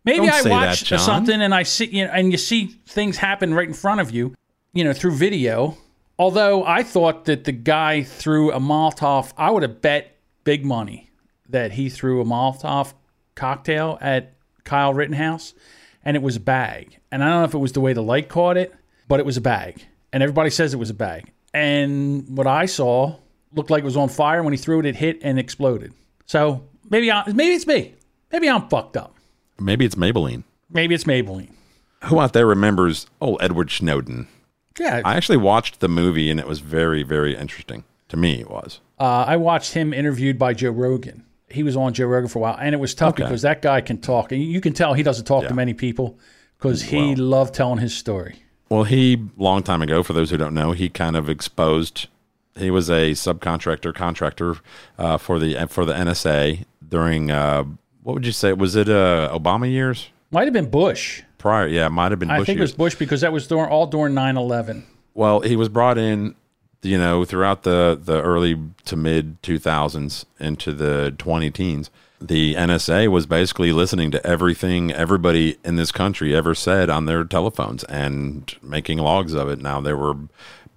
Maybe 0.04 0.26
Don't 0.26 0.34
I 0.34 0.42
say 0.42 0.50
that, 0.50 0.68
watch 0.68 1.02
something 1.02 1.42
and 1.42 1.54
I 1.54 1.64
see 1.64 1.86
you 1.86 2.06
know, 2.06 2.12
and 2.12 2.32
you 2.32 2.38
see 2.38 2.68
things 2.88 3.18
happen 3.18 3.54
right 3.54 3.68
in 3.68 3.74
front 3.74 4.02
of 4.02 4.12
you, 4.12 4.34
you 4.74 4.84
know, 4.84 4.94
through 4.94 5.12
video. 5.12 5.78
Although 6.18 6.66
I 6.66 6.84
thought 6.84 7.26
that 7.26 7.44
the 7.44 7.52
guy 7.52 8.04
threw 8.04 8.52
a 8.52 8.60
Molotov, 8.60 9.34
I 9.38 9.52
would 9.52 9.64
have 9.64 9.82
bet 9.82 10.18
big 10.44 10.66
money 10.66 11.10
that 11.50 11.74
he 11.74 11.90
threw 11.90 12.22
a 12.22 12.26
Molotov 12.26 12.94
cocktail 13.36 13.98
at 14.02 14.34
Kyle 14.64 14.94
Rittenhouse 14.94 15.54
and 16.04 16.18
it 16.18 16.24
was 16.24 16.36
a 16.36 16.40
bag. 16.40 17.00
And 17.12 17.24
I 17.24 17.30
don't 17.30 17.40
know 17.40 17.46
if 17.46 17.54
it 17.54 17.60
was 17.60 17.74
the 17.74 17.82
way 17.82 17.94
the 17.94 18.04
light 18.04 18.30
caught 18.30 18.58
it, 18.58 18.74
but 19.08 19.20
it 19.20 19.26
was 19.26 19.38
a 19.38 19.42
bag. 19.42 19.86
And 20.14 20.24
everybody 20.24 20.50
says 20.50 20.74
it 20.74 20.78
was 20.78 20.90
a 20.90 20.96
bag. 20.96 21.32
And 21.54 22.38
what 22.38 22.48
I 22.48 22.66
saw 22.66 23.18
looked 23.54 23.70
like 23.70 23.82
it 23.82 23.86
was 23.86 23.98
on 23.98 24.10
fire. 24.10 24.42
When 24.44 24.54
he 24.54 24.58
threw 24.58 24.80
it, 24.80 24.86
it 24.86 24.96
hit 24.96 25.20
and 25.22 25.38
exploded. 25.38 25.94
So 26.26 26.64
maybe 26.90 27.12
I, 27.12 27.24
maybe 27.32 27.54
it's 27.54 27.68
me. 27.68 27.96
Maybe 28.32 28.50
I'm 28.50 28.68
fucked 28.70 28.98
up. 28.98 29.16
Maybe 29.62 29.86
it's 29.86 29.96
Maybelline. 29.96 30.44
Maybe 30.70 30.96
it's 30.96 31.04
Maybelline. 31.06 31.52
Who 32.06 32.20
out 32.20 32.34
there 32.34 32.48
remembers 32.48 33.08
oh 33.22 33.36
Edward 33.36 33.70
Snowden? 33.72 34.28
Yeah, 34.80 35.02
I 35.06 35.16
actually 35.16 35.38
watched 35.38 35.80
the 35.82 35.88
movie 35.88 36.32
and 36.32 36.40
it 36.40 36.48
was 36.48 36.60
very, 36.60 37.04
very 37.04 37.36
interesting. 37.36 37.84
To 38.10 38.18
me, 38.18 38.42
it 38.42 38.50
was. 38.50 38.82
uh, 39.00 39.24
I 39.28 39.38
watched 39.38 39.74
him 39.74 39.94
interviewed 39.94 40.38
by 40.38 40.54
Joe 40.54 40.72
Rogan. 40.72 41.24
he 41.50 41.64
was 41.64 41.78
on 41.78 41.94
Joe 41.94 42.08
Rogan 42.08 42.28
for 42.30 42.40
a 42.40 42.42
while, 42.42 42.58
and 42.60 42.74
it 42.76 42.78
was 42.80 42.94
tough 42.94 43.12
Okay. 43.14 43.24
because 43.24 43.42
that 43.44 43.62
guy 43.62 43.80
can 43.82 44.00
talk, 44.00 44.32
and 44.34 44.44
you 44.44 44.60
can 44.60 44.74
tell 44.74 44.94
he 44.94 45.04
doesn't 45.04 45.24
talk 45.26 45.48
to 45.48 45.54
many 45.54 45.74
people 45.74 46.18
because 46.58 46.82
he 46.82 47.16
loved 47.16 47.54
telling 47.54 47.80
his 47.80 47.96
story. 47.96 48.44
Well, 48.70 48.84
he 48.84 49.28
long 49.38 49.64
time 49.64 49.82
ago, 49.82 50.04
for 50.04 50.12
those 50.14 50.30
who 50.30 50.38
don't 50.38 50.54
know, 50.54 50.72
he 50.74 50.90
kind 50.90 51.16
of 51.16 51.30
exposed. 51.30 52.08
He 52.58 52.70
was 52.72 52.90
a 52.90 53.12
subcontractor 53.12 53.94
contractor 53.96 54.56
uh, 54.98 55.18
for 55.18 55.40
the 55.40 55.68
for 55.70 55.86
the 55.86 55.94
NSA 55.94 56.66
during 56.86 57.32
uh, 57.32 57.64
what 58.04 58.14
would 58.14 58.26
you 58.26 58.32
say? 58.32 58.54
Was 58.54 58.76
it 58.76 58.90
uh, 58.90 59.30
Obama 59.34 59.70
years 59.70 60.10
Might 60.32 60.46
have 60.46 60.54
been 60.54 60.70
Bush. 60.70 61.24
prior? 61.38 61.68
Yeah, 61.68 61.88
it 61.88 61.92
might 61.92 62.12
have 62.12 62.20
been. 62.20 62.30
Bush 62.30 62.42
I 62.42 62.44
think 62.44 62.58
it 62.60 62.62
was. 62.62 62.74
Bush 62.74 62.96
because 62.96 63.22
that 63.22 63.32
was 63.34 63.48
during 63.48 63.70
all 63.70 63.88
during 63.88 64.14
9-11. 64.14 64.84
Well, 65.14 65.42
he 65.42 65.56
was 65.56 65.70
brought 65.70 65.98
in, 65.98 66.36
you 66.82 66.98
know, 66.98 67.26
throughout 67.26 67.64
the 67.64 68.00
the 68.02 68.22
early 68.22 68.58
to 68.86 68.96
mid 68.96 69.42
two 69.44 69.60
thousands 69.60 70.26
into 70.40 70.74
the 70.74 71.14
twenty 71.18 71.52
teens. 71.52 71.90
The 72.24 72.54
NSA 72.54 73.08
was 73.08 73.26
basically 73.26 73.74
listening 73.74 74.12
to 74.12 74.26
everything 74.26 74.92
everybody 74.92 75.58
in 75.66 75.76
this 75.76 75.92
country 75.92 76.36
ever 76.36 76.54
said 76.54 76.88
on 76.88 77.06
their 77.08 77.24
telephones 77.24 77.84
and 77.86 78.54
making 78.62 79.00
logs 79.00 79.34
of 79.34 79.50
it. 79.50 79.60
Now 79.60 79.82
there 79.82 79.98
were 79.98 80.14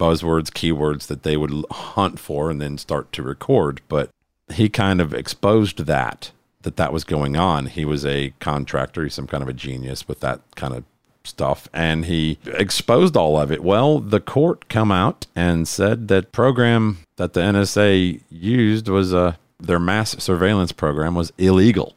buzzwords, 0.00 0.48
keywords 0.48 1.06
that 1.08 1.22
they 1.22 1.37
would 1.37 1.52
hunt 1.70 2.18
for 2.18 2.50
and 2.50 2.62
then 2.62 2.78
start 2.78 3.12
to 3.12 3.22
record, 3.22 3.82
but 3.88 4.08
he 4.54 4.68
kind 4.70 5.02
of 5.02 5.12
exposed 5.12 5.80
that 5.80 6.32
that 6.64 6.77
that 6.77 6.92
was 6.92 7.05
going 7.05 7.37
on. 7.37 7.66
He 7.66 7.85
was 7.85 8.05
a 8.05 8.35
contractor, 8.40 9.05
he's 9.05 9.14
some 9.14 9.27
kind 9.27 9.42
of 9.42 9.48
a 9.48 9.55
genius 9.55 10.09
with 10.09 10.20
that 10.20 10.40
kind 10.57 10.74
of 10.74 10.85
stuff 11.27 11.68
and 11.72 12.05
he 12.05 12.38
exposed 12.46 13.16
all 13.16 13.40
of 13.40 13.50
it. 13.50 13.62
Well, 13.62 13.98
the 13.98 14.20
court 14.20 14.68
come 14.68 14.92
out 14.92 15.27
and 15.35 15.66
said 15.66 16.09
that 16.09 16.33
program 16.33 16.98
that 17.16 17.33
the 17.33 17.40
NSA 17.40 18.20
used 18.29 18.88
was 18.88 19.14
uh, 19.14 19.37
their 19.59 19.79
mass 19.79 20.22
surveillance 20.22 20.72
program 20.72 21.14
was 21.14 21.33
illegal. 21.38 21.94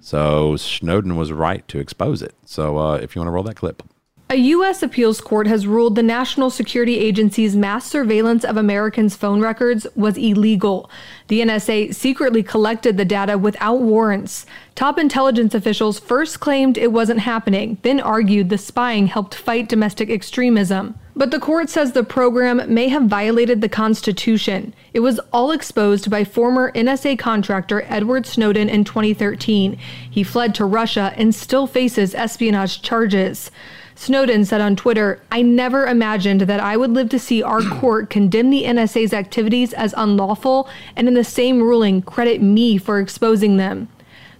So 0.00 0.56
Snowden 0.56 1.16
was 1.16 1.32
right 1.32 1.66
to 1.68 1.80
expose 1.80 2.22
it. 2.22 2.34
So 2.44 2.78
uh, 2.78 2.94
if 2.96 3.14
you 3.16 3.20
want 3.20 3.28
to 3.28 3.32
roll 3.32 3.42
that 3.44 3.56
clip. 3.56 3.82
A 4.30 4.36
U.S. 4.36 4.82
appeals 4.82 5.20
court 5.20 5.46
has 5.46 5.66
ruled 5.66 5.96
the 5.96 6.02
National 6.02 6.48
Security 6.48 6.98
Agency's 6.98 7.54
mass 7.54 7.84
surveillance 7.84 8.42
of 8.42 8.56
Americans' 8.56 9.14
phone 9.14 9.42
records 9.42 9.86
was 9.94 10.16
illegal. 10.16 10.90
The 11.28 11.42
NSA 11.42 11.94
secretly 11.94 12.42
collected 12.42 12.96
the 12.96 13.04
data 13.04 13.36
without 13.36 13.82
warrants. 13.82 14.46
Top 14.74 14.98
intelligence 14.98 15.54
officials 15.54 16.00
first 16.00 16.40
claimed 16.40 16.78
it 16.78 16.90
wasn't 16.90 17.20
happening, 17.20 17.76
then 17.82 18.00
argued 18.00 18.48
the 18.48 18.56
spying 18.56 19.08
helped 19.08 19.34
fight 19.34 19.68
domestic 19.68 20.08
extremism. 20.08 20.98
But 21.14 21.30
the 21.30 21.38
court 21.38 21.68
says 21.68 21.92
the 21.92 22.02
program 22.02 22.62
may 22.72 22.88
have 22.88 23.04
violated 23.04 23.60
the 23.60 23.68
Constitution. 23.68 24.74
It 24.94 25.00
was 25.00 25.20
all 25.34 25.52
exposed 25.52 26.10
by 26.10 26.24
former 26.24 26.72
NSA 26.72 27.18
contractor 27.18 27.84
Edward 27.88 28.24
Snowden 28.24 28.70
in 28.70 28.84
2013. 28.84 29.78
He 30.10 30.22
fled 30.24 30.54
to 30.54 30.64
Russia 30.64 31.12
and 31.16 31.34
still 31.34 31.66
faces 31.66 32.14
espionage 32.14 32.80
charges. 32.80 33.50
Snowden 33.94 34.44
said 34.44 34.60
on 34.60 34.76
Twitter, 34.76 35.20
I 35.30 35.42
never 35.42 35.86
imagined 35.86 36.42
that 36.42 36.60
I 36.60 36.76
would 36.76 36.90
live 36.90 37.08
to 37.10 37.18
see 37.18 37.42
our 37.42 37.60
court 37.80 38.10
condemn 38.10 38.50
the 38.50 38.64
NSA's 38.64 39.12
activities 39.12 39.72
as 39.72 39.94
unlawful 39.96 40.68
and 40.96 41.08
in 41.08 41.14
the 41.14 41.24
same 41.24 41.62
ruling 41.62 42.02
credit 42.02 42.42
me 42.42 42.76
for 42.78 43.00
exposing 43.00 43.56
them. 43.56 43.88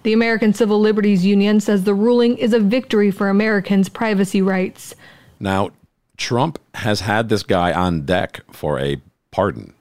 The 0.03 0.13
American 0.13 0.53
Civil 0.53 0.81
Liberties 0.81 1.25
Union 1.25 1.61
says 1.61 1.85
the 1.85 1.95
ruling 1.95 2.37
is 2.37 2.53
a 2.53 2.61
victory 2.61 3.11
for 3.11 3.29
Americans' 3.29 3.89
privacy 3.89 4.43
rights. 4.43 4.95
Now, 5.41 5.71
Trump 6.17 6.59
has 6.75 7.01
had 7.01 7.29
this 7.29 7.43
guy 7.43 7.73
on 7.73 8.05
deck 8.05 8.41
for 8.53 8.79
a 8.79 9.01
pardon. 9.31 9.73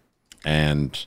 And 0.46 1.06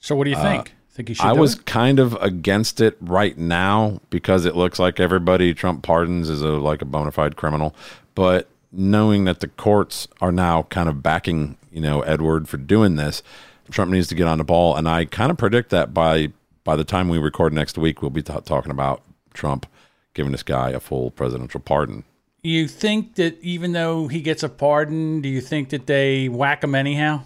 So 0.00 0.16
what 0.16 0.24
do 0.24 0.30
you 0.30 0.36
uh, 0.36 0.42
think? 0.42 0.74
Think 0.98 1.08
he 1.08 1.14
should 1.14 1.24
I 1.24 1.32
was 1.32 1.54
it? 1.54 1.64
kind 1.64 2.00
of 2.00 2.14
against 2.14 2.80
it 2.80 2.96
right 3.00 3.38
now 3.38 4.00
because 4.10 4.44
it 4.44 4.56
looks 4.56 4.78
like 4.80 4.98
everybody 4.98 5.54
Trump 5.54 5.82
pardons 5.82 6.28
is 6.28 6.42
a 6.42 6.48
like 6.48 6.82
a 6.82 6.84
bona 6.84 7.12
fide 7.12 7.36
criminal. 7.36 7.74
But 8.16 8.48
knowing 8.72 9.24
that 9.24 9.38
the 9.40 9.46
courts 9.48 10.08
are 10.20 10.32
now 10.32 10.64
kind 10.64 10.88
of 10.88 11.02
backing, 11.02 11.56
you 11.70 11.80
know, 11.80 12.00
Edward 12.02 12.48
for 12.48 12.56
doing 12.56 12.96
this, 12.96 13.22
Trump 13.70 13.92
needs 13.92 14.08
to 14.08 14.16
get 14.16 14.26
on 14.26 14.38
the 14.38 14.44
ball. 14.44 14.76
And 14.76 14.88
I 14.88 15.04
kind 15.04 15.30
of 15.30 15.38
predict 15.38 15.70
that 15.70 15.94
by 15.94 16.32
by 16.64 16.74
the 16.74 16.84
time 16.84 17.08
we 17.08 17.18
record 17.18 17.52
next 17.52 17.78
week, 17.78 18.02
we'll 18.02 18.10
be 18.10 18.22
ta 18.22 18.40
talking 18.40 18.72
about 18.72 19.02
Trump 19.32 19.66
giving 20.14 20.32
this 20.32 20.42
guy 20.42 20.70
a 20.70 20.80
full 20.80 21.12
presidential 21.12 21.60
pardon. 21.60 22.04
You 22.42 22.66
think 22.66 23.14
that 23.14 23.40
even 23.40 23.72
though 23.72 24.08
he 24.08 24.20
gets 24.20 24.42
a 24.42 24.48
pardon, 24.48 25.20
do 25.20 25.28
you 25.28 25.40
think 25.40 25.68
that 25.70 25.86
they 25.86 26.28
whack 26.28 26.64
him 26.64 26.74
anyhow? 26.74 27.22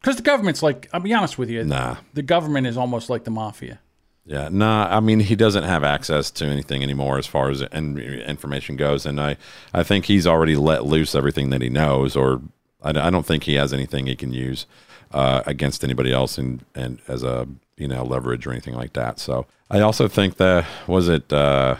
Because 0.00 0.16
the 0.16 0.22
government's 0.22 0.62
like, 0.62 0.88
I'll 0.92 1.00
be 1.00 1.12
honest 1.12 1.38
with 1.38 1.50
you, 1.50 1.64
Nah. 1.64 1.96
the 2.14 2.22
government 2.22 2.66
is 2.66 2.76
almost 2.76 3.10
like 3.10 3.24
the 3.24 3.30
mafia. 3.30 3.80
Yeah, 4.24 4.48
nah. 4.50 4.86
I 4.94 5.00
mean, 5.00 5.20
he 5.20 5.34
doesn't 5.34 5.64
have 5.64 5.82
access 5.82 6.30
to 6.32 6.44
anything 6.46 6.82
anymore 6.82 7.18
as 7.18 7.26
far 7.26 7.50
as 7.50 7.62
in, 7.62 7.98
information 7.98 8.76
goes, 8.76 9.04
and 9.06 9.20
I, 9.20 9.36
I 9.74 9.82
think 9.82 10.04
he's 10.06 10.26
already 10.26 10.56
let 10.56 10.84
loose 10.86 11.14
everything 11.14 11.50
that 11.50 11.62
he 11.62 11.68
knows, 11.68 12.16
or 12.16 12.40
I, 12.82 12.90
I 12.90 13.10
don't 13.10 13.26
think 13.26 13.44
he 13.44 13.54
has 13.54 13.72
anything 13.72 14.06
he 14.06 14.14
can 14.16 14.32
use 14.32 14.66
uh, 15.12 15.42
against 15.46 15.82
anybody 15.84 16.12
else, 16.12 16.38
and 16.38 16.64
and 16.74 17.00
as 17.08 17.22
a 17.22 17.48
you 17.76 17.88
know 17.88 18.04
leverage 18.04 18.46
or 18.46 18.52
anything 18.52 18.74
like 18.74 18.92
that. 18.92 19.18
So 19.18 19.46
I 19.70 19.80
also 19.80 20.06
think 20.06 20.36
that 20.36 20.64
was 20.86 21.08
it. 21.08 21.32
Uh, 21.32 21.76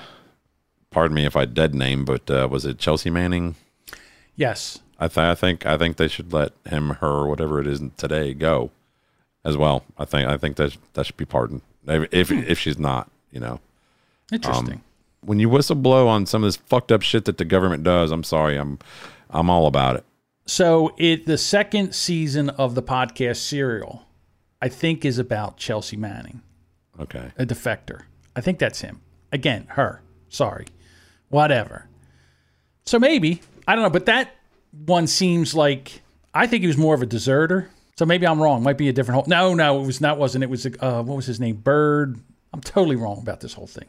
pardon 0.90 1.14
me 1.14 1.26
if 1.26 1.36
I 1.36 1.44
dead 1.44 1.74
name, 1.74 2.04
but 2.04 2.28
uh, 2.30 2.48
was 2.50 2.64
it 2.64 2.78
Chelsea 2.78 3.10
Manning? 3.10 3.54
Yes. 4.34 4.80
I, 5.00 5.08
th- 5.08 5.18
I 5.18 5.34
think 5.34 5.64
I 5.66 5.76
think 5.78 5.96
they 5.96 6.08
should 6.08 6.32
let 6.32 6.52
him, 6.68 6.90
her, 7.00 7.26
whatever 7.26 7.60
it 7.60 7.66
is 7.66 7.80
today, 7.96 8.34
go 8.34 8.70
as 9.44 9.56
well. 9.56 9.84
I 9.98 10.04
think 10.04 10.28
I 10.28 10.36
think 10.36 10.56
that 10.56 10.76
that 10.92 11.06
should 11.06 11.16
be 11.16 11.24
pardoned 11.24 11.62
if 11.86 12.12
if, 12.12 12.30
if 12.30 12.58
she's 12.58 12.78
not, 12.78 13.10
you 13.32 13.40
know. 13.40 13.52
Um, 13.54 13.60
Interesting. 14.32 14.82
When 15.22 15.38
you 15.38 15.48
whistle 15.48 15.76
blow 15.76 16.06
on 16.08 16.24
some 16.26 16.42
of 16.44 16.48
this 16.48 16.56
fucked 16.56 16.92
up 16.92 17.02
shit 17.02 17.24
that 17.24 17.38
the 17.38 17.44
government 17.44 17.82
does, 17.82 18.10
I'm 18.12 18.22
sorry, 18.24 18.56
I'm 18.56 18.78
I'm 19.30 19.48
all 19.50 19.66
about 19.66 19.96
it. 19.96 20.04
so 20.46 20.92
it 20.98 21.26
the 21.26 21.38
second 21.38 21.94
season 21.94 22.50
of 22.50 22.74
the 22.74 22.82
podcast 22.82 23.36
Serial, 23.36 24.06
I 24.62 24.68
think, 24.68 25.04
is 25.04 25.18
about 25.18 25.56
Chelsea 25.56 25.96
Manning, 25.96 26.42
Okay. 27.00 27.32
a 27.38 27.46
defector. 27.46 28.02
I 28.36 28.40
think 28.40 28.58
that's 28.58 28.80
him. 28.82 29.00
Again, 29.32 29.66
her. 29.70 30.02
Sorry. 30.28 30.66
Whatever. 31.28 31.86
So 32.86 32.98
maybe 32.98 33.40
I 33.66 33.74
don't 33.74 33.84
know, 33.84 33.90
but 33.90 34.06
that 34.06 34.30
one 34.72 35.06
seems 35.06 35.54
like 35.54 36.02
I 36.34 36.46
think 36.46 36.62
he 36.62 36.66
was 36.66 36.76
more 36.76 36.94
of 36.94 37.02
a 37.02 37.06
deserter. 37.06 37.70
So 37.96 38.06
maybe 38.06 38.26
I'm 38.26 38.40
wrong. 38.40 38.62
Might 38.62 38.78
be 38.78 38.88
a 38.88 38.92
different 38.92 39.16
whole. 39.16 39.24
No, 39.26 39.54
no, 39.54 39.82
it 39.82 39.86
was 39.86 40.00
not. 40.00 40.18
Wasn't 40.18 40.42
it 40.42 40.48
was 40.48 40.66
uh, 40.66 41.02
what 41.02 41.16
was 41.16 41.26
his 41.26 41.38
name? 41.40 41.56
Bird. 41.56 42.18
I'm 42.52 42.60
totally 42.60 42.96
wrong 42.96 43.18
about 43.18 43.40
this 43.40 43.52
whole 43.52 43.66
thing. 43.66 43.86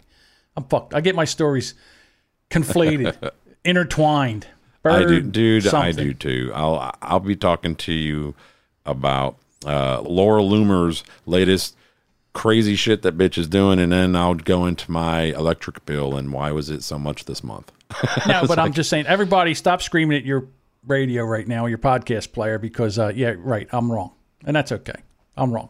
I'm 0.55 0.65
fucked. 0.65 0.93
I 0.93 1.01
get 1.01 1.15
my 1.15 1.25
stories 1.25 1.73
conflated, 2.49 3.31
intertwined. 3.65 4.47
Bird, 4.83 5.03
I 5.03 5.05
do, 5.05 5.21
dude. 5.21 5.67
I 5.67 5.91
do 5.91 6.13
too. 6.13 6.51
I'll 6.53 6.93
I'll 7.01 7.19
be 7.19 7.35
talking 7.35 7.75
to 7.77 7.93
you 7.93 8.35
about 8.85 9.37
uh, 9.65 10.01
Laura 10.01 10.41
Loomer's 10.41 11.03
latest 11.25 11.75
crazy 12.33 12.75
shit 12.75 13.01
that 13.03 13.17
bitch 13.17 13.37
is 13.37 13.47
doing, 13.47 13.79
and 13.79 13.91
then 13.91 14.15
I'll 14.15 14.35
go 14.35 14.65
into 14.65 14.89
my 14.91 15.23
electric 15.23 15.85
bill 15.85 16.15
and 16.15 16.33
why 16.33 16.51
was 16.51 16.69
it 16.69 16.83
so 16.83 16.97
much 16.97 17.25
this 17.25 17.43
month. 17.43 17.71
No, 18.27 18.43
but 18.47 18.57
I'm 18.57 18.71
just 18.71 18.89
saying, 18.89 19.05
everybody, 19.07 19.53
stop 19.53 19.81
screaming 19.81 20.17
at 20.17 20.23
your 20.23 20.47
radio 20.85 21.23
right 21.23 21.47
now, 21.47 21.65
your 21.65 21.77
podcast 21.77 22.31
player, 22.33 22.57
because 22.57 22.97
uh, 22.99 23.11
yeah, 23.15 23.33
right, 23.37 23.67
I'm 23.71 23.91
wrong, 23.91 24.13
and 24.45 24.55
that's 24.55 24.71
okay. 24.71 24.99
I'm 25.37 25.51
wrong, 25.53 25.69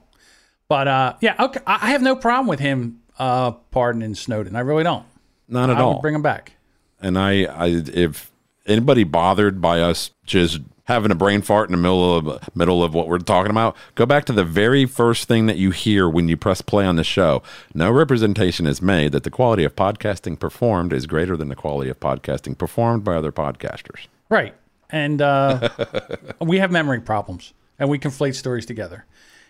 but 0.67 0.87
uh, 0.87 1.13
yeah, 1.21 1.35
okay, 1.39 1.59
I 1.67 1.91
have 1.91 2.01
no 2.01 2.15
problem 2.15 2.47
with 2.47 2.59
him 2.59 3.01
uh, 3.19 3.51
pardoning 3.51 4.15
Snowden. 4.15 4.55
I 4.55 4.61
really 4.61 4.83
don't. 4.83 5.05
Not 5.47 5.69
at 5.69 5.77
I 5.77 5.81
all. 5.81 6.01
bring 6.01 6.15
him 6.15 6.21
back. 6.21 6.53
and 7.01 7.17
I, 7.19 7.43
I 7.43 7.67
if 7.93 8.31
anybody 8.65 9.03
bothered 9.03 9.59
by 9.61 9.81
us 9.81 10.11
just 10.25 10.61
having 10.85 11.11
a 11.11 11.15
brain 11.15 11.41
fart 11.41 11.69
in 11.69 11.73
the 11.73 11.77
middle 11.77 12.17
of 12.17 12.55
middle 12.55 12.83
of 12.83 12.93
what 12.93 13.07
we're 13.07 13.17
talking 13.19 13.51
about, 13.51 13.75
go 13.95 14.05
back 14.05 14.25
to 14.25 14.33
the 14.33 14.43
very 14.45 14.85
first 14.85 15.27
thing 15.27 15.45
that 15.45 15.57
you 15.57 15.71
hear 15.71 16.09
when 16.09 16.27
you 16.27 16.37
press 16.37 16.61
play 16.61 16.85
on 16.85 16.95
the 16.95 17.03
show. 17.03 17.43
No 17.73 17.91
representation 17.91 18.65
is 18.65 18.81
made 18.81 19.11
that 19.11 19.23
the 19.23 19.29
quality 19.29 19.63
of 19.65 19.75
podcasting 19.75 20.39
performed 20.39 20.93
is 20.93 21.05
greater 21.05 21.35
than 21.37 21.49
the 21.49 21.55
quality 21.55 21.89
of 21.89 21.99
podcasting 21.99 22.57
performed 22.57 23.03
by 23.03 23.15
other 23.15 23.31
podcasters. 23.31 24.07
Right. 24.29 24.55
And 24.91 25.21
uh, 25.21 25.69
we 26.41 26.59
have 26.59 26.71
memory 26.71 27.01
problems 27.01 27.53
and 27.79 27.89
we 27.89 27.99
conflate 27.99 28.35
stories 28.35 28.65
together. 28.65 29.05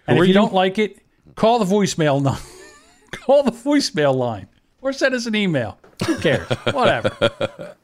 And 0.08 0.18
Who 0.18 0.24
if 0.24 0.28
you, 0.28 0.34
you? 0.34 0.40
don't 0.40 0.54
like 0.54 0.78
it, 0.78 1.00
call 1.36 1.60
the 1.60 1.66
voicemail 1.66 2.22
line. 2.22 2.40
call 3.12 3.44
the 3.44 3.52
voicemail 3.52 4.16
line 4.16 4.48
or 4.82 4.94
send 4.94 5.14
us 5.14 5.26
an 5.26 5.36
email. 5.36 5.78
Who 6.06 6.18
cares? 6.18 6.48
Whatever. 6.72 7.76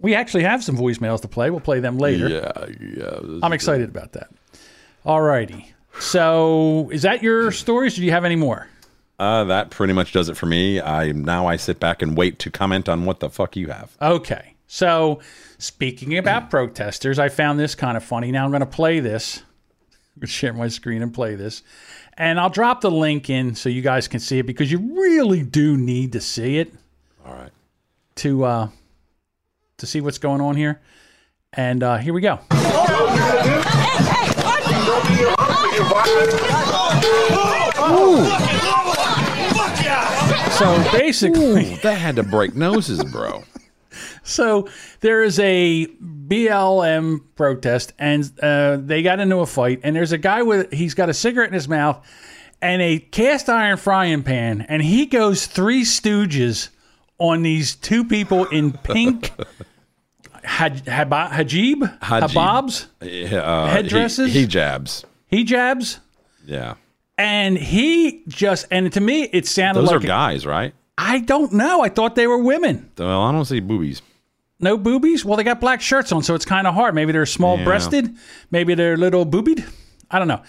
We 0.00 0.14
actually 0.14 0.44
have 0.44 0.64
some 0.64 0.76
voicemails 0.76 1.20
to 1.22 1.28
play. 1.28 1.50
We'll 1.50 1.60
play 1.60 1.80
them 1.80 1.98
later. 1.98 2.28
Yeah, 2.28 2.66
yeah. 2.80 3.38
I'm 3.42 3.52
excited 3.52 3.88
about 3.88 4.12
that. 4.12 4.30
All 5.04 5.20
righty. 5.20 5.72
So 5.98 6.88
is 6.92 7.02
that 7.02 7.22
your 7.22 7.50
stories? 7.52 7.96
Do 7.96 8.04
you 8.04 8.12
have 8.12 8.24
any 8.24 8.36
more? 8.36 8.68
Uh, 9.18 9.44
that 9.44 9.70
pretty 9.70 9.92
much 9.92 10.12
does 10.12 10.30
it 10.30 10.36
for 10.36 10.46
me. 10.46 10.80
I 10.80 11.12
now 11.12 11.46
I 11.46 11.56
sit 11.56 11.78
back 11.78 12.00
and 12.00 12.16
wait 12.16 12.38
to 12.40 12.50
comment 12.50 12.88
on 12.88 13.04
what 13.04 13.20
the 13.20 13.28
fuck 13.28 13.56
you 13.56 13.68
have. 13.68 13.94
Okay. 14.00 14.54
So, 14.72 15.18
speaking 15.58 16.16
about 16.16 16.48
protesters, 16.48 17.18
I 17.18 17.28
found 17.28 17.58
this 17.58 17.74
kind 17.74 17.96
of 17.96 18.04
funny. 18.04 18.30
Now 18.30 18.44
I'm 18.44 18.52
going 18.52 18.60
to 18.60 18.66
play 18.66 19.00
this 19.00 19.42
share 20.24 20.52
my 20.52 20.68
screen 20.68 21.02
and 21.02 21.12
play 21.12 21.34
this. 21.34 21.64
And 22.16 22.38
I'll 22.38 22.50
drop 22.50 22.80
the 22.80 22.90
link 22.90 23.28
in 23.28 23.56
so 23.56 23.68
you 23.68 23.82
guys 23.82 24.06
can 24.06 24.20
see 24.20 24.38
it 24.38 24.46
because 24.46 24.70
you 24.70 24.78
really 24.78 25.42
do 25.42 25.76
need 25.76 26.12
to 26.12 26.20
see 26.20 26.58
it 26.58 26.72
All 27.26 27.34
right. 27.34 27.50
to 28.16 28.44
uh, 28.44 28.68
to 29.78 29.86
see 29.88 30.00
what's 30.00 30.18
going 30.18 30.40
on 30.40 30.54
here. 30.54 30.80
And 31.52 31.82
uh, 31.82 31.96
here 31.96 32.14
we 32.14 32.20
go. 32.20 32.38
So 40.52 40.92
basically, 40.92 41.72
Ooh, 41.72 41.76
that 41.78 41.98
had 41.98 42.14
to 42.16 42.22
break 42.22 42.54
noses, 42.54 43.02
bro. 43.02 43.42
So 44.22 44.68
there 45.00 45.22
is 45.22 45.38
a 45.40 45.86
BLM 45.86 47.20
protest, 47.36 47.92
and 47.98 48.30
uh, 48.42 48.76
they 48.80 49.02
got 49.02 49.20
into 49.20 49.38
a 49.38 49.46
fight. 49.46 49.80
And 49.82 49.94
there's 49.96 50.12
a 50.12 50.18
guy 50.18 50.42
with 50.42 50.72
he's 50.72 50.94
got 50.94 51.08
a 51.08 51.14
cigarette 51.14 51.48
in 51.48 51.54
his 51.54 51.68
mouth 51.68 52.04
and 52.62 52.80
a 52.82 52.98
cast 52.98 53.48
iron 53.48 53.76
frying 53.78 54.22
pan, 54.22 54.62
and 54.68 54.82
he 54.82 55.06
goes 55.06 55.46
three 55.46 55.82
stooges 55.82 56.68
on 57.18 57.42
these 57.42 57.74
two 57.74 58.04
people 58.04 58.44
in 58.46 58.72
pink 58.72 59.30
haj- 60.44 60.84
haba- 60.84 61.30
hajib 61.30 61.98
Hajib. 62.00 62.28
hababs 62.28 62.86
uh, 63.34 63.66
Headdresses? 63.68 64.32
He, 64.32 64.40
he 64.40 64.46
jabs. 64.46 65.04
hijabs, 65.32 65.98
Yeah. 66.46 66.74
and 67.18 67.56
he 67.58 68.22
just 68.28 68.66
and 68.70 68.92
to 68.92 69.00
me 69.00 69.24
it 69.24 69.46
sounded 69.46 69.80
like 69.82 69.86
Those 69.90 69.96
like 69.96 70.04
are 70.04 70.06
guys, 70.06 70.46
right? 70.46 70.74
I 71.02 71.20
don't 71.20 71.52
know. 71.54 71.80
I 71.80 71.88
thought 71.88 72.14
they 72.14 72.26
were 72.26 72.36
women. 72.36 72.90
Well, 72.98 73.22
I 73.22 73.32
don't 73.32 73.46
see 73.46 73.60
boobies. 73.60 74.02
No 74.60 74.76
boobies? 74.76 75.24
Well, 75.24 75.38
they 75.38 75.44
got 75.44 75.58
black 75.58 75.80
shirts 75.80 76.12
on, 76.12 76.22
so 76.22 76.34
it's 76.34 76.44
kind 76.44 76.66
of 76.66 76.74
hard. 76.74 76.94
Maybe 76.94 77.10
they're 77.10 77.24
small 77.24 77.56
breasted. 77.64 78.14
Maybe 78.50 78.74
they're 78.74 78.98
little 78.98 79.24
boobied. 79.24 79.64
I 80.10 80.18
don't 80.18 80.28
know. 80.28 80.42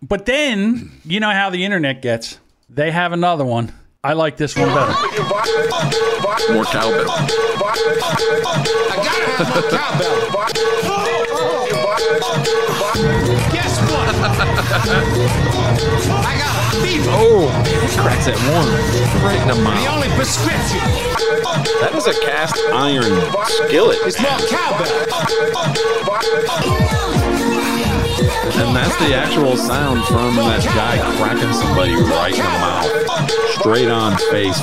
But 0.00 0.24
then, 0.24 0.92
you 1.04 1.20
know 1.20 1.30
how 1.30 1.50
the 1.50 1.62
internet 1.62 2.00
gets. 2.00 2.38
They 2.70 2.90
have 2.90 3.12
another 3.12 3.44
one. 3.44 3.70
I 4.02 4.14
like 4.14 4.38
this 4.38 4.56
one 4.56 4.68
better. 4.68 4.92
More 6.54 6.64
cowbell. 6.64 7.10
I 7.10 7.26
gotta 9.04 9.26
have 9.44 9.54
my 9.54 10.48
cowbell. 13.44 13.54
Guess 14.68 14.86
what? 14.88 16.24
I 16.26 16.38
got 16.38 16.74
a 16.74 16.80
fever. 16.82 17.10
Oh, 17.10 17.48
he 17.64 17.96
cracks 17.96 18.26
that 18.26 18.36
one 18.52 18.68
right 19.24 19.40
in 19.40 19.48
the 19.48 19.54
mouth. 19.62 19.80
The 19.82 19.90
only 19.90 20.08
prescription 20.16 20.78
That 21.80 21.94
is 21.94 22.06
a 22.06 22.14
cast 22.20 22.56
iron 22.72 23.12
skillet, 23.66 23.98
It's 24.04 24.20
more 24.20 24.38
cowbell. 24.48 25.98
and 28.60 28.76
that's 28.76 28.96
the 28.98 29.14
actual 29.14 29.56
sound 29.56 30.04
from 30.06 30.36
that 30.36 30.62
guy 30.74 30.98
cracking 31.16 31.52
somebody 31.52 31.94
right 31.94 32.32
in 32.34 32.44
the 32.44 32.58
mouth, 32.58 33.60
straight 33.60 33.88
on 33.88 34.16
face, 34.30 34.58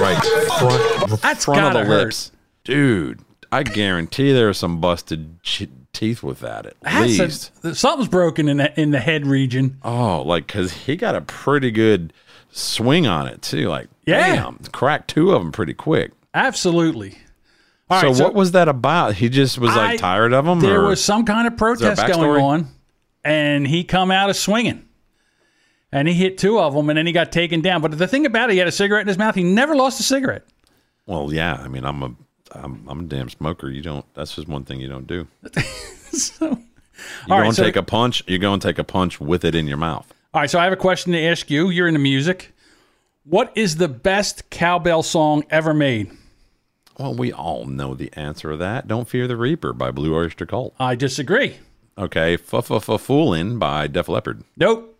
right 0.00 0.22
front, 0.58 1.20
That's 1.22 1.44
front 1.44 1.60
of 1.66 1.72
the 1.74 1.84
hurt. 1.84 2.04
lips, 2.06 2.32
dude. 2.64 3.20
I 3.52 3.62
guarantee 3.62 4.32
there 4.32 4.48
are 4.48 4.52
some 4.54 4.80
busted 4.80 5.42
ch- 5.42 5.68
teeth 5.96 6.22
with 6.22 6.40
that 6.40 6.66
at 6.66 6.74
That's 6.82 7.18
least. 7.18 7.52
a- 7.64 7.74
something's 7.74 8.08
broken 8.08 8.48
in 8.48 8.58
the, 8.58 8.80
in 8.80 8.90
the 8.90 9.00
head 9.00 9.26
region. 9.26 9.78
Oh, 9.82 10.22
like 10.22 10.46
because 10.46 10.72
he 10.72 10.96
got 10.96 11.14
a 11.14 11.20
pretty 11.22 11.70
good 11.70 12.12
swing 12.50 13.06
on 13.06 13.26
it 13.26 13.42
too. 13.42 13.68
Like, 13.68 13.88
Yeah. 14.06 14.34
damn, 14.36 14.58
cracked 14.72 15.08
two 15.08 15.32
of 15.32 15.42
them 15.42 15.52
pretty 15.52 15.74
quick. 15.74 16.12
Absolutely. 16.34 17.18
All 17.88 18.00
so, 18.00 18.08
right, 18.08 18.20
what 18.22 18.34
was 18.34 18.52
that 18.52 18.68
about? 18.68 19.14
He 19.14 19.28
just 19.28 19.58
was 19.58 19.70
like 19.70 19.90
I- 19.92 19.96
tired 19.96 20.32
of 20.32 20.44
them. 20.44 20.60
There 20.60 20.82
was 20.82 21.02
some 21.02 21.24
kind 21.24 21.46
of 21.46 21.56
protest 21.56 22.04
going 22.06 22.40
on, 22.42 22.68
and 23.24 23.66
he 23.66 23.84
come 23.84 24.10
out 24.10 24.28
of 24.30 24.36
swinging. 24.36 24.82
And 25.92 26.08
he 26.08 26.14
hit 26.14 26.36
two 26.36 26.58
of 26.58 26.74
them, 26.74 26.90
and 26.90 26.98
then 26.98 27.06
he 27.06 27.12
got 27.12 27.30
taken 27.30 27.60
down. 27.60 27.80
But 27.80 27.96
the 27.96 28.08
thing 28.08 28.26
about 28.26 28.50
it, 28.50 28.54
he 28.54 28.58
had 28.58 28.66
a 28.68 28.72
cigarette 28.72 29.02
in 29.02 29.08
his 29.08 29.16
mouth. 29.16 29.34
He 29.36 29.44
never 29.44 29.74
lost 29.76 30.00
a 30.00 30.02
cigarette. 30.02 30.42
Well, 31.06 31.32
yeah. 31.32 31.54
I 31.54 31.68
mean, 31.68 31.84
I'm 31.84 32.02
a, 32.02 32.10
I'm, 32.52 32.84
I'm 32.88 33.00
a 33.00 33.04
damn 33.04 33.28
smoker. 33.28 33.68
You 33.68 33.82
don't. 33.82 34.04
That's 34.14 34.34
just 34.34 34.48
one 34.48 34.64
thing 34.64 34.80
you 34.80 34.88
don't 34.88 35.06
do. 35.06 35.26
so, 36.12 36.46
You 36.46 36.50
All 36.50 36.56
go 37.28 37.34
right, 37.38 37.46
and 37.46 37.54
so- 37.56 37.64
take 37.64 37.76
a 37.76 37.82
punch. 37.82 38.22
You 38.26 38.38
go 38.38 38.52
and 38.52 38.62
take 38.62 38.78
a 38.78 38.84
punch 38.84 39.20
with 39.20 39.44
it 39.44 39.54
in 39.54 39.66
your 39.66 39.76
mouth. 39.78 40.12
All 40.34 40.40
right, 40.40 40.50
so 40.50 40.58
I 40.58 40.64
have 40.64 40.72
a 40.72 40.76
question 40.76 41.12
to 41.12 41.22
ask 41.22 41.50
you. 41.50 41.70
You're 41.70 41.88
into 41.88 42.00
music. 42.00 42.52
What 43.24 43.52
is 43.56 43.76
the 43.76 43.88
best 43.88 44.48
cowbell 44.50 45.02
song 45.02 45.44
ever 45.50 45.74
made? 45.74 46.10
Well, 46.98 47.14
we 47.14 47.32
all 47.32 47.64
know 47.66 47.94
the 47.94 48.10
answer 48.14 48.50
to 48.52 48.56
that. 48.58 48.86
Don't 48.88 49.08
fear 49.08 49.26
the 49.26 49.36
Reaper 49.36 49.72
by 49.72 49.90
Blue 49.90 50.14
Oyster 50.14 50.46
Cult. 50.46 50.74
I 50.78 50.94
disagree. 50.94 51.56
Okay, 51.98 52.34
f 52.34 52.54
f 52.54 52.70
f 52.70 52.86
foolin' 52.86 53.58
by 53.58 53.86
Def 53.86 54.08
Leppard. 54.08 54.44
Nope. 54.56 54.92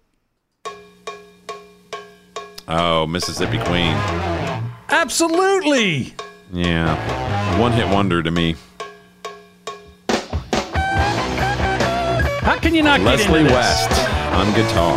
Oh, 2.68 3.07
Mississippi 3.07 3.59
Queen. 3.59 3.94
Absolutely. 4.88 6.14
Yeah, 6.53 7.59
one 7.61 7.72
hit 7.72 7.88
wonder 7.88 8.22
to 8.22 8.30
me. 8.30 8.55
How 12.42 12.57
can 12.61 12.74
you 12.74 12.82
not 12.82 12.99
get 13.01 13.07
Leslie 13.07 13.40
into 13.40 13.53
this? 13.53 13.53
West 13.53 13.90
on 14.32 14.55
guitar. 14.55 14.97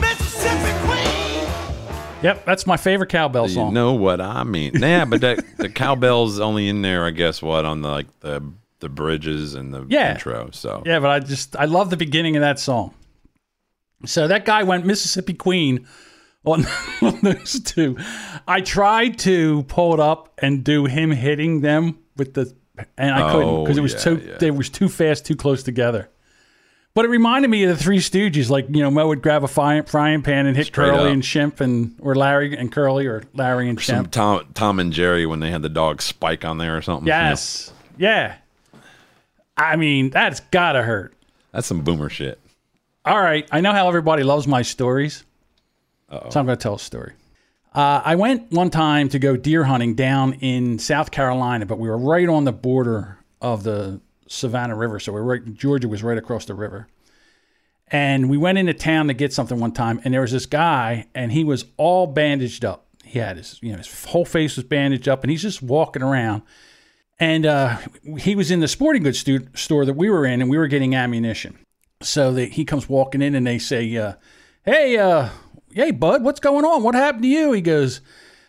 Mississippi 0.00 0.72
Queen. 0.86 1.48
Yep, 2.22 2.44
that's 2.44 2.66
my 2.66 2.76
favorite 2.76 3.08
cowbell 3.10 3.48
You 3.48 3.54
song. 3.54 3.74
know 3.74 3.92
what 3.94 4.20
I 4.20 4.44
mean? 4.44 4.72
Yeah, 4.76 5.04
but 5.04 5.20
that, 5.22 5.44
the 5.58 5.68
cowbell's 5.68 6.38
only 6.38 6.68
in 6.68 6.82
there, 6.82 7.04
I 7.04 7.10
guess. 7.10 7.42
What 7.42 7.64
on 7.64 7.82
the 7.82 7.88
like 7.88 8.20
the 8.20 8.42
the 8.80 8.88
bridges 8.88 9.54
and 9.54 9.72
the 9.74 9.84
Yeah. 9.88 10.12
intro. 10.14 10.50
So 10.52 10.82
Yeah, 10.86 11.00
but 11.00 11.10
I 11.10 11.18
just 11.20 11.56
I 11.56 11.64
love 11.64 11.90
the 11.90 11.96
beginning 11.96 12.36
of 12.36 12.42
that 12.42 12.58
song. 12.60 12.94
So 14.04 14.28
that 14.28 14.44
guy 14.44 14.62
went 14.62 14.84
Mississippi 14.86 15.32
Queen 15.34 15.86
on, 16.46 16.64
on 17.02 17.20
those 17.20 17.60
two. 17.60 17.98
I 18.48 18.60
tried 18.62 19.18
to 19.20 19.64
pull 19.64 19.92
it 19.94 20.00
up 20.00 20.32
and 20.42 20.64
do 20.64 20.86
him 20.86 21.10
hitting 21.10 21.60
them 21.60 21.98
with 22.16 22.34
the, 22.34 22.54
and 22.96 23.14
I 23.14 23.32
couldn't 23.32 23.48
Oh, 23.48 23.62
because 23.64 23.76
it 23.78 23.82
was 23.82 23.92
yeah, 23.94 23.98
too 24.00 24.22
yeah. 24.26 24.36
they 24.38 24.50
was 24.50 24.70
too 24.70 24.88
fast, 24.88 25.26
too 25.26 25.36
close 25.36 25.62
together. 25.62 26.08
But 26.94 27.04
it 27.04 27.08
reminded 27.08 27.48
me 27.48 27.62
of 27.64 27.76
the 27.76 27.82
Three 27.84 27.98
Stooges. 27.98 28.48
Like 28.48 28.68
you 28.70 28.80
know, 28.82 28.90
Moe 28.90 29.08
would 29.08 29.20
grab 29.20 29.44
a 29.44 29.48
frying, 29.48 29.82
frying 29.82 30.22
pan 30.22 30.46
and 30.46 30.56
hit 30.56 30.68
Straight 30.68 30.88
Curly 30.92 31.08
up. 31.08 31.12
and 31.12 31.22
Shemp 31.22 31.60
and 31.60 31.94
or 32.00 32.14
Larry 32.14 32.56
and 32.56 32.72
Curly 32.72 33.06
or 33.06 33.22
Larry 33.34 33.68
and 33.68 33.78
some 33.78 34.06
Shemp. 34.06 34.10
Tom 34.12 34.46
Tom 34.54 34.80
and 34.80 34.94
Jerry 34.94 35.26
when 35.26 35.40
they 35.40 35.50
had 35.50 35.60
the 35.60 35.68
dog 35.68 36.00
Spike 36.00 36.42
on 36.46 36.56
there 36.56 36.74
or 36.74 36.80
something. 36.80 37.06
Yes, 37.06 37.70
yeah. 37.98 38.36
I 39.58 39.76
mean, 39.76 40.08
that's 40.08 40.40
gotta 40.50 40.82
hurt. 40.82 41.12
that's 41.52 41.66
some 41.66 41.82
boomer 41.82 42.08
shit. 42.08 42.40
All 43.04 43.20
right. 43.20 43.46
I 43.52 43.60
know 43.60 43.72
how 43.72 43.88
everybody 43.88 44.22
loves 44.22 44.46
my 44.46 44.62
stories. 44.62 45.22
So 46.10 46.40
I'm 46.40 46.46
going 46.46 46.56
to 46.58 46.62
tell 46.62 46.74
a 46.74 46.78
story. 46.78 47.12
Uh, 47.74 48.00
I 48.04 48.14
went 48.14 48.50
one 48.52 48.70
time 48.70 49.08
to 49.10 49.18
go 49.18 49.36
deer 49.36 49.64
hunting 49.64 49.94
down 49.94 50.34
in 50.34 50.78
South 50.78 51.10
Carolina, 51.10 51.66
but 51.66 51.78
we 51.78 51.88
were 51.88 51.98
right 51.98 52.28
on 52.28 52.44
the 52.44 52.52
border 52.52 53.18
of 53.42 53.64
the 53.64 54.00
Savannah 54.28 54.76
River. 54.76 54.98
So 54.98 55.12
we 55.12 55.20
were 55.20 55.26
right, 55.26 55.54
Georgia 55.54 55.88
was 55.88 56.02
right 56.02 56.16
across 56.16 56.46
the 56.46 56.54
river. 56.54 56.88
And 57.88 58.30
we 58.30 58.36
went 58.36 58.58
into 58.58 58.72
town 58.74 59.08
to 59.08 59.14
get 59.14 59.32
something 59.32 59.60
one 59.60 59.72
time, 59.72 60.00
and 60.04 60.12
there 60.12 60.22
was 60.22 60.32
this 60.32 60.46
guy, 60.46 61.06
and 61.14 61.30
he 61.30 61.44
was 61.44 61.66
all 61.76 62.06
bandaged 62.08 62.64
up. 62.64 62.86
He 63.04 63.20
had 63.20 63.36
his, 63.36 63.60
you 63.62 63.70
know, 63.70 63.78
his 63.78 64.04
whole 64.06 64.24
face 64.24 64.56
was 64.56 64.64
bandaged 64.64 65.08
up, 65.08 65.22
and 65.22 65.30
he's 65.30 65.42
just 65.42 65.62
walking 65.62 66.02
around. 66.02 66.42
And 67.20 67.46
uh, 67.46 67.78
he 68.18 68.34
was 68.34 68.50
in 68.50 68.58
the 68.58 68.68
sporting 68.68 69.04
goods 69.04 69.20
stu- 69.20 69.46
store 69.54 69.84
that 69.84 69.94
we 69.94 70.10
were 70.10 70.26
in, 70.26 70.40
and 70.40 70.50
we 70.50 70.58
were 70.58 70.66
getting 70.66 70.96
ammunition. 70.96 71.58
So 72.00 72.32
they, 72.32 72.46
he 72.46 72.64
comes 72.64 72.88
walking 72.88 73.22
in, 73.22 73.36
and 73.36 73.46
they 73.46 73.58
say, 73.58 73.96
uh, 73.96 74.14
"Hey, 74.64 74.98
uh, 74.98 75.28
hey, 75.76 75.90
bud, 75.90 76.24
what's 76.24 76.40
going 76.40 76.64
on? 76.64 76.82
What 76.82 76.94
happened 76.94 77.22
to 77.24 77.28
you?" 77.28 77.52
He 77.52 77.60
goes, 77.60 78.00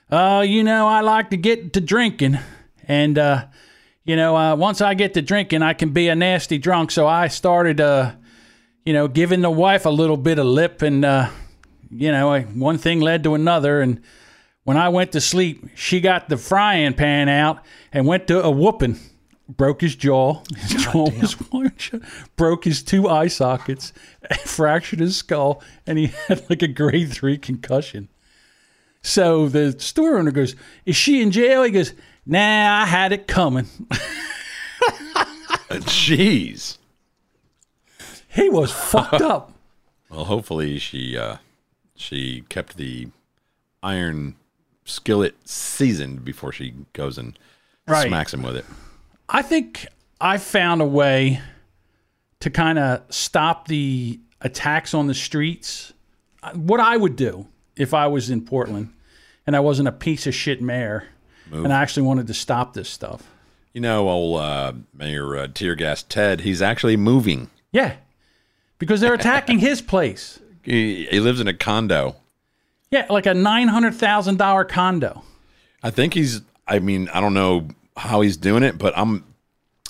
"Uh, 0.10 0.44
you 0.48 0.64
know, 0.64 0.88
I 0.88 1.02
like 1.02 1.30
to 1.32 1.38
get 1.38 1.74
to 1.74 1.82
drinking, 1.82 2.40
and 2.88 3.18
uh, 3.20 3.48
you 4.06 4.16
know, 4.16 4.36
uh, 4.36 4.56
once 4.56 4.80
I 4.80 4.94
get 4.94 5.14
to 5.16 5.22
drinking, 5.22 5.62
I 5.62 5.74
can 5.74 5.90
be 5.90 6.08
a 6.08 6.16
nasty 6.16 6.58
drunk. 6.58 6.90
So 6.92 7.06
I 7.06 7.28
started, 7.28 7.82
uh, 7.82 8.14
you 8.86 8.94
know, 8.94 9.10
giving 9.10 9.42
the 9.42 9.52
wife 9.52 9.86
a 9.86 9.90
little 9.90 10.16
bit 10.16 10.40
of 10.40 10.46
lip, 10.46 10.82
and 10.82 11.04
uh, 11.04 11.30
you 11.92 12.14
know, 12.14 12.40
one 12.42 12.78
thing 12.78 13.02
led 13.02 13.24
to 13.24 13.36
another, 13.36 13.82
and." 13.82 14.02
When 14.64 14.76
I 14.76 14.90
went 14.90 15.14
to 15.14 15.22
sleep, 15.22 15.70
she 15.76 16.02
got 16.02 16.28
the 16.28 16.36
frying 16.36 16.94
pan 16.94 17.30
out 17.30 17.64
and 17.94 18.06
went 18.06 18.28
to 18.28 18.44
a 18.44 18.52
whooping. 18.52 19.00
Broke 19.50 19.80
his 19.82 19.96
jaw. 19.96 20.42
His 20.58 20.84
jaw 20.84 21.10
was 21.10 21.36
shut. 21.78 22.02
Broke 22.36 22.66
his 22.66 22.84
two 22.84 23.08
eye 23.08 23.28
sockets, 23.28 23.94
fractured 24.46 25.00
his 25.00 25.16
skull, 25.16 25.64
and 25.86 25.98
he 25.98 26.08
had 26.28 26.50
like 26.50 26.62
a 26.62 26.68
grade 26.68 27.10
three 27.14 27.38
concussion. 27.38 28.10
So 29.02 29.48
the 29.48 29.80
store 29.80 30.18
owner 30.18 30.32
goes, 30.32 30.56
Is 30.86 30.98
she 30.98 31.22
in 31.22 31.32
jail? 31.32 31.64
He 31.64 31.72
goes, 31.72 31.94
Nah, 32.26 32.82
I 32.82 32.86
had 32.86 33.14
it 33.14 33.26
coming. 33.28 33.68
Jeez. 35.70 36.78
He 38.28 38.50
was 38.50 38.72
fucked 38.72 39.22
up. 39.22 39.54
Well, 40.10 40.26
hopefully 40.26 40.78
she 40.80 41.18
uh, 41.18 41.38
she 41.96 42.44
kept 42.50 42.78
the 42.78 43.08
iron 43.82 44.36
skillet 44.86 45.36
seasoned 45.48 46.24
before 46.26 46.52
she 46.52 46.74
goes 46.94 47.18
and 47.18 47.38
Right. 47.88 48.08
smacks 48.10 48.34
him 48.34 48.44
with 48.44 48.58
it. 48.58 48.66
I 49.30 49.42
think 49.42 49.88
I 50.22 50.38
found 50.38 50.82
a 50.82 50.86
way 50.86 51.42
to 52.40 52.50
kind 52.50 52.80
of 52.80 53.02
stop 53.10 53.68
the 53.68 54.20
attacks 54.42 54.94
on 54.94 55.08
the 55.08 55.14
streets. 55.14 55.94
Uh, 56.44 56.52
What 56.54 56.80
I 56.80 56.98
would 56.98 57.16
do 57.16 57.48
if 57.76 57.94
I 57.94 58.08
was 58.08 58.30
in 58.30 58.42
Portland 58.42 58.94
and 59.46 59.56
I 59.56 59.60
wasn't 59.60 59.88
a 59.88 59.92
piece 59.92 60.28
of 60.28 60.36
shit 60.36 60.62
mayor 60.62 61.08
and 61.52 61.72
I 61.72 61.82
actually 61.82 62.04
wanted 62.04 62.28
to 62.28 62.34
stop 62.34 62.74
this 62.74 62.90
stuff. 62.90 63.24
You 63.74 63.82
know, 63.82 64.10
old 64.10 64.42
uh, 64.42 64.74
Mayor 64.94 65.38
uh, 65.38 65.48
Tear 65.54 65.76
Gas 65.76 66.04
Ted, 66.04 66.42
he's 66.42 66.62
actually 66.62 66.98
moving. 66.98 67.50
Yeah. 67.72 67.96
Because 68.80 69.00
they're 69.02 69.14
attacking 69.14 69.60
his 69.60 69.82
place. 69.82 70.40
He, 70.64 71.06
he 71.06 71.20
lives 71.20 71.40
in 71.40 71.48
a 71.48 71.54
condo. 71.54 72.16
Yeah, 72.92 73.06
like 73.10 73.26
a 73.26 73.34
$900,000 73.34 74.68
condo. 74.68 75.24
I 75.84 75.90
think 75.90 76.14
he's. 76.14 76.42
I 76.68 76.80
mean, 76.80 77.08
I 77.10 77.22
don't 77.22 77.34
know 77.34 77.68
how 77.98 78.22
he's 78.22 78.38
doing 78.38 78.64
it, 78.64 78.78
but 78.78 78.98
I'm. 78.98 79.24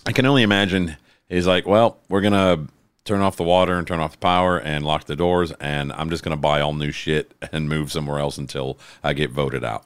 I 0.06 0.14
can 0.14 0.26
only 0.26 0.44
imagine 0.44 0.96
he's 1.28 1.46
like, 1.46 1.68
well, 1.68 2.00
we're 2.08 2.22
gonna 2.22 2.68
turn 3.04 3.22
off 3.22 3.36
the 3.36 3.44
water 3.44 3.78
and 3.78 3.86
turn 3.86 4.00
off 4.00 4.14
the 4.14 4.18
power 4.18 4.58
and 4.58 4.86
lock 4.86 5.06
the 5.06 5.16
doors, 5.16 5.52
and 5.60 5.92
I'm 5.94 6.10
just 6.10 6.24
gonna 6.24 6.38
buy 6.38 6.62
all 6.62 6.74
new 6.74 6.92
shit 6.92 7.34
and 7.52 7.68
move 7.68 7.92
somewhere 7.92 8.20
else 8.20 8.38
until 8.38 8.80
I 9.04 9.14
get 9.14 9.32
voted 9.32 9.64
out. 9.64 9.86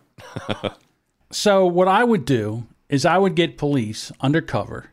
So 1.31 1.65
what 1.65 1.87
I 1.87 2.03
would 2.03 2.25
do 2.25 2.67
is 2.89 3.05
I 3.05 3.17
would 3.17 3.35
get 3.35 3.57
police 3.57 4.11
undercover 4.19 4.87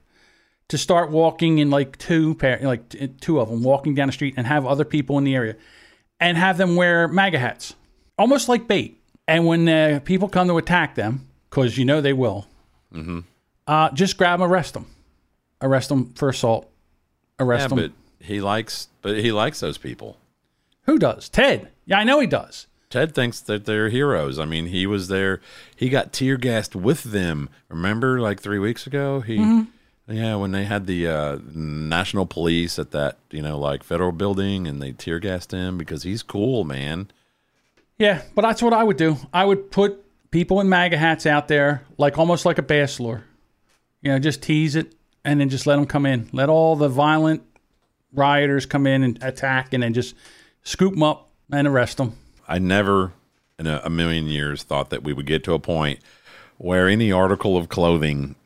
to 0.68 0.78
start 0.78 1.10
walking 1.10 1.58
in 1.58 1.70
like 1.70 1.98
two 1.98 2.34
pair, 2.36 2.60
like 2.62 3.20
two 3.20 3.40
of 3.40 3.48
them 3.48 3.62
walking 3.62 3.94
down 3.94 4.06
the 4.06 4.12
street 4.12 4.34
and 4.36 4.46
have 4.46 4.64
other 4.64 4.84
people 4.84 5.18
in 5.18 5.24
the 5.24 5.34
area 5.34 5.56
and 6.20 6.36
have 6.36 6.58
them 6.58 6.76
wear 6.76 7.08
MAGA 7.08 7.38
hats, 7.38 7.74
almost 8.16 8.48
like 8.48 8.68
bait. 8.68 9.00
And 9.26 9.46
when 9.46 9.68
uh, 9.68 10.00
people 10.04 10.28
come 10.28 10.48
to 10.48 10.58
attack 10.58 10.94
them, 10.94 11.28
because 11.50 11.76
you 11.76 11.84
know 11.84 12.00
they 12.00 12.12
will, 12.12 12.46
uh, 13.66 13.90
just 13.92 14.16
grab 14.16 14.40
them, 14.40 14.50
arrest 14.50 14.74
them, 14.74 14.86
arrest 15.60 15.88
them 15.88 16.12
for 16.14 16.28
assault, 16.28 16.70
arrest 17.38 17.64
Yeah, 17.64 17.68
them. 17.68 17.76
but 18.18 18.26
he 18.26 18.40
likes, 18.40 18.88
but 19.02 19.18
he 19.18 19.32
likes 19.32 19.60
those 19.60 19.78
people. 19.78 20.16
Who 20.82 20.98
does? 20.98 21.28
Ted. 21.28 21.70
Yeah, 21.86 21.98
I 21.98 22.04
know 22.04 22.20
he 22.20 22.26
does. 22.26 22.66
Ted 22.90 23.14
thinks 23.14 23.40
that 23.40 23.66
they're 23.66 23.90
heroes. 23.90 24.38
I 24.38 24.46
mean, 24.46 24.66
he 24.66 24.86
was 24.86 25.08
there. 25.08 25.40
He 25.76 25.90
got 25.90 26.12
tear 26.12 26.38
gassed 26.38 26.74
with 26.74 27.02
them. 27.02 27.50
Remember, 27.68 28.18
like 28.20 28.40
three 28.40 28.58
weeks 28.58 28.86
ago, 28.86 29.20
he, 29.20 29.36
Mm-hmm. 29.36 30.12
yeah, 30.14 30.36
when 30.36 30.52
they 30.52 30.64
had 30.64 30.86
the 30.86 31.06
uh, 31.06 31.38
national 31.54 32.24
police 32.24 32.78
at 32.78 32.92
that, 32.92 33.18
you 33.30 33.42
know, 33.42 33.58
like 33.58 33.82
federal 33.84 34.12
building, 34.12 34.66
and 34.66 34.80
they 34.80 34.92
tear 34.92 35.18
gassed 35.18 35.52
him 35.52 35.76
because 35.76 36.02
he's 36.04 36.22
cool, 36.22 36.64
man. 36.64 37.10
Yeah, 37.98 38.22
but 38.34 38.40
that's 38.42 38.62
what 38.62 38.72
I 38.72 38.82
would 38.84 38.96
do. 38.96 39.18
I 39.34 39.44
would 39.44 39.70
put 39.70 40.02
people 40.30 40.60
in 40.60 40.68
MAGA 40.68 40.96
hats 40.96 41.26
out 41.26 41.48
there, 41.48 41.82
like 41.96 42.18
almost 42.18 42.44
like 42.44 42.58
a 42.58 42.62
bass 42.62 43.00
lure. 43.00 43.24
You 44.02 44.12
know, 44.12 44.18
just 44.18 44.42
tease 44.42 44.76
it 44.76 44.94
and 45.24 45.40
then 45.40 45.48
just 45.48 45.66
let 45.66 45.76
them 45.76 45.86
come 45.86 46.06
in. 46.06 46.28
Let 46.32 46.48
all 46.48 46.76
the 46.76 46.88
violent 46.88 47.42
rioters 48.12 48.66
come 48.66 48.86
in 48.86 49.02
and 49.02 49.22
attack, 49.22 49.72
and 49.72 49.82
then 49.82 49.92
just 49.92 50.14
scoop 50.62 50.94
them 50.94 51.02
up 51.02 51.30
and 51.52 51.66
arrest 51.66 51.98
them. 51.98 52.16
I 52.46 52.58
never 52.58 53.12
in 53.58 53.66
a, 53.66 53.82
a 53.84 53.90
million 53.90 54.26
years 54.26 54.62
thought 54.62 54.90
that 54.90 55.02
we 55.02 55.12
would 55.12 55.26
get 55.26 55.44
to 55.44 55.52
a 55.52 55.58
point 55.58 56.00
where 56.56 56.88
any 56.88 57.12
article 57.12 57.56
of 57.56 57.68
clothing, 57.68 58.36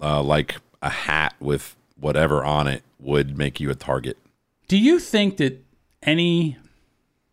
uh, 0.00 0.22
like 0.22 0.56
a 0.80 0.90
hat 0.90 1.34
with 1.40 1.76
whatever 1.98 2.44
on 2.44 2.66
it, 2.66 2.82
would 2.98 3.36
make 3.36 3.60
you 3.60 3.70
a 3.70 3.74
target. 3.74 4.16
Do 4.68 4.78
you 4.78 4.98
think 4.98 5.36
that 5.38 5.62
any 6.02 6.56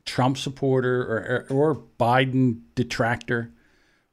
Trump 0.05 0.37
supporter 0.37 1.01
or, 1.01 1.45
or, 1.49 1.57
or 1.57 1.81
Biden 1.99 2.61
detractor 2.75 3.51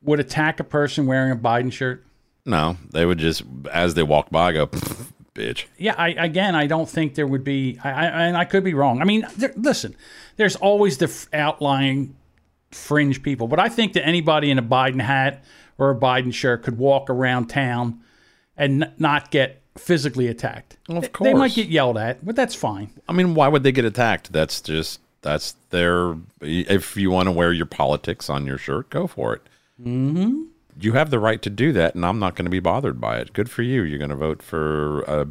would 0.05 0.21
attack 0.21 0.61
a 0.61 0.65
person 0.65 1.07
wearing 1.07 1.33
a 1.33 1.37
Biden 1.37 1.73
shirt? 1.73 2.05
No, 2.47 2.77
they 2.91 3.07
would 3.07 3.19
just, 3.19 3.43
as 3.73 3.95
they 3.95 4.03
walk 4.03 4.31
by, 4.31 4.53
go, 4.53 4.67
bitch. 5.35 5.65
Yeah, 5.79 5.95
I 5.97 6.09
again, 6.11 6.55
I 6.55 6.67
don't 6.67 6.89
think 6.89 7.15
there 7.15 7.27
would 7.27 7.45
be. 7.45 7.79
I, 7.83 7.91
I 7.91 8.05
and 8.27 8.37
I 8.37 8.45
could 8.45 8.65
be 8.65 8.75
wrong. 8.75 9.01
I 9.01 9.05
mean, 9.05 9.27
there, 9.37 9.53
listen, 9.57 9.95
there's 10.37 10.57
always 10.57 10.99
the 10.99 11.07
f- 11.07 11.27
outlying 11.33 12.15
fringe 12.71 13.23
people, 13.23 13.49
but 13.49 13.59
I 13.59 13.69
think 13.69 13.93
that 13.95 14.05
anybody 14.07 14.51
in 14.51 14.59
a 14.59 14.63
Biden 14.63 15.01
hat 15.01 15.43
or 15.79 15.91
a 15.91 15.97
Biden 15.97 16.33
shirt 16.35 16.63
could 16.63 16.77
walk 16.79 17.09
around 17.09 17.47
town 17.47 18.01
and 18.57 18.85
n- 18.85 18.93
not 18.99 19.31
get 19.31 19.63
physically 19.79 20.29
attacked. 20.29 20.77
Of 20.89 21.11
They- 21.13 21.25
they 21.33 21.35
might 21.35 21.55
get 21.55 21.69
yelled 21.69 21.97
at, 21.99 22.25
but 22.25 22.37
that's 22.37 22.55
fine. 22.55 22.91
I 23.09 23.13
mean, 23.13 23.35
why 23.35 23.49
would 23.49 23.63
they 23.63 23.73
get 23.73 23.85
attacked? 23.85 24.33
That's 24.33 24.61
just 24.61 25.01
that's 25.23 25.57
their. 25.71 26.15
If 26.43 26.97
you 26.97 27.11
want 27.11 27.27
to 27.29 27.33
wear 27.33 27.53
your 27.53 27.67
politics 27.67 28.29
on 28.29 28.45
your 28.47 28.59
shirt, 28.59 28.91
go 28.91 29.07
for 29.07 29.35
it. 29.35 29.43
Mm-hmm. 29.81 30.45
You 30.81 30.93
have 30.93 31.11
the 31.11 31.19
right 31.19 31.41
to 31.43 31.51
do 31.51 31.73
that, 31.73 31.95
and 31.95 32.05
I'm 32.05 32.19
not 32.19 32.35
going 32.35 32.47
to 32.47 32.51
be 32.51 32.61
bothered 32.61 33.01
by 33.01 33.19
it. 33.19 33.33
Good 33.33 33.51
for 33.51 33.63
you. 33.63 33.83
You're 33.83 33.99
going 33.99 34.11
to 34.11 34.17
vote 34.17 34.43
for 34.43 35.03
a, 35.03 35.29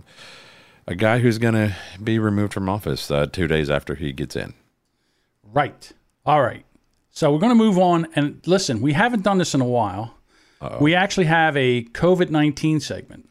a 0.87 0.95
guy 0.95 1.19
who's 1.19 1.37
going 1.37 1.53
to 1.53 1.75
be 2.01 2.17
removed 2.17 2.53
from 2.53 2.69
office 2.69 3.11
uh, 3.11 3.25
two 3.25 3.47
days 3.47 3.69
after 3.69 3.95
he 3.95 4.13
gets 4.13 4.35
in. 4.35 4.53
Right. 5.43 5.91
All 6.25 6.41
right. 6.41 6.65
So 7.11 7.31
we're 7.31 7.39
going 7.39 7.51
to 7.51 7.55
move 7.55 7.77
on. 7.77 8.07
And 8.15 8.41
listen, 8.45 8.81
we 8.81 8.93
haven't 8.93 9.23
done 9.23 9.37
this 9.37 9.53
in 9.53 9.61
a 9.61 9.65
while. 9.65 10.15
We 10.79 10.95
actually 10.95 11.25
have 11.25 11.57
a 11.57 11.83
COVID 11.83 12.29
19 12.29 12.79
segment. 12.79 13.29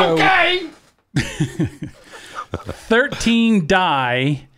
So 0.00 0.14
Okay. 0.14 0.68
13 2.54 3.66
die 3.66 4.48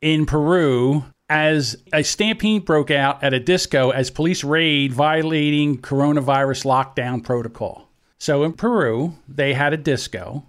in 0.00 0.26
Peru 0.26 1.04
as 1.28 1.76
a 1.92 2.02
stampede 2.02 2.64
broke 2.64 2.90
out 2.90 3.22
at 3.22 3.32
a 3.34 3.40
disco 3.40 3.90
as 3.90 4.10
police 4.10 4.44
raid 4.44 4.92
violating 4.92 5.78
coronavirus 5.78 6.64
lockdown 6.64 7.22
protocol. 7.22 7.88
So 8.18 8.44
in 8.44 8.52
Peru, 8.52 9.14
they 9.28 9.54
had 9.54 9.72
a 9.72 9.76
disco 9.76 10.44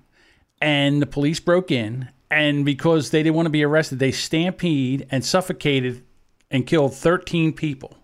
and 0.62 1.01
the 1.01 1.06
police 1.06 1.39
broke 1.39 1.72
in 1.72 2.10
and 2.30 2.66
because 2.66 3.12
they 3.12 3.22
didn't 3.24 3.36
want 3.36 3.45
to 3.45 3.51
be 3.51 3.64
arrested, 3.64 3.99
they 3.99 4.12
stampede 4.12 5.08
and 5.12 5.24
suffocated 5.24 6.04
and 6.51 6.66
killed 6.68 6.93
13 6.95 7.54
people. 7.54 7.97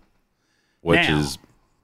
which 0.82 1.08
Now- 1.08 1.18
is 1.20 1.36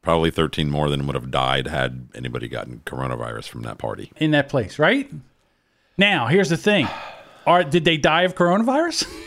probably 0.06 0.30
13 0.30 0.70
more 0.70 0.88
than 0.88 1.04
would 1.08 1.16
have 1.16 1.32
died 1.32 1.66
had 1.66 2.06
anybody 2.14 2.46
gotten 2.46 2.80
coronavirus 2.86 3.48
from 3.48 3.62
that 3.62 3.76
party. 3.76 4.12
in 4.18 4.30
that 4.30 4.48
place, 4.48 4.78
right? 4.78 5.10
Now, 5.98 6.28
here's 6.28 6.48
the 6.48 6.56
thing. 6.56 6.86
Are 7.44 7.64
did 7.64 7.84
they 7.84 7.96
die 7.96 8.22
of 8.22 8.36
coronavirus? 8.36 9.12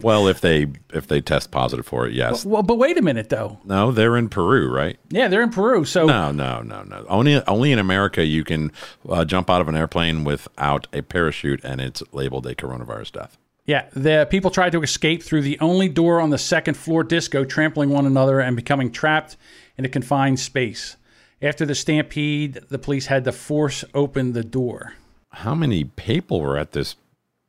Well, 0.00 0.28
if 0.28 0.40
they 0.40 0.68
if 0.92 1.08
they 1.08 1.20
test 1.20 1.50
positive 1.50 1.84
for 1.84 2.06
it, 2.06 2.12
yes. 2.12 2.44
well, 2.44 2.62
but 2.62 2.76
wait 2.76 2.96
a 2.96 3.02
minute 3.02 3.30
though. 3.30 3.58
No, 3.64 3.90
they're 3.90 4.16
in 4.16 4.28
Peru, 4.28 4.72
right? 4.72 4.96
Yeah, 5.10 5.26
they're 5.26 5.42
in 5.42 5.50
Peru. 5.50 5.84
So 5.84 6.06
No, 6.06 6.30
no, 6.30 6.62
no, 6.62 6.84
no. 6.84 7.04
Only 7.08 7.44
only 7.48 7.72
in 7.72 7.80
America 7.80 8.24
you 8.24 8.44
can 8.44 8.70
uh, 9.08 9.24
jump 9.24 9.50
out 9.50 9.60
of 9.60 9.66
an 9.66 9.74
airplane 9.74 10.22
without 10.22 10.86
a 10.92 11.02
parachute, 11.02 11.64
and 11.64 11.80
it's 11.80 12.00
labeled 12.12 12.46
a 12.46 12.54
coronavirus 12.54 13.10
death. 13.10 13.36
Yeah, 13.66 13.88
the 13.94 14.26
people 14.30 14.50
tried 14.50 14.72
to 14.72 14.82
escape 14.82 15.22
through 15.22 15.42
the 15.42 15.58
only 15.58 15.88
door 15.88 16.20
on 16.20 16.30
the 16.30 16.38
second 16.38 16.74
floor 16.74 17.02
disco, 17.02 17.44
trampling 17.44 17.88
one 17.88 18.04
another 18.04 18.40
and 18.40 18.56
becoming 18.56 18.90
trapped 18.90 19.36
in 19.78 19.84
a 19.84 19.88
confined 19.88 20.38
space. 20.38 20.96
After 21.40 21.64
the 21.64 21.74
stampede, 21.74 22.60
the 22.68 22.78
police 22.78 23.06
had 23.06 23.24
to 23.24 23.32
force 23.32 23.84
open 23.94 24.32
the 24.32 24.44
door. 24.44 24.94
How 25.30 25.54
many 25.54 25.84
people 25.84 26.40
were 26.40 26.58
at 26.58 26.72
this 26.72 26.96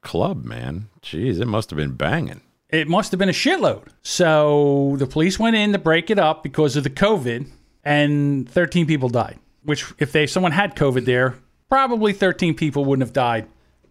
club, 0.01 0.45
man? 0.45 0.89
Jeez, 1.01 1.39
it 1.39 1.47
must 1.47 1.69
have 1.69 1.77
been 1.77 1.93
banging. 1.95 2.41
It 2.69 2.87
must 2.87 3.11
have 3.11 3.19
been 3.19 3.29
a 3.29 3.33
shitload. 3.33 3.89
So 4.01 4.95
the 4.97 5.07
police 5.07 5.37
went 5.37 5.55
in 5.55 5.73
to 5.73 5.79
break 5.79 6.09
it 6.09 6.17
up 6.17 6.43
because 6.43 6.75
of 6.75 6.83
the 6.83 6.89
COVID, 6.89 7.47
and 7.83 8.49
13 8.49 8.87
people 8.87 9.09
died. 9.09 9.39
Which, 9.63 9.85
if 9.99 10.11
they 10.11 10.27
someone 10.27 10.51
had 10.51 10.75
COVID 10.75 11.05
there, 11.05 11.35
probably 11.69 12.13
13 12.13 12.55
people 12.55 12.85
wouldn't 12.85 13.05
have 13.05 13.13
died 13.13 13.47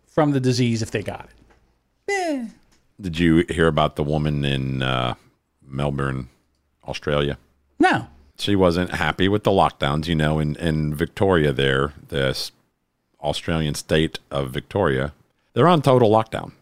from 0.06 0.32
the 0.32 0.40
disease 0.40 0.82
if 0.82 0.90
they 0.90 1.02
got 1.02 1.24
it. 1.24 1.33
Did 3.00 3.18
you 3.18 3.44
hear 3.48 3.66
about 3.66 3.96
the 3.96 4.04
woman 4.04 4.44
in 4.44 4.82
uh, 4.82 5.14
Melbourne, 5.66 6.28
Australia? 6.86 7.38
No. 7.78 8.06
She 8.38 8.56
wasn't 8.56 8.92
happy 8.94 9.28
with 9.28 9.44
the 9.44 9.50
lockdowns. 9.50 10.06
You 10.06 10.14
know, 10.14 10.38
in, 10.38 10.56
in 10.56 10.94
Victoria, 10.94 11.52
there, 11.52 11.92
this 12.08 12.52
Australian 13.20 13.74
state 13.74 14.18
of 14.30 14.50
Victoria, 14.50 15.12
they're 15.52 15.68
on 15.68 15.82
total 15.82 16.10
lockdown. 16.10 16.52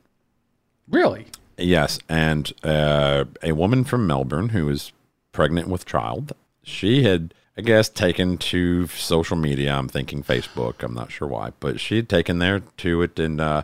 Really? 0.88 1.26
Yes, 1.59 1.99
and 2.09 2.53
uh, 2.64 3.24
a 3.43 3.53
woman 3.53 3.84
from 3.84 4.07
Melbourne 4.07 4.51
who 4.51 4.66
was 4.66 4.93
pregnant 5.32 5.68
with 5.68 5.86
child, 5.86 6.32
she 6.62 7.03
had, 7.05 7.34
I 7.57 7.62
guess, 7.62 7.88
taken 7.88 8.38
to 8.38 8.86
social 8.88 9.36
media. 9.36 9.74
I'm 9.74 9.88
thinking 9.88 10.22
Facebook. 10.22 10.82
I'm 10.82 10.95
not 10.95 11.12
sure 11.12 11.28
why, 11.28 11.53
but 11.61 11.80
she 11.80 11.97
had 11.97 12.09
taken 12.09 12.38
there 12.38 12.61
to 12.61 13.03
it, 13.03 13.18
and 13.18 13.40
uh, 13.40 13.62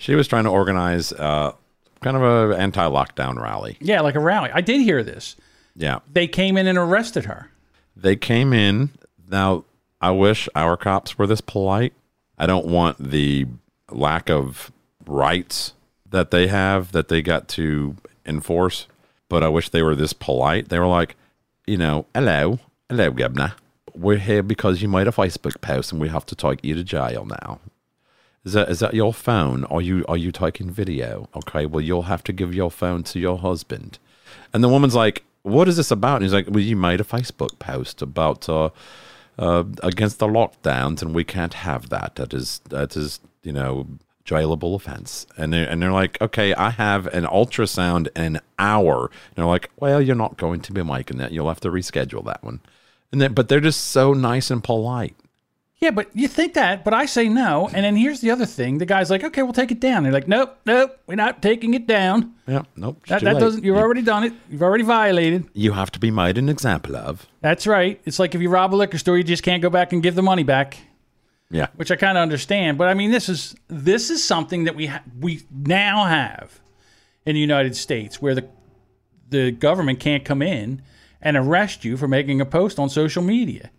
she 0.00 0.14
was 0.14 0.26
trying 0.26 0.44
to 0.44 0.50
organize 0.50 1.12
uh, 1.12 1.52
kind 2.00 2.16
of 2.16 2.22
a 2.22 2.56
anti-lockdown 2.58 3.40
rally. 3.40 3.76
Yeah, 3.80 4.00
like 4.00 4.14
a 4.14 4.20
rally. 4.20 4.50
I 4.52 4.60
did 4.62 4.80
hear 4.80 5.02
this. 5.04 5.36
Yeah, 5.76 6.00
They 6.12 6.26
came 6.26 6.56
in 6.56 6.66
and 6.66 6.76
arrested 6.78 7.26
her. 7.26 7.50
they 7.96 8.16
came 8.16 8.52
in. 8.52 8.90
Now, 9.28 9.64
I 10.00 10.10
wish 10.10 10.48
our 10.56 10.76
cops 10.76 11.16
were 11.16 11.26
this 11.26 11.40
polite. 11.40 11.92
I 12.38 12.46
don't 12.46 12.66
want 12.66 12.98
the 12.98 13.46
lack 13.90 14.28
of 14.30 14.72
rights 15.06 15.74
that 16.08 16.30
they 16.32 16.48
have 16.48 16.92
that 16.92 17.08
they 17.08 17.22
got 17.22 17.46
to 17.48 17.96
enforce. 18.26 18.86
But 19.28 19.44
I 19.44 19.48
wish 19.48 19.68
they 19.68 19.82
were 19.82 19.94
this 19.94 20.12
polite. 20.12 20.70
They 20.70 20.78
were 20.80 20.86
like, 20.88 21.14
you 21.66 21.76
know, 21.76 22.06
hello, 22.14 22.58
hello, 22.88 23.10
Governor. 23.12 23.52
We're 23.94 24.18
here 24.18 24.42
because 24.42 24.82
you 24.82 24.88
made 24.88 25.06
a 25.06 25.12
Facebook 25.12 25.60
post 25.60 25.92
and 25.92 26.00
we 26.00 26.08
have 26.08 26.26
to 26.26 26.34
take 26.34 26.64
you 26.64 26.74
to 26.74 26.82
jail 26.82 27.24
now. 27.26 27.60
Is 28.44 28.54
that 28.54 28.70
is 28.70 28.80
that 28.80 28.94
your 28.94 29.12
phone? 29.12 29.64
Are 29.64 29.82
you 29.82 30.04
are 30.08 30.16
you 30.16 30.32
taking 30.32 30.70
video? 30.70 31.28
Okay, 31.36 31.66
well 31.66 31.82
you'll 31.82 32.02
have 32.02 32.24
to 32.24 32.32
give 32.32 32.54
your 32.54 32.70
phone 32.70 33.02
to 33.04 33.18
your 33.18 33.38
husband. 33.38 33.98
And 34.52 34.64
the 34.64 34.68
woman's 34.68 34.94
like, 34.94 35.24
"What 35.42 35.68
is 35.68 35.76
this 35.76 35.90
about?" 35.90 36.16
And 36.16 36.24
he's 36.24 36.32
like, 36.32 36.46
"Well, 36.48 36.60
you 36.60 36.76
made 36.76 37.00
a 37.00 37.04
Facebook 37.04 37.58
post 37.58 38.00
about 38.00 38.48
uh, 38.48 38.70
uh, 39.38 39.64
against 39.82 40.20
the 40.20 40.26
lockdowns, 40.26 41.02
and 41.02 41.14
we 41.14 41.24
can't 41.24 41.54
have 41.54 41.90
that. 41.90 42.14
That 42.16 42.32
is 42.32 42.60
that 42.70 42.96
is 42.96 43.20
you 43.42 43.52
know 43.52 43.86
jailable 44.24 44.74
offense." 44.74 45.26
And 45.36 45.52
they 45.52 45.66
and 45.66 45.82
they're 45.82 45.92
like, 45.92 46.18
"Okay, 46.22 46.54
I 46.54 46.70
have 46.70 47.08
an 47.08 47.24
ultrasound 47.24 48.08
in 48.16 48.36
an 48.36 48.40
hour." 48.58 49.10
And 49.10 49.36
they're 49.36 49.44
like, 49.44 49.70
"Well, 49.76 50.00
you're 50.00 50.16
not 50.16 50.38
going 50.38 50.62
to 50.62 50.72
be 50.72 50.82
making 50.82 51.18
that. 51.18 51.32
You'll 51.32 51.48
have 51.48 51.60
to 51.60 51.70
reschedule 51.70 52.24
that 52.24 52.42
one." 52.42 52.60
And 53.12 53.20
then, 53.20 53.34
but 53.34 53.48
they're 53.48 53.60
just 53.60 53.88
so 53.88 54.14
nice 54.14 54.50
and 54.50 54.64
polite. 54.64 55.16
Yeah, 55.80 55.92
but 55.92 56.14
you 56.14 56.28
think 56.28 56.52
that, 56.54 56.84
but 56.84 56.92
I 56.92 57.06
say 57.06 57.26
no. 57.30 57.70
And 57.72 57.84
then 57.86 57.96
here's 57.96 58.20
the 58.20 58.30
other 58.30 58.44
thing: 58.44 58.76
the 58.78 58.84
guy's 58.86 59.08
like, 59.08 59.24
"Okay, 59.24 59.42
we'll 59.42 59.54
take 59.54 59.70
it 59.70 59.80
down." 59.80 60.02
They're 60.02 60.12
like, 60.12 60.28
"Nope, 60.28 60.58
nope, 60.66 60.98
we're 61.06 61.14
not 61.14 61.40
taking 61.40 61.72
it 61.72 61.86
down. 61.86 62.34
Yeah, 62.46 62.62
nope. 62.76 63.00
That, 63.08 63.22
that 63.22 63.38
doesn't. 63.38 63.64
You've 63.64 63.76
You- 63.76 63.80
already 63.80 64.02
done 64.02 64.24
it. 64.24 64.34
You've 64.50 64.62
already 64.62 64.84
violated." 64.84 65.46
You 65.54 65.72
have 65.72 65.90
to 65.92 65.98
be 65.98 66.10
made 66.10 66.36
an 66.36 66.50
example 66.50 66.96
of. 66.96 67.26
That's 67.40 67.66
right. 67.66 67.98
It's 68.04 68.18
like 68.18 68.34
if 68.34 68.42
you 68.42 68.50
rob 68.50 68.74
a 68.74 68.76
liquor 68.76 68.98
store, 68.98 69.16
you 69.16 69.24
just 69.24 69.42
can't 69.42 69.62
go 69.62 69.70
back 69.70 69.94
and 69.94 70.02
give 70.02 70.14
the 70.16 70.22
money 70.22 70.42
back, 70.42 70.76
Yeah. 71.50 71.68
which 71.76 71.90
I 71.90 71.96
kind 71.96 72.18
of 72.18 72.22
understand. 72.22 72.76
But 72.76 72.88
I 72.88 72.94
mean, 72.94 73.10
this 73.10 73.30
is 73.30 73.54
this 73.68 74.10
is 74.10 74.22
something 74.22 74.64
that 74.64 74.76
we 74.76 74.86
ha- 74.86 75.02
we 75.18 75.40
now 75.50 76.04
have 76.04 76.60
in 77.24 77.34
the 77.34 77.40
United 77.40 77.74
States, 77.74 78.20
where 78.20 78.34
the 78.34 78.46
the 79.30 79.50
government 79.50 79.98
can't 79.98 80.26
come 80.26 80.42
in 80.42 80.82
and 81.22 81.38
arrest 81.38 81.86
you 81.86 81.96
for 81.96 82.06
making 82.06 82.42
a 82.42 82.44
post 82.44 82.78
on 82.78 82.90
social 82.90 83.22
media, 83.22 83.70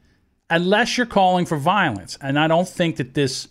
unless 0.52 0.98
you're 0.98 1.08
calling 1.08 1.46
for 1.46 1.58
violence. 1.58 2.18
And 2.22 2.38
I 2.38 2.48
don't 2.48 2.68
think 2.68 2.98
that 2.98 3.16
this, 3.16 3.48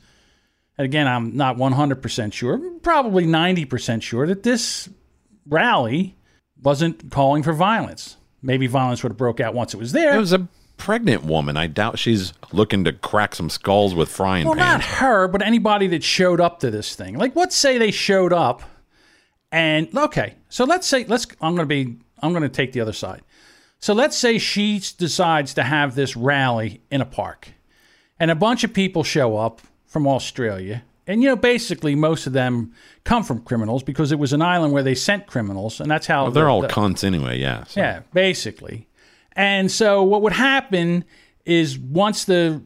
again, 0.78 1.08
I'm 1.08 1.36
not 1.36 1.56
100% 1.56 2.32
sure, 2.32 2.58
probably 2.82 3.24
90% 3.24 4.02
sure 4.02 4.26
that 4.26 4.44
this 4.44 4.88
rally 5.46 6.16
wasn't 6.62 7.10
calling 7.10 7.42
for 7.42 7.52
violence. 7.52 8.16
Maybe 8.42 8.66
violence 8.66 9.02
would 9.02 9.12
have 9.12 9.18
broke 9.18 9.40
out 9.40 9.54
once 9.54 9.74
it 9.74 9.78
was 9.78 9.92
there. 9.92 10.14
It 10.14 10.20
was 10.20 10.32
a 10.32 10.46
pregnant 10.76 11.24
woman. 11.24 11.56
I 11.56 11.66
doubt 11.66 11.98
she's 11.98 12.32
looking 12.52 12.84
to 12.84 12.92
crack 12.92 13.34
some 13.34 13.50
skulls 13.50 13.94
with 13.94 14.08
frying 14.08 14.46
Well, 14.46 14.54
not 14.54 14.82
her, 14.82 15.28
but 15.28 15.42
anybody 15.42 15.86
that 15.88 16.02
showed 16.02 16.40
up 16.40 16.60
to 16.60 16.70
this 16.70 16.94
thing. 16.94 17.18
Like, 17.18 17.36
let's 17.36 17.56
say 17.56 17.76
they 17.76 17.90
showed 17.90 18.32
up, 18.32 18.62
and 19.52 19.94
okay, 19.96 20.36
so 20.48 20.64
let's 20.64 20.86
say 20.86 21.04
let's. 21.04 21.26
I'm 21.40 21.54
going 21.54 21.68
to 21.68 21.74
be. 21.74 21.98
I'm 22.22 22.32
going 22.32 22.42
to 22.42 22.48
take 22.48 22.72
the 22.72 22.80
other 22.80 22.92
side. 22.92 23.22
So 23.80 23.94
let's 23.94 24.16
say 24.16 24.38
she 24.38 24.80
decides 24.98 25.54
to 25.54 25.62
have 25.62 25.94
this 25.94 26.16
rally 26.16 26.82
in 26.90 27.00
a 27.00 27.06
park, 27.06 27.48
and 28.18 28.30
a 28.30 28.34
bunch 28.34 28.62
of 28.64 28.72
people 28.74 29.02
show 29.04 29.36
up 29.38 29.60
from 29.86 30.06
Australia, 30.06 30.82
and 31.06 31.22
you 31.22 31.28
know, 31.28 31.36
basically 31.36 31.94
most 31.94 32.26
of 32.26 32.32
them 32.34 32.72
come 33.04 33.22
from 33.24 33.40
criminals 33.40 33.82
because 33.82 34.12
it 34.12 34.18
was 34.18 34.32
an 34.32 34.42
island 34.42 34.72
where 34.72 34.82
they 34.82 34.94
sent 34.94 35.26
criminals, 35.26 35.80
and 35.80 35.90
that's 35.90 36.06
how 36.06 36.24
Well, 36.24 36.32
they're 36.32 36.44
the- 36.44 36.50
all 36.50 36.60
the- 36.62 36.68
cunts 36.68 37.02
anyway. 37.04 37.38
Yeah. 37.38 37.64
so- 37.64 37.80
yeah, 37.80 38.00
basically. 38.12 38.86
And 39.34 39.70
so 39.70 40.02
what 40.02 40.22
would 40.22 40.34
happen 40.34 41.04
is 41.46 41.78
once 41.78 42.24
the 42.24 42.62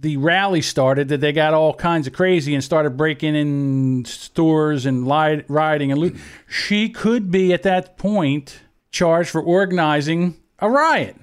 the 0.00 0.16
rally 0.16 0.62
started, 0.62 1.08
that 1.08 1.20
they 1.20 1.32
got 1.32 1.54
all 1.54 1.74
kinds 1.74 2.06
of 2.06 2.12
crazy 2.12 2.54
and 2.54 2.62
started 2.62 2.96
breaking 2.96 3.34
in 3.34 4.04
stores 4.04 4.86
and 4.86 5.08
li- 5.08 5.42
rioting 5.48 5.90
and 5.90 6.00
loot. 6.00 6.16
She 6.48 6.88
could 6.88 7.32
be 7.32 7.52
at 7.52 7.64
that 7.64 7.96
point 7.98 8.60
charged 8.92 9.28
for 9.30 9.42
organizing 9.42 10.36
a 10.58 10.68
riot, 10.70 11.16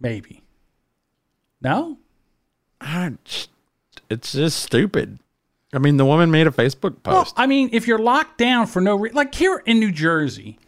maybe. 0.00 0.42
No, 1.62 1.98
It's 4.08 4.32
just 4.32 4.60
stupid. 4.62 5.18
I 5.72 5.78
mean, 5.78 5.98
the 5.98 6.04
woman 6.04 6.30
made 6.30 6.46
a 6.46 6.50
Facebook 6.50 6.96
Well, 7.04 7.24
post. 7.24 7.34
I 7.36 7.46
mean, 7.46 7.70
if 7.72 7.86
you're 7.86 7.98
locked 7.98 8.38
down 8.38 8.66
for 8.66 8.80
no 8.80 8.96
reason, 8.96 9.14
like 9.16 9.34
here 9.34 9.62
in 9.66 9.78
New 9.78 9.92
Jersey, 9.92 10.58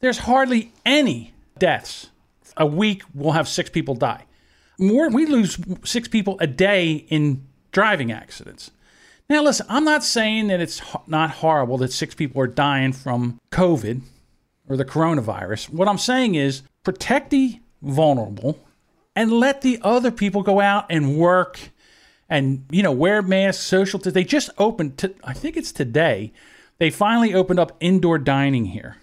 there's 0.00 0.18
hardly 0.18 0.72
any 0.86 1.32
deaths. 1.58 2.10
A 2.56 2.66
week, 2.66 3.02
we'll 3.14 3.32
have 3.32 3.48
six 3.48 3.70
people 3.70 3.94
die. 3.94 4.24
More, 4.78 5.08
we 5.08 5.26
lose 5.26 5.58
six 5.84 6.06
people 6.06 6.36
a 6.40 6.46
day 6.46 7.04
in 7.08 7.44
driving 7.72 8.12
accidents. 8.12 8.70
Now, 9.28 9.42
listen, 9.42 9.66
I'm 9.68 9.84
not 9.84 10.04
saying 10.04 10.46
that 10.48 10.60
it's 10.60 10.80
not 11.06 11.30
horrible 11.30 11.78
that 11.78 11.92
six 11.92 12.14
people 12.14 12.40
are 12.40 12.46
dying 12.46 12.92
from 12.92 13.40
COVID 13.50 14.02
or 14.68 14.76
the 14.76 14.84
coronavirus. 14.84 15.70
What 15.70 15.88
I'm 15.88 15.98
saying 15.98 16.36
is 16.36 16.62
protect 16.88 17.28
the 17.28 17.60
vulnerable 17.82 18.58
and 19.14 19.30
let 19.30 19.60
the 19.60 19.78
other 19.82 20.10
people 20.10 20.42
go 20.42 20.58
out 20.58 20.86
and 20.88 21.18
work 21.18 21.60
and 22.30 22.64
you 22.70 22.82
know 22.82 22.92
wear 22.92 23.20
masks 23.20 23.62
social 23.62 23.98
they 23.98 24.24
just 24.24 24.48
opened 24.56 24.96
to, 24.96 25.14
i 25.22 25.34
think 25.34 25.54
it's 25.54 25.70
today 25.70 26.32
they 26.78 26.88
finally 26.88 27.34
opened 27.34 27.60
up 27.60 27.76
indoor 27.78 28.18
dining 28.18 28.64
here. 28.64 28.96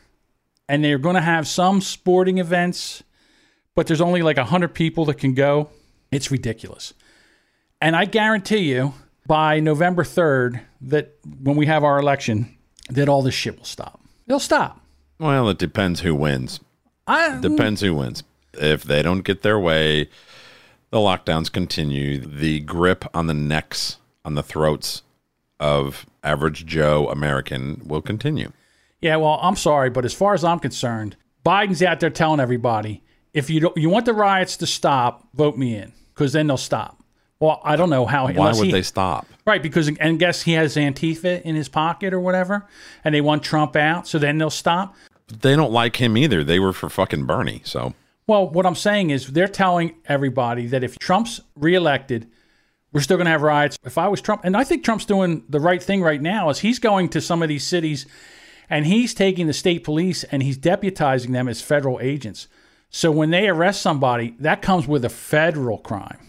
And 0.68 0.84
they're 0.84 0.98
going 0.98 1.14
to 1.14 1.22
have 1.22 1.48
some 1.48 1.80
sporting 1.80 2.40
events 2.40 3.04
but 3.76 3.86
there's 3.86 4.02
only 4.02 4.24
like 4.24 4.38
100 4.38 4.74
people 4.74 5.06
that 5.06 5.20
can 5.20 5.36
go. 5.36 5.70
It's 6.12 6.32
ridiculous. 6.32 6.96
And 7.80 7.96
i 7.96 8.06
guarantee 8.06 8.74
you 8.74 8.96
by 9.28 9.60
november 9.60 10.04
3rd 10.04 10.60
that 10.82 11.20
when 11.40 11.56
we 11.56 11.68
have 11.68 11.84
our 11.84 12.00
election 12.00 12.58
that 12.90 13.08
all 13.08 13.22
this 13.22 13.36
shit 13.36 13.60
will 13.60 13.64
stop. 13.64 14.02
It'll 14.26 14.40
stop. 14.40 14.82
Well, 15.20 15.50
it 15.50 15.60
depends 15.60 16.00
who 16.00 16.16
wins. 16.16 16.60
I, 17.08 17.40
Depends 17.40 17.82
who 17.82 17.96
wins. 17.96 18.24
If 18.54 18.84
they 18.84 19.02
don't 19.02 19.22
get 19.22 19.42
their 19.42 19.60
way, 19.60 20.10
the 20.90 20.98
lockdowns 20.98 21.52
continue. 21.52 22.20
The 22.20 22.62
grip 22.62 23.06
on 23.14 23.28
the 23.28 23.34
necks, 23.34 23.98
on 24.24 24.36
the 24.36 24.44
throats 24.44 25.04
of 25.60 26.06
average 26.24 26.66
Joe 26.66 27.10
American 27.10 27.82
will 27.86 28.02
continue. 28.02 28.52
Yeah, 29.02 29.18
well, 29.18 29.40
I'm 29.42 29.56
sorry, 29.56 29.90
but 29.90 30.06
as 30.06 30.14
far 30.14 30.34
as 30.34 30.44
I'm 30.44 30.60
concerned, 30.60 31.16
Biden's 31.46 31.84
out 31.84 32.00
there 32.00 32.10
telling 32.10 32.40
everybody 32.40 33.04
if 33.36 33.50
you 33.50 33.60
don't, 33.60 33.78
you 33.78 33.90
want 33.90 34.06
the 34.06 34.14
riots 34.14 34.58
to 34.58 34.66
stop, 34.66 35.28
vote 35.34 35.58
me 35.58 35.76
in 35.76 35.92
because 36.14 36.34
then 36.34 36.48
they'll 36.48 36.58
stop. 36.58 37.04
Well, 37.40 37.60
I 37.66 37.76
don't 37.76 37.90
know 37.90 38.06
how. 38.06 38.32
Why 38.32 38.54
would 38.54 38.66
he- 38.68 38.72
they 38.72 38.82
stop? 38.82 39.28
Right, 39.46 39.62
because 39.62 39.90
and 40.00 40.18
guess 40.18 40.42
he 40.42 40.54
has 40.54 40.76
Antifa 40.76 41.42
in 41.44 41.54
his 41.54 41.70
pocket 41.70 42.14
or 42.14 42.20
whatever, 42.20 42.66
and 43.04 43.14
they 43.14 43.22
want 43.22 43.44
Trump 43.44 43.76
out, 43.76 44.08
so 44.08 44.18
then 44.18 44.38
they'll 44.38 44.50
stop. 44.50 44.96
They 45.28 45.56
don't 45.56 45.72
like 45.72 45.96
him 45.98 46.18
either. 46.18 46.44
They 46.44 46.60
were 46.60 46.74
for 46.74 46.90
fucking 46.90 47.26
Bernie. 47.26 47.62
So 47.64 47.94
Well, 48.28 48.48
what 48.50 48.66
I'm 48.66 48.76
saying 48.76 49.10
is 49.10 49.28
they're 49.28 49.48
telling 49.48 49.96
everybody 50.06 50.68
that 50.68 50.84
if 50.84 51.00
Trump's 51.00 51.42
reelected, 51.56 52.30
we're 52.92 53.02
still 53.02 53.18
going 53.18 53.26
to 53.26 53.32
have 53.32 53.42
riots. 53.42 53.78
If 53.84 53.98
I 53.98 54.08
was 54.08 54.22
Trump, 54.22 54.42
and 54.44 54.56
I 54.56 54.64
think 54.64 54.84
Trump's 54.84 55.06
doing 55.06 55.44
the 55.50 55.60
right 55.60 55.82
thing 55.82 56.02
right 56.02 56.22
now, 56.22 56.50
is 56.50 56.60
he's 56.60 56.80
going 56.80 57.10
to 57.10 57.22
some 57.22 57.42
of 57.42 57.50
these 57.50 57.66
cities 57.66 58.06
and 58.70 58.86
he's 58.86 59.14
taking 59.14 59.48
the 59.48 59.54
state 59.54 59.84
police 59.84 60.24
and 60.26 60.42
he's 60.42 60.58
deputizing 60.58 61.32
them 61.32 61.48
as 61.48 61.62
federal 61.62 62.00
agents. 62.00 62.48
So 62.90 63.12
when 63.12 63.32
they 63.32 63.48
arrest 63.48 63.82
somebody, 63.82 64.36
that 64.40 64.62
comes 64.62 64.88
with 64.88 65.04
a 65.04 65.10
federal 65.10 65.78
crime. 65.78 66.20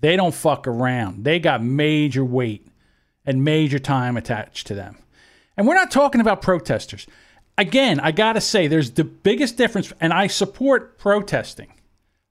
They 0.00 0.16
don't 0.16 0.34
fuck 0.34 0.66
around. 0.66 1.24
They 1.24 1.38
got 1.38 1.62
major 1.62 2.24
weight 2.24 2.66
and 3.24 3.44
major 3.44 3.78
time 3.78 4.16
attached 4.16 4.66
to 4.68 4.74
them. 4.74 4.96
And 5.56 5.66
we're 5.66 5.74
not 5.74 5.90
talking 5.90 6.20
about 6.20 6.42
protesters. 6.42 7.06
Again, 7.58 8.00
I 8.00 8.12
got 8.12 8.32
to 8.34 8.40
say, 8.40 8.66
there's 8.66 8.92
the 8.92 9.04
biggest 9.04 9.56
difference, 9.56 9.92
and 10.00 10.12
I 10.12 10.26
support 10.26 10.98
protesting, 10.98 11.72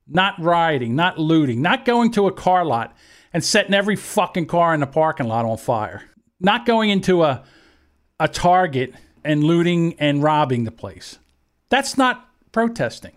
not 0.07 0.36
rioting, 0.39 0.95
not 0.95 1.19
looting, 1.19 1.61
not 1.61 1.86
going 1.86 2.11
to 2.11 2.28
a 2.28 2.32
car 2.32 2.65
lot 2.65 2.95
and 3.34 3.43
setting 3.43 3.74
every 3.74 3.95
fucking 3.95 4.47
car 4.47 4.74
in 4.74 4.80
the 4.80 4.88
parking 4.88 5.28
lot 5.28 5.45
on 5.45 5.57
fire, 5.57 6.03
not 6.39 6.65
going 6.65 6.89
into 6.89 7.24
a, 7.24 7.43
a 8.19 8.28
Target 8.28 8.93
and 9.24 9.43
looting 9.43 9.95
and 9.99 10.24
robbing 10.24 10.63
the 10.63 10.72
place. 10.72 11.19
That's 11.69 11.97
not 11.97 12.28
protesting. 12.51 13.13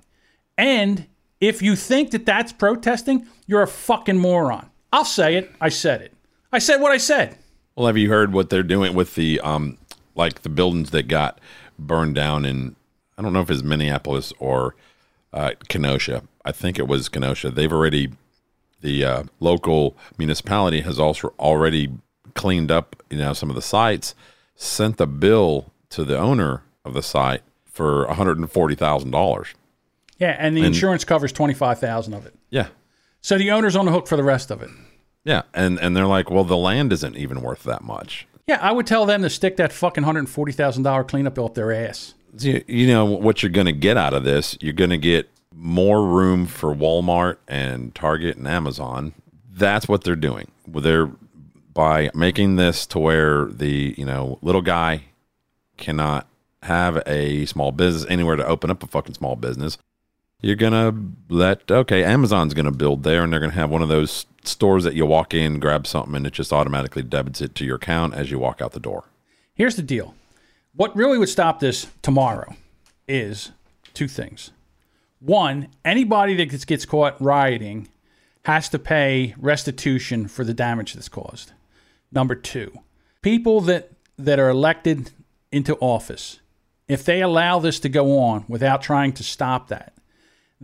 And 0.57 1.07
if 1.41 1.63
you 1.63 1.75
think 1.75 2.11
that 2.13 2.27
that's 2.27 2.53
protesting, 2.53 3.27
you're 3.47 3.63
a 3.63 3.67
fucking 3.67 4.19
moron. 4.19 4.71
I'll 4.93 5.05
say 5.05 5.37
it. 5.37 5.51
I 5.61 5.71
said 5.71 6.03
it. 6.03 6.15
I 6.53 6.59
said 6.59 6.81
what 6.81 6.93
I 6.93 6.99
said. 6.99 7.37
Well, 7.75 7.87
have 7.87 7.97
you 7.97 8.09
heard 8.09 8.33
what 8.33 8.51
they're 8.51 8.63
doing 8.63 8.95
with 8.95 9.17
the 9.17 9.41
um 9.41 9.79
like 10.15 10.43
the 10.43 10.49
buildings 10.49 10.91
that 10.91 11.09
got 11.09 11.41
burned 11.79 12.15
down 12.15 12.45
in 12.45 12.77
I 13.17 13.23
don't 13.23 13.33
know 13.33 13.41
if 13.43 13.51
it's 13.51 13.63
Minneapolis 13.63 14.33
or 14.39 14.75
uh, 15.33 15.53
Kenosha. 15.69 16.23
I 16.45 16.53
think 16.53 16.79
it 16.79 16.89
was 16.89 17.09
Kenosha. 17.09 17.51
They've 17.51 17.73
already 17.73 18.11
the 18.81 19.05
uh, 19.05 19.23
local 19.41 19.97
municipality 20.19 20.81
has 20.83 20.99
also 21.01 21.33
already 21.39 21.91
cleaned 22.35 22.71
up 22.71 23.03
you 23.11 23.19
know 23.19 23.33
some 23.33 23.49
of 23.51 23.57
the 23.57 23.63
sites, 23.63 24.15
sent 24.57 24.97
the 24.97 25.07
bill 25.07 25.73
to 25.91 26.05
the 26.05 26.19
owner 26.19 26.63
of 26.85 26.93
the 26.95 27.03
site 27.03 27.43
for 27.65 28.07
one 28.07 28.17
hundred 28.17 28.39
and 28.39 28.51
forty 28.51 28.75
thousand 28.75 29.11
dollars. 29.13 29.49
Yeah, 30.19 30.37
and 30.39 30.57
the 30.57 30.61
And- 30.61 30.69
insurance 30.75 31.05
covers 31.05 31.33
twenty 31.33 31.55
five 31.55 31.79
thousand 31.79 32.15
of 32.15 32.27
it. 32.27 32.35
Yeah, 32.51 32.69
So 33.21 33.37
the 33.39 33.51
owner's 33.51 33.75
on 33.77 33.85
the 33.87 33.93
hook 33.93 34.07
for 34.07 34.17
the 34.17 34.23
rest 34.25 34.51
of 34.51 34.63
it. 34.63 34.71
yeah, 35.25 35.43
and 35.55 35.79
and 35.81 35.97
they're 35.97 36.07
like, 36.07 36.31
well, 36.31 36.45
the 36.45 36.57
land 36.57 36.93
isn't 36.93 37.17
even 37.17 37.41
worth 37.43 37.63
that 37.65 37.83
much. 37.83 38.27
Yeah, 38.47 38.59
I 38.61 38.73
would 38.73 38.87
tell 38.87 39.07
them 39.07 39.23
to 39.23 39.31
stick 39.31 39.57
that 39.57 39.73
fucking 39.73 40.05
hundred 40.05 40.21
and 40.21 40.29
forty 40.29 40.53
thousand 40.53 40.83
dollar 40.83 41.05
cleanup 41.05 41.35
bill 41.35 41.47
up 41.47 41.55
their 41.55 41.73
ass. 41.73 42.15
You, 42.39 42.63
you 42.67 42.87
know 42.87 43.05
what 43.05 43.43
you're 43.43 43.51
going 43.53 43.67
to 43.67 43.73
get 43.73 43.97
out 43.97 44.13
of 44.13 44.25
this? 44.25 44.59
You're 44.61 44.73
going 44.73 44.91
to 44.91 44.99
get 44.99 45.31
more 45.55 46.05
room 46.05 46.47
for 46.47 46.75
Walmart 46.75 47.37
and 47.47 47.95
Target 47.95 48.37
and 48.37 48.47
Amazon. 48.49 49.15
That's 49.51 49.89
what 49.89 50.05
they're 50.05 50.17
doing. 50.17 50.51
They're 50.67 51.11
by 51.73 52.11
making 52.15 52.57
this 52.57 52.87
to 52.87 52.99
where 52.99 53.47
the 53.47 53.95
you 53.97 54.05
know 54.05 54.39
little 54.43 54.63
guy 54.63 55.05
cannot 55.77 56.29
have 56.63 57.03
a 57.07 57.45
small 57.47 57.73
business 57.73 58.07
anywhere 58.09 58.37
to 58.37 58.47
open 58.47 58.71
up 58.71 58.83
a 58.83 58.87
fucking 58.87 59.15
small 59.15 59.37
business. 59.37 59.79
You're 60.45 60.57
gonna 60.57 60.95
let 61.31 61.71
okay, 61.71 62.05
Amazon's 62.05 62.53
gonna 62.53 62.71
build 62.71 63.03
there, 63.03 63.25
and 63.25 63.33
they're 63.33 63.41
gonna 63.41 63.53
have 63.53 63.71
one 63.71 63.81
of 63.81 63.89
those 63.89 64.27
stores 64.45 64.85
that 64.85 64.93
you 64.93 65.07
walk 65.07 65.33
in, 65.33 65.59
grab 65.59 65.87
something, 65.87 66.15
and 66.15 66.27
it 66.27 66.35
just 66.35 66.53
automatically 66.53 67.03
debits 67.03 67.41
it 67.41 67.55
to 67.55 67.65
your 67.65 67.77
account 67.77 68.13
as 68.13 68.31
you 68.31 68.39
walk 68.39 68.61
out 68.61 68.73
the 68.73 68.79
door. 68.79 69.05
Here's 69.55 69.77
the 69.77 69.83
deal. 69.83 70.15
What 70.75 70.95
really 70.95 71.17
would 71.17 71.31
stop 71.31 71.61
this 71.61 71.87
tomorrow 72.03 72.57
is 73.09 73.53
two 73.95 74.07
things. 74.07 74.51
One, 75.19 75.69
anybody 75.83 76.35
that 76.35 76.67
gets, 76.67 76.85
caught 76.85 77.19
rioting 77.23 77.89
has 78.45 78.69
to 78.69 78.79
pay 78.79 79.35
restitution 79.39 80.29
for 80.29 80.45
the 80.45 80.53
damage 80.53 80.93
that's 80.93 81.09
caused. 81.09 81.53
Number 82.13 82.35
two, 82.35 82.81
people 83.23 83.63
that, 83.63 83.93
that 84.19 84.39
are 84.39 84.51
elected 84.51 85.11
into 85.51 85.75
office, 85.77 86.41
if 86.87 87.03
they 87.03 87.23
allow 87.23 87.61
this 87.61 87.81
to 87.81 87.89
go 87.89 88.19
on 88.19 88.45
without 88.47 88.83
trying 88.83 89.15
to 89.15 89.23
stop 89.23 89.69
that, 89.69 89.94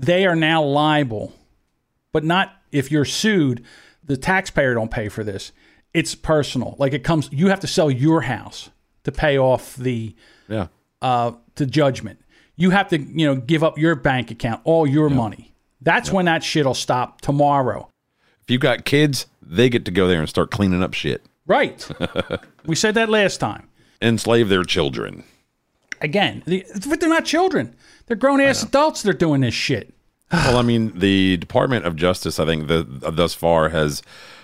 they 0.07 0.27
are 0.27 0.37
now 0.37 0.63
liable. 0.63 1.33
But 2.13 2.25
not 2.25 2.53
if 2.73 2.91
you're 2.91 3.05
sued, 3.05 3.65
the 4.05 4.17
taxpayer 4.17 4.75
don't 4.75 4.91
pay 4.91 5.09
for 5.09 5.23
this. 5.25 5.53
It's 5.95 6.15
personal. 6.15 6.77
Like 6.79 6.93
it 6.93 7.05
comes, 7.05 7.29
you 7.33 7.49
have 7.49 7.61
to 7.61 7.67
sell 7.67 7.91
your 7.91 8.23
house 8.23 8.71
to 9.05 9.13
pay 9.13 9.39
off 9.39 9.77
the 9.77 10.15
Yeah. 10.49 10.69
uh, 11.03 11.33
the 11.57 11.67
judgment. 11.67 12.21
You 12.57 12.71
have 12.71 12.89
to, 12.89 12.99
you 12.99 13.27
know, 13.27 13.37
give 13.37 13.63
up 13.65 13.79
your 13.79 13.95
bank 13.95 14.31
account, 14.31 14.61
all 14.65 14.87
your 14.87 15.09
money. 15.11 15.53
That's 15.81 16.13
when 16.13 16.27
that 16.27 16.43
shit'll 16.43 16.75
stop 16.75 17.21
tomorrow. 17.23 17.89
If 18.43 18.51
you've 18.51 18.61
got 18.61 18.85
kids, 18.85 19.27
they 19.43 19.69
get 19.71 19.85
to 19.87 19.91
go 19.91 20.07
there 20.09 20.21
and 20.21 20.29
start 20.29 20.51
cleaning 20.51 20.83
up 20.83 20.93
shit. 20.95 21.25
Right. 21.47 21.89
we 22.67 22.77
said 22.77 22.95
that 22.95 23.09
last 23.09 23.39
time. 23.39 23.69
Enslave 24.03 24.49
their 24.49 24.63
children. 24.65 25.25
Again, 26.03 26.43
the, 26.47 26.65
but 26.89 27.01
they're 27.01 27.09
not 27.09 27.25
children. 27.25 27.75
They're 28.11 28.17
grown 28.17 28.41
ass 28.41 28.65
adults. 28.65 29.03
They're 29.03 29.13
doing 29.13 29.43
this 29.43 29.55
shit. 29.55 29.95
well, 30.33 30.57
I 30.57 30.63
mean, 30.63 30.99
the 30.99 31.37
Department 31.37 31.87
of 31.87 31.95
Justice, 31.95 32.41
I 32.41 32.45
think, 32.45 32.67
the, 32.67 32.83
thus 32.83 33.35
far 33.35 33.69
has 33.69 34.03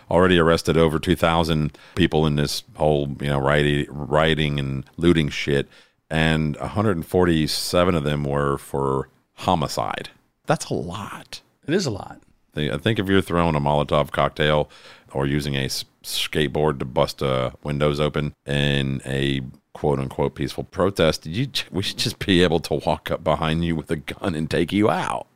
already 0.09 0.39
arrested 0.39 0.77
over 0.77 1.01
2,000 1.01 1.77
people 1.97 2.27
in 2.27 2.37
this 2.37 2.63
whole, 2.77 3.17
you 3.21 3.27
know, 3.27 3.41
rioting, 3.41 3.87
rioting 3.91 4.61
and 4.61 4.85
looting 4.97 5.31
shit, 5.31 5.67
and 6.09 6.57
147 6.59 7.95
of 7.97 8.05
them 8.05 8.23
were 8.23 8.57
for 8.57 9.09
homicide. 9.35 10.11
That's 10.47 10.67
a 10.67 10.75
lot. 10.75 11.41
It 11.67 11.75
is 11.75 11.87
a 11.87 11.91
lot. 11.91 12.21
I 12.55 12.79
think 12.79 13.01
if 13.01 13.09
you're 13.09 13.21
throwing 13.21 13.57
a 13.57 13.61
Molotov 13.61 14.13
cocktail 14.13 14.71
or 15.13 15.27
using 15.27 15.57
a 15.57 15.67
skateboard 16.05 16.79
to 16.79 16.85
bust 16.85 17.21
uh, 17.21 17.51
windows 17.65 17.99
open 17.99 18.33
in 18.47 19.03
a 19.05 19.41
quote 19.77 19.99
unquote 19.99 20.35
peaceful 20.35 20.65
protest, 20.65 21.27
you 21.27 21.47
we 21.71 21.83
should 21.83 21.99
just 21.99 22.19
be 22.19 22.43
able 22.43 22.61
to 22.61 22.75
walk 22.87 23.11
up 23.11 23.23
behind 23.23 23.63
you 23.63 23.77
with 23.77 23.91
a 23.91 23.97
gun 23.97 24.35
and 24.35 24.51
take 24.51 24.73
you 24.73 24.89
out. 24.89 25.27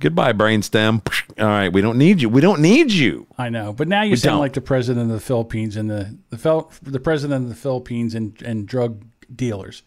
Goodbye, 0.00 0.34
brainstem. 0.34 1.00
All 1.38 1.46
right, 1.46 1.72
we 1.72 1.80
don't 1.80 1.96
need 1.96 2.20
you. 2.20 2.28
We 2.28 2.42
don't 2.42 2.60
need 2.60 2.92
you. 2.92 3.26
I 3.38 3.48
know, 3.48 3.72
but 3.72 3.88
now 3.88 4.02
you 4.02 4.10
We 4.10 4.16
sound 4.16 4.34
don't. 4.34 4.40
like 4.40 4.52
the 4.52 4.60
president 4.60 5.10
of 5.10 5.14
the 5.14 5.20
Philippines 5.26 5.76
and 5.76 5.88
the 5.90 6.14
the, 6.28 6.36
fel- 6.36 6.70
the 6.82 7.00
president 7.00 7.44
of 7.44 7.48
the 7.48 7.56
Philippines 7.56 8.14
and, 8.14 8.40
and 8.42 8.68
drug 8.68 9.02
dealers. 9.34 9.82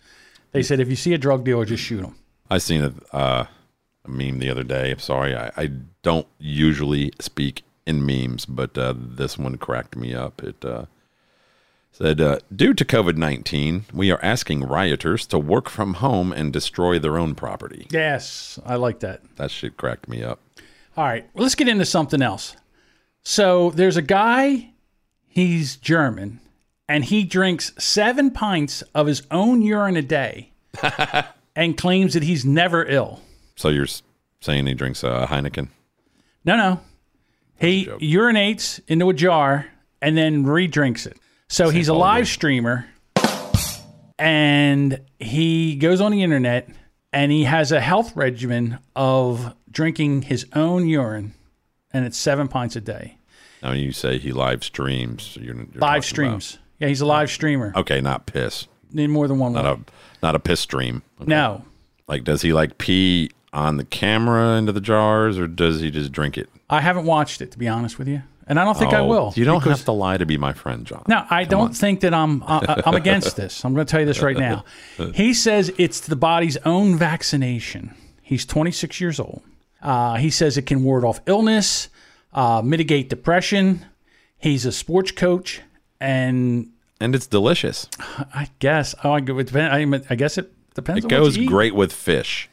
They 0.54 0.64
said 0.64 0.80
if 0.80 0.90
you 0.90 0.96
see 0.96 1.14
a 1.14 1.18
drug 1.20 1.44
dealer, 1.44 1.66
just 1.66 1.84
shoot 1.84 2.04
him. 2.04 2.16
I 2.50 2.58
seen 2.58 2.82
a, 2.84 2.94
uh, 3.16 3.46
a 4.06 4.10
meme 4.10 4.40
the 4.40 4.50
other 4.50 4.64
day. 4.64 4.92
I'm 4.92 5.00
sorry, 5.00 5.36
I, 5.36 5.52
I 5.56 5.70
don't 6.02 6.28
usually 6.40 7.12
speak 7.20 7.64
in 7.86 8.06
memes, 8.06 8.46
but 8.46 8.76
uh, 8.78 8.94
this 8.98 9.38
one 9.38 9.58
cracked 9.58 9.96
me 9.96 10.14
up. 10.16 10.44
It 10.44 10.64
uh, 10.66 10.86
said, 11.94 12.20
uh, 12.20 12.40
"Due 12.54 12.74
to 12.74 12.84
COVID 12.84 13.16
nineteen, 13.16 13.86
we 13.94 14.12
are 14.12 14.20
asking 14.22 14.64
rioters 14.64 15.26
to 15.28 15.40
work 15.40 15.70
from 15.70 15.96
home 15.96 16.34
and 16.34 16.52
destroy 16.52 17.00
their 17.00 17.18
own 17.18 17.36
property." 17.36 17.88
Yes, 17.90 18.60
I 18.66 18.76
like 18.76 19.00
that. 19.00 19.22
That 19.38 19.52
shit 19.52 19.78
cracked 19.78 20.10
me 20.10 20.22
up. 20.24 20.40
All 20.98 21.06
right, 21.06 21.28
well, 21.34 21.44
let's 21.44 21.56
get 21.56 21.68
into 21.70 21.86
something 21.86 22.22
else. 22.22 22.56
So 23.24 23.70
there's 23.72 23.98
a 23.98 24.02
guy, 24.02 24.74
he's 25.28 25.78
German, 25.78 26.42
and 26.90 27.06
he 27.06 27.24
drinks 27.24 27.72
seven 27.80 28.32
pints 28.32 28.84
of 28.94 29.08
his 29.08 29.24
own 29.32 29.62
urine 29.62 29.96
a 29.96 30.02
day 30.02 30.52
and 31.56 31.78
claims 31.78 32.14
that 32.14 32.24
he's 32.24 32.44
never 32.44 32.86
ill. 32.86 33.22
So 33.56 33.70
you're 33.70 33.88
saying 34.42 34.68
he 34.68 34.74
drinks 34.74 35.04
uh, 35.04 35.26
Heineken? 35.28 35.70
No, 36.46 36.58
no. 36.58 36.82
He 37.60 37.86
urinates 37.86 38.82
into 38.88 39.10
a 39.10 39.14
jar 39.14 39.68
and 40.02 40.18
then 40.18 40.44
re-drinks 40.44 41.06
it. 41.06 41.18
So 41.54 41.70
he's 41.70 41.88
a 41.88 41.94
live 41.94 42.28
streamer 42.28 42.88
and 44.18 45.00
he 45.20 45.76
goes 45.76 46.02
on 46.02 46.12
the 46.12 46.24
internet 46.24 46.68
and 47.12 47.32
he 47.32 47.44
has 47.44 47.72
a 47.72 47.80
health 47.80 48.16
regimen 48.16 48.80
of 48.96 49.54
drinking 49.70 50.24
his 50.24 50.48
own 50.54 50.88
urine 50.88 51.36
and 51.92 52.06
it's 52.08 52.18
seven 52.18 52.48
pints 52.48 52.76
a 52.76 52.82
day. 52.82 53.18
Now 53.62 53.74
you 53.74 53.92
say 53.92 54.18
he 54.18 54.32
live 54.32 54.64
streams. 54.64 55.38
You're, 55.40 55.54
you're 55.56 55.66
Live 55.66 55.76
about- 55.76 56.04
streams. 56.04 56.58
Yeah, 56.80 56.88
he's 56.88 57.02
a 57.02 57.06
live 57.06 57.30
streamer 57.30 57.72
Okay, 57.76 58.02
not 58.02 58.26
piss. 58.26 58.68
in 58.96 59.12
more 59.12 59.28
than 59.28 59.38
one 59.38 59.54
Not 59.54 59.66
way. 59.66 59.72
a 59.72 60.26
not 60.26 60.34
a 60.34 60.40
piss 60.40 60.60
stream. 60.60 61.04
Okay. 61.22 61.30
No, 61.30 61.64
Like, 62.08 62.24
does 62.24 62.42
he 62.42 62.52
like 62.52 62.80
pee 62.80 63.30
on 63.54 63.78
the 63.78 63.86
camera 63.86 64.58
into 64.58 64.72
the 64.72 64.82
jars, 64.82 65.38
or 65.38 65.46
does 65.48 65.82
he 65.82 65.92
just 65.92 66.12
drink 66.12 66.36
it? 66.36 66.50
I 66.68 66.82
haven't 66.82 67.06
watched 67.06 67.42
it 67.42 67.52
to 67.52 67.60
be 67.60 67.68
honest 67.68 68.00
with 68.00 68.08
you, 68.08 68.24
and 68.48 68.60
I 68.60 68.66
don't 68.66 68.78
think 68.78 68.94
I 68.94 69.00
Oh, 69.00 69.08
will. 69.08 69.34
You 69.36 69.46
don't 69.46 69.64
have 69.64 69.86
to 69.86 69.92
lie 69.92 70.18
to 70.18 70.26
be 70.26 70.38
my 70.38 70.54
friend, 70.54 70.86
John. 70.86 71.04
No, 71.08 71.26
I 71.30 71.44
Come 71.44 71.50
don't 71.50 71.68
on. 71.68 71.74
think 71.74 72.02
that 72.02 72.14
I'm 72.14 72.44
I, 72.44 72.82
I'm 72.86 72.96
against 72.96 73.36
this. 73.36 73.64
I'm 73.64 73.74
going 73.74 73.86
to 73.86 73.92
tell 73.92 74.00
you 74.00 74.06
this 74.06 74.22
right 74.22 74.38
now. 74.38 74.66
He 75.14 75.34
says 75.34 75.72
it's 75.78 76.00
the 76.02 76.16
body's 76.16 76.58
own 76.58 76.98
vaccination. 76.98 77.94
He's 78.22 78.46
26 78.46 79.00
years 79.02 79.20
old. 79.20 79.42
Uh, 79.82 80.16
he 80.16 80.30
says 80.30 80.58
it 80.58 80.66
can 80.66 80.84
ward 80.84 81.04
off 81.04 81.20
illness, 81.26 81.90
uh, 82.34 82.62
mitigate 82.64 83.10
depression. 83.10 83.86
He's 84.38 84.66
a 84.66 84.72
sports 84.72 85.12
coach, 85.12 85.62
and 86.00 86.70
and 87.00 87.16
it's 87.16 87.28
delicious. 87.28 87.88
I 88.34 88.50
guess 88.60 88.96
oh, 89.04 89.12
I, 89.12 89.18
it 89.18 89.26
depend, 89.26 89.96
I, 89.96 90.02
I 90.10 90.16
guess 90.16 90.38
it 90.38 90.52
depends. 90.74 91.04
It 91.06 91.12
on 91.12 91.20
what 91.22 91.26
goes 91.26 91.38
great 91.38 91.76
with 91.76 91.92
fish. 91.92 92.50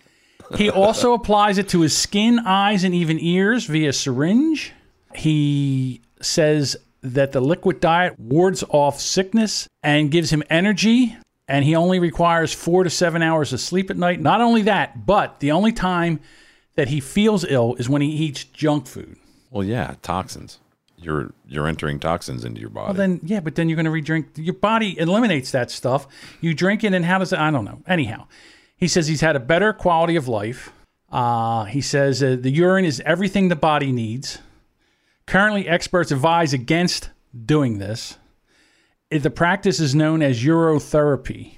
He 0.56 0.68
also 0.68 1.12
applies 1.12 1.58
it 1.58 1.68
to 1.68 1.80
his 1.82 1.96
skin, 1.96 2.40
eyes, 2.40 2.82
and 2.82 2.92
even 2.94 3.18
ears 3.20 3.66
via 3.66 3.92
syringe. 3.92 4.72
He 5.20 6.00
says 6.22 6.76
that 7.02 7.32
the 7.32 7.40
liquid 7.42 7.78
diet 7.78 8.18
wards 8.18 8.64
off 8.70 8.98
sickness 8.98 9.68
and 9.82 10.10
gives 10.10 10.30
him 10.32 10.42
energy, 10.48 11.14
and 11.46 11.62
he 11.62 11.76
only 11.76 11.98
requires 11.98 12.54
four 12.54 12.84
to 12.84 12.90
seven 12.90 13.20
hours 13.20 13.52
of 13.52 13.60
sleep 13.60 13.90
at 13.90 13.98
night. 13.98 14.20
Not 14.20 14.40
only 14.40 14.62
that, 14.62 15.04
but 15.04 15.40
the 15.40 15.52
only 15.52 15.72
time 15.72 16.20
that 16.74 16.88
he 16.88 17.00
feels 17.00 17.44
ill 17.44 17.74
is 17.74 17.86
when 17.86 18.00
he 18.00 18.08
eats 18.08 18.44
junk 18.44 18.86
food. 18.86 19.18
Well, 19.50 19.62
yeah, 19.62 19.96
toxins. 20.00 20.58
You're 20.96 21.34
you're 21.46 21.66
entering 21.66 22.00
toxins 22.00 22.44
into 22.44 22.60
your 22.62 22.70
body. 22.70 22.86
Well, 22.86 22.94
then, 22.94 23.20
yeah, 23.22 23.40
but 23.40 23.56
then 23.56 23.68
you're 23.68 23.76
going 23.76 23.84
to 23.84 23.90
re-drink. 23.90 24.28
Your 24.36 24.54
body 24.54 24.98
eliminates 24.98 25.50
that 25.50 25.70
stuff. 25.70 26.06
You 26.40 26.54
drink 26.54 26.82
it, 26.82 26.94
and 26.94 27.04
how 27.04 27.18
does 27.18 27.32
it? 27.32 27.38
I 27.38 27.50
don't 27.50 27.66
know. 27.66 27.82
Anyhow, 27.86 28.26
he 28.74 28.88
says 28.88 29.06
he's 29.06 29.20
had 29.20 29.36
a 29.36 29.40
better 29.40 29.74
quality 29.74 30.16
of 30.16 30.28
life. 30.28 30.72
Uh, 31.12 31.64
he 31.64 31.82
says 31.82 32.22
uh, 32.22 32.36
the 32.40 32.50
urine 32.50 32.86
is 32.86 33.02
everything 33.04 33.48
the 33.48 33.56
body 33.56 33.92
needs. 33.92 34.38
Currently, 35.30 35.68
experts 35.68 36.10
advise 36.10 36.52
against 36.52 37.10
doing 37.46 37.78
this. 37.78 38.18
The 39.10 39.30
practice 39.30 39.78
is 39.78 39.94
known 39.94 40.22
as 40.22 40.42
urotherapy 40.42 41.54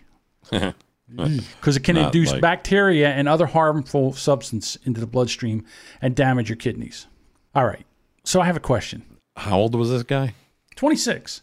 because 0.50 1.76
it 1.76 1.82
can 1.84 1.96
Not 1.96 2.06
induce 2.14 2.32
like- 2.32 2.42
bacteria 2.42 3.08
and 3.10 3.28
other 3.28 3.46
harmful 3.46 4.12
substance 4.12 4.76
into 4.84 5.00
the 5.00 5.06
bloodstream 5.06 5.64
and 6.02 6.14
damage 6.14 6.50
your 6.50 6.56
kidneys. 6.56 7.06
All 7.54 7.64
right. 7.66 7.86
So 8.24 8.40
I 8.42 8.44
have 8.46 8.56
a 8.56 8.60
question. 8.60 9.04
How 9.36 9.58
old 9.58 9.74
was 9.74 9.88
this 9.88 10.02
guy? 10.02 10.34
26. 10.76 11.40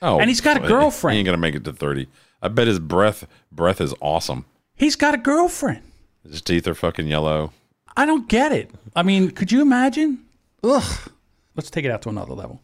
Oh, 0.00 0.20
And 0.20 0.30
he's 0.30 0.40
got 0.40 0.56
a 0.62 0.66
girlfriend. 0.68 1.14
He 1.14 1.18
ain't 1.18 1.26
gonna 1.26 1.38
make 1.38 1.56
it 1.56 1.64
to 1.64 1.72
thirty. 1.72 2.06
I 2.40 2.46
bet 2.46 2.68
his 2.68 2.78
breath 2.78 3.26
breath 3.50 3.80
is 3.80 3.92
awesome. 4.00 4.44
He's 4.76 4.94
got 4.94 5.12
a 5.14 5.18
girlfriend. 5.18 5.82
His 6.22 6.40
teeth 6.40 6.68
are 6.68 6.74
fucking 6.74 7.08
yellow. 7.08 7.52
I 7.96 8.06
don't 8.06 8.28
get 8.28 8.52
it. 8.52 8.70
I 8.94 9.02
mean, 9.02 9.32
could 9.32 9.50
you 9.50 9.60
imagine? 9.60 10.24
Ugh. 10.62 11.10
Let's 11.58 11.70
take 11.70 11.84
it 11.84 11.90
out 11.90 12.02
to 12.02 12.08
another 12.08 12.34
level. 12.34 12.62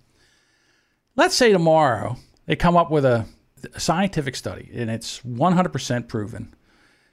Let's 1.17 1.35
say 1.35 1.51
tomorrow 1.51 2.17
they 2.47 2.55
come 2.55 2.77
up 2.77 2.93
with 2.93 3.05
a, 3.05 3.27
a 3.75 3.81
scientific 3.81 4.37
study, 4.37 4.71
and 4.73 4.89
it's 4.89 5.19
100% 5.23 6.07
proven 6.07 6.55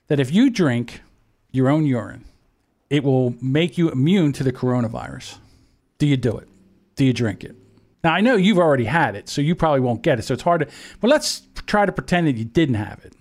that 0.06 0.20
if 0.20 0.32
you 0.32 0.52
drink 0.52 1.02
your 1.52 1.70
own 1.70 1.88
urine, 1.88 2.26
it 2.92 3.04
will 3.04 3.36
make 3.42 3.80
you 3.80 3.90
immune 3.90 4.32
to 4.34 4.44
the 4.44 4.54
coronavirus. 4.54 5.40
Do 5.98 6.06
you 6.06 6.18
do 6.18 6.38
it? 6.38 6.48
Do 6.98 7.04
you 7.04 7.14
drink 7.14 7.44
it? 7.44 7.56
Now 8.04 8.14
I 8.14 8.22
know 8.22 8.36
you've 8.36 8.60
already 8.60 8.86
had 8.86 9.16
it, 9.16 9.28
so 9.28 9.42
you 9.42 9.56
probably 9.56 9.80
won't 9.80 10.04
get 10.04 10.20
it. 10.20 10.22
So 10.22 10.36
it's 10.36 10.44
hard 10.44 10.62
to. 10.62 10.68
But 11.00 11.10
let's 11.10 11.42
try 11.66 11.88
to 11.88 11.92
pretend 11.92 12.28
that 12.28 12.38
you 12.38 12.46
didn't 12.46 12.76
have 12.76 13.04
it. 13.04 13.16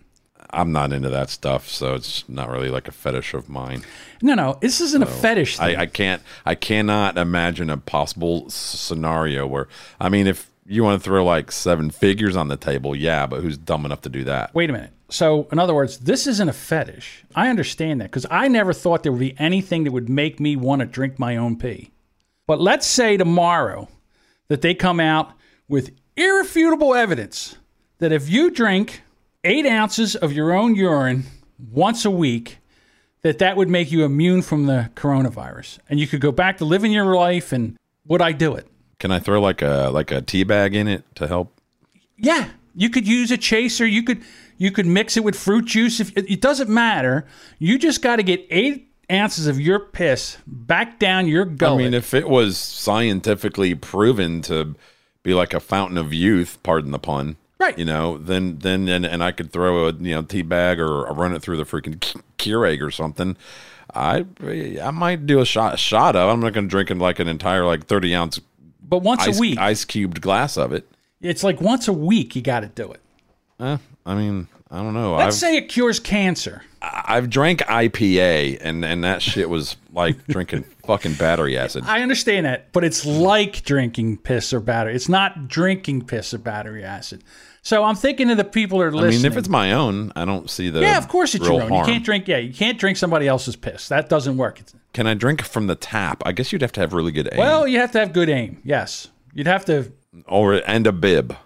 I'm 0.52 0.72
not 0.72 0.92
into 0.92 1.08
that 1.10 1.30
stuff, 1.30 1.68
so 1.68 1.94
it's 1.94 2.28
not 2.28 2.48
really 2.50 2.68
like 2.70 2.88
a 2.88 2.92
fetish 2.92 3.34
of 3.34 3.48
mine. 3.48 3.82
No, 4.22 4.34
no, 4.34 4.58
this 4.60 4.80
isn't 4.80 5.02
a 5.02 5.06
fetish 5.06 5.58
thing. 5.58 5.76
I, 5.76 5.82
I 5.82 5.86
can't. 5.86 6.22
I 6.44 6.54
cannot 6.54 7.16
imagine 7.18 7.70
a 7.70 7.76
possible 7.76 8.44
s- 8.46 8.54
scenario 8.54 9.46
where. 9.46 9.68
I 10.00 10.08
mean, 10.08 10.26
if 10.26 10.50
you 10.66 10.84
want 10.84 11.00
to 11.00 11.04
throw 11.04 11.24
like 11.24 11.50
seven 11.50 11.90
figures 11.90 12.36
on 12.36 12.48
the 12.48 12.56
table, 12.56 12.94
yeah, 12.94 13.26
but 13.26 13.40
who's 13.42 13.56
dumb 13.58 13.84
enough 13.84 14.02
to 14.02 14.08
do 14.08 14.24
that? 14.24 14.54
Wait 14.54 14.70
a 14.70 14.72
minute. 14.72 14.90
So, 15.08 15.48
in 15.50 15.58
other 15.58 15.74
words, 15.74 15.98
this 15.98 16.26
isn't 16.28 16.48
a 16.48 16.52
fetish. 16.52 17.24
I 17.34 17.48
understand 17.48 18.00
that 18.00 18.04
because 18.04 18.26
I 18.30 18.46
never 18.46 18.72
thought 18.72 19.02
there 19.02 19.10
would 19.10 19.18
be 19.18 19.34
anything 19.40 19.82
that 19.84 19.92
would 19.92 20.08
make 20.08 20.38
me 20.38 20.54
want 20.54 20.80
to 20.80 20.86
drink 20.86 21.18
my 21.18 21.36
own 21.36 21.56
pee. 21.56 21.90
But 22.46 22.60
let's 22.60 22.86
say 22.86 23.16
tomorrow 23.16 23.88
that 24.48 24.60
they 24.62 24.74
come 24.74 25.00
out 25.00 25.32
with 25.68 25.90
irrefutable 26.16 26.94
evidence 26.94 27.56
that 27.98 28.12
if 28.12 28.28
you 28.28 28.50
drink 28.50 29.02
eight 29.44 29.66
ounces 29.66 30.16
of 30.16 30.32
your 30.32 30.52
own 30.52 30.74
urine 30.74 31.24
once 31.70 32.04
a 32.04 32.10
week, 32.10 32.58
that 33.22 33.38
that 33.38 33.56
would 33.56 33.68
make 33.68 33.92
you 33.92 34.04
immune 34.04 34.42
from 34.42 34.66
the 34.66 34.90
coronavirus, 34.94 35.78
and 35.88 36.00
you 36.00 36.06
could 36.06 36.20
go 36.20 36.32
back 36.32 36.58
to 36.58 36.64
living 36.64 36.92
your 36.92 37.14
life. 37.14 37.52
And 37.52 37.76
would 38.06 38.22
I 38.22 38.32
do 38.32 38.54
it? 38.54 38.66
Can 38.98 39.10
I 39.10 39.18
throw 39.18 39.40
like 39.40 39.62
a 39.62 39.90
like 39.92 40.10
a 40.10 40.22
tea 40.22 40.44
bag 40.44 40.74
in 40.74 40.88
it 40.88 41.04
to 41.16 41.26
help? 41.26 41.60
Yeah, 42.16 42.48
you 42.74 42.90
could 42.90 43.06
use 43.06 43.30
a 43.30 43.36
chaser. 43.36 43.86
You 43.86 44.02
could 44.02 44.22
you 44.56 44.70
could 44.70 44.86
mix 44.86 45.16
it 45.16 45.24
with 45.24 45.36
fruit 45.36 45.66
juice. 45.66 46.00
If 46.00 46.16
it, 46.16 46.30
it 46.30 46.40
doesn't 46.40 46.70
matter, 46.70 47.26
you 47.58 47.78
just 47.78 48.02
got 48.02 48.16
to 48.16 48.22
get 48.22 48.46
eight 48.50 48.92
ounces 49.10 49.46
of 49.46 49.60
your 49.60 49.80
piss 49.80 50.36
back 50.46 50.98
down 50.98 51.26
your 51.26 51.44
gut. 51.44 51.72
I 51.72 51.76
mean, 51.76 51.94
if 51.94 52.14
it 52.14 52.28
was 52.28 52.56
scientifically 52.56 53.74
proven 53.74 54.42
to 54.42 54.76
be 55.22 55.34
like 55.34 55.52
a 55.52 55.60
fountain 55.60 55.98
of 55.98 56.14
youth, 56.14 56.58
pardon 56.62 56.90
the 56.92 56.98
pun, 56.98 57.36
Right. 57.60 57.78
You 57.78 57.84
know, 57.84 58.16
then 58.16 58.58
then 58.60 58.88
and, 58.88 59.04
and 59.04 59.22
I 59.22 59.32
could 59.32 59.52
throw 59.52 59.86
a 59.88 59.92
you 59.92 60.14
know 60.14 60.22
tea 60.22 60.40
bag 60.40 60.80
or 60.80 61.04
run 61.12 61.34
it 61.34 61.42
through 61.42 61.58
the 61.58 61.64
freaking 61.64 61.98
Keurig 62.38 62.80
or 62.80 62.90
something. 62.90 63.36
I 63.94 64.24
I 64.82 64.90
might 64.90 65.26
do 65.26 65.40
a 65.40 65.44
shot 65.44 65.78
shot 65.78 66.16
of. 66.16 66.30
I'm 66.30 66.40
not 66.40 66.54
going 66.54 66.64
to 66.64 66.70
drink 66.70 66.90
in 66.90 66.98
like 66.98 67.18
an 67.18 67.28
entire 67.28 67.66
like 67.66 67.86
30 67.86 68.14
ounce 68.14 68.40
but 68.82 69.02
once 69.02 69.20
ice, 69.22 69.36
a 69.36 69.40
week, 69.40 69.58
ice 69.58 69.84
cubed 69.84 70.22
glass 70.22 70.56
of 70.56 70.72
it. 70.72 70.88
it's 71.20 71.44
like 71.44 71.60
once 71.60 71.86
a 71.86 71.92
week 71.92 72.34
you 72.34 72.40
got 72.40 72.60
to 72.60 72.68
do 72.68 72.90
it. 72.92 73.00
Eh, 73.60 73.76
I 74.06 74.14
mean, 74.14 74.48
I 74.70 74.78
don't 74.78 74.94
know. 74.94 75.16
Let's 75.16 75.26
I've 75.26 75.34
say 75.34 75.56
it 75.58 75.68
cures 75.68 76.00
cancer. 76.00 76.62
I've 76.80 77.28
drank 77.28 77.60
IPA 77.60 78.58
and 78.62 78.86
and 78.86 79.04
that 79.04 79.20
shit 79.20 79.50
was 79.50 79.76
like 79.92 80.26
drinking 80.28 80.62
fucking 80.86 81.14
battery 81.14 81.58
acid. 81.58 81.84
I 81.86 82.00
understand 82.00 82.46
that, 82.46 82.72
but 82.72 82.84
it's 82.84 83.04
like 83.04 83.64
drinking 83.64 84.16
piss 84.16 84.54
or 84.54 84.60
battery. 84.60 84.94
It's 84.94 85.10
not 85.10 85.46
drinking 85.46 86.06
piss 86.06 86.32
or 86.32 86.38
battery 86.38 86.82
acid. 86.82 87.22
So 87.62 87.84
I'm 87.84 87.94
thinking 87.94 88.30
of 88.30 88.36
the 88.38 88.44
people 88.44 88.78
that 88.78 88.86
are 88.86 88.92
listening. 88.92 89.20
I 89.20 89.22
mean, 89.22 89.32
if 89.32 89.36
it's 89.36 89.48
my 89.48 89.72
own, 89.72 90.12
I 90.16 90.24
don't 90.24 90.48
see 90.48 90.70
the 90.70 90.80
yeah, 90.80 90.96
of 90.96 91.08
course 91.08 91.34
it's 91.34 91.44
your 91.44 91.60
own. 91.62 91.68
harm. 91.68 91.86
You 91.86 91.92
can't 91.92 92.04
drink. 92.04 92.26
Yeah, 92.26 92.38
you 92.38 92.54
can't 92.54 92.78
drink 92.78 92.96
somebody 92.96 93.28
else's 93.28 93.54
piss. 93.56 93.88
That 93.88 94.08
doesn't 94.08 94.36
work. 94.38 94.60
It's, 94.60 94.74
Can 94.94 95.06
I 95.06 95.12
drink 95.14 95.42
from 95.42 95.66
the 95.66 95.74
tap? 95.74 96.22
I 96.24 96.32
guess 96.32 96.52
you'd 96.52 96.62
have 96.62 96.72
to 96.72 96.80
have 96.80 96.92
really 96.94 97.12
good 97.12 97.28
aim. 97.32 97.38
well, 97.38 97.68
you 97.68 97.78
have 97.78 97.92
to 97.92 97.98
have 98.00 98.12
good 98.14 98.30
aim. 98.30 98.60
Yes, 98.64 99.08
you'd 99.34 99.46
have 99.46 99.64
to. 99.66 99.92
or 100.26 100.54
and 100.66 100.86
a 100.86 100.92
bib. 100.92 101.36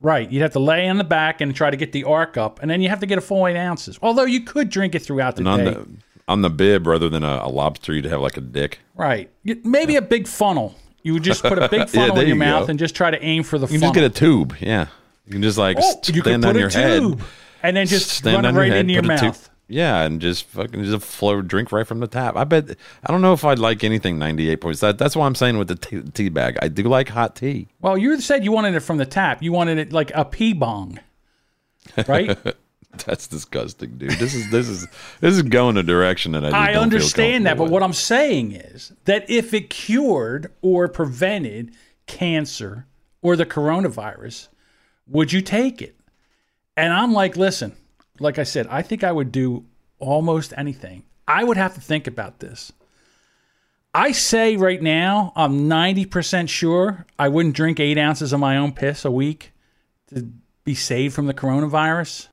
Right, 0.00 0.28
you'd 0.32 0.42
have 0.42 0.52
to 0.54 0.58
lay 0.58 0.88
on 0.88 0.98
the 0.98 1.04
back 1.04 1.40
and 1.40 1.54
try 1.54 1.70
to 1.70 1.76
get 1.76 1.92
the 1.92 2.02
arc 2.04 2.36
up, 2.36 2.60
and 2.60 2.68
then 2.68 2.82
you 2.82 2.88
have 2.88 2.98
to 2.98 3.06
get 3.06 3.18
a 3.18 3.20
full 3.20 3.46
eight 3.46 3.56
ounces. 3.56 4.00
Although 4.02 4.24
you 4.24 4.40
could 4.40 4.68
drink 4.68 4.96
it 4.96 5.02
throughout 5.02 5.36
the 5.36 5.42
And 5.42 5.48
on 5.48 5.58
day. 5.60 5.64
the 5.74 5.86
on 6.26 6.42
the 6.42 6.50
bib 6.50 6.88
rather 6.88 7.08
than 7.08 7.22
a, 7.22 7.40
a 7.44 7.48
lobster, 7.48 7.92
you'd 7.92 8.06
have 8.06 8.20
like 8.20 8.36
a 8.36 8.40
dick. 8.40 8.80
right, 8.96 9.30
maybe 9.44 9.94
a 9.94 10.02
big 10.02 10.26
funnel. 10.26 10.74
You 11.04 11.14
would 11.14 11.22
just 11.22 11.42
put 11.42 11.56
a 11.58 11.68
big 11.68 11.88
funnel 11.88 12.14
there 12.16 12.24
in 12.24 12.28
your 12.30 12.36
you 12.36 12.40
mouth 12.40 12.66
go. 12.66 12.70
and 12.70 12.78
just 12.80 12.96
try 12.96 13.12
to 13.12 13.22
aim 13.22 13.44
for 13.44 13.58
the 13.58 13.66
You 13.68 13.78
funnel. 13.78 13.92
just 13.92 13.94
get 13.94 14.04
a 14.04 14.08
tube. 14.10 14.56
Yeah, 14.60 14.86
you 15.26 15.32
can 15.32 15.42
just 15.42 15.58
like 15.58 15.76
Oh, 15.80 16.00
stand 16.02 16.44
on 16.44 16.56
your 16.58 16.68
head, 16.68 17.02
and 17.62 17.76
then 17.76 17.86
just 17.86 18.08
stand 18.08 18.44
run 18.44 18.54
right 18.54 18.66
your 18.66 18.74
head, 18.74 18.80
into 18.80 18.94
your 18.94 19.02
put 19.02 19.12
a 19.12 19.16
tube- 19.16 19.24
mouth. 19.26 19.48
Yeah, 19.68 20.02
and 20.02 20.20
just 20.20 20.44
fucking 20.48 20.84
just 20.84 21.02
flow 21.06 21.40
drink 21.40 21.72
right 21.72 21.86
from 21.86 22.00
the 22.00 22.06
tap. 22.06 22.36
I 22.36 22.44
bet. 22.44 22.76
I 23.06 23.10
don't 23.10 23.22
know 23.22 23.32
if 23.32 23.42
I'd 23.42 23.58
like 23.58 23.84
anything 23.84 24.18
ninety 24.18 24.50
eight 24.50 24.60
points. 24.60 24.80
That, 24.80 24.98
that's 24.98 25.16
why 25.16 25.24
I'm 25.24 25.34
saying 25.34 25.56
with 25.56 25.68
the 25.68 25.76
tea, 25.76 26.02
tea 26.02 26.28
bag. 26.28 26.58
I 26.60 26.68
do 26.68 26.82
like 26.82 27.08
hot 27.08 27.36
tea. 27.36 27.68
Well, 27.80 27.96
you 27.96 28.20
said 28.20 28.44
you 28.44 28.52
wanted 28.52 28.74
it 28.74 28.80
from 28.80 28.98
the 28.98 29.06
tap. 29.06 29.42
You 29.42 29.50
wanted 29.52 29.78
it 29.78 29.90
like 29.92 30.10
a 30.14 30.26
pee 30.26 30.52
bong, 30.52 30.98
right? 32.06 32.36
That's 33.06 33.26
disgusting, 33.26 33.96
dude. 33.96 34.10
This 34.10 34.34
is 34.34 34.50
this 34.50 34.68
is 34.68 34.86
this 35.22 35.34
is 35.36 35.42
going 35.42 35.78
a 35.78 35.82
direction 35.82 36.32
that 36.32 36.44
I. 36.44 36.72
I 36.72 36.74
understand 36.74 37.46
that, 37.46 37.56
but 37.56 37.70
what 37.70 37.82
I'm 37.82 37.94
saying 37.94 38.52
is 38.52 38.92
that 39.06 39.30
if 39.30 39.54
it 39.54 39.70
cured 39.70 40.52
or 40.60 40.86
prevented 40.88 41.72
cancer 42.06 42.86
or 43.22 43.36
the 43.36 43.46
coronavirus, 43.46 44.48
would 45.12 45.32
you 45.32 45.42
take 45.42 45.82
it? 45.82 45.94
And 46.76 46.92
I'm 46.92 47.12
like, 47.12 47.36
listen, 47.36 47.76
like 48.18 48.38
I 48.38 48.44
said, 48.44 48.66
I 48.68 48.82
think 48.82 49.04
I 49.04 49.12
would 49.12 49.30
do 49.30 49.66
almost 49.98 50.54
anything. 50.56 51.04
I 51.28 51.44
would 51.44 51.58
have 51.58 51.74
to 51.74 51.80
think 51.80 52.06
about 52.06 52.40
this. 52.40 52.72
I 53.94 54.12
say 54.12 54.56
right 54.56 54.80
now, 54.80 55.34
I'm 55.36 55.68
90% 55.68 56.48
sure 56.48 57.04
I 57.18 57.28
wouldn't 57.28 57.54
drink 57.54 57.78
eight 57.78 57.98
ounces 57.98 58.32
of 58.32 58.40
my 58.40 58.56
own 58.56 58.72
piss 58.72 59.04
a 59.04 59.10
week 59.10 59.52
to 60.08 60.32
be 60.64 60.74
saved 60.74 61.14
from 61.14 61.26
the 61.26 61.34
coronavirus, 61.34 62.28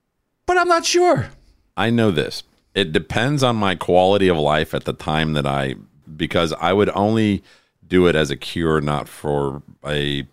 but 0.45 0.57
I'm 0.57 0.69
not 0.69 0.85
sure. 0.85 1.29
I 1.75 1.89
know 1.89 2.11
this. 2.11 2.43
It 2.73 2.93
depends 2.93 3.43
on 3.43 3.57
my 3.57 3.75
quality 3.75 4.29
of 4.29 4.37
life 4.37 4.73
at 4.73 4.85
the 4.85 4.93
time 4.93 5.33
that 5.33 5.45
I, 5.45 5.75
because 6.15 6.53
I 6.53 6.71
would 6.71 6.89
only 6.91 7.43
do 7.85 8.07
it 8.07 8.15
as 8.15 8.31
a 8.31 8.37
cure, 8.37 8.79
not 8.79 9.09
for 9.09 9.61
a 9.85 10.25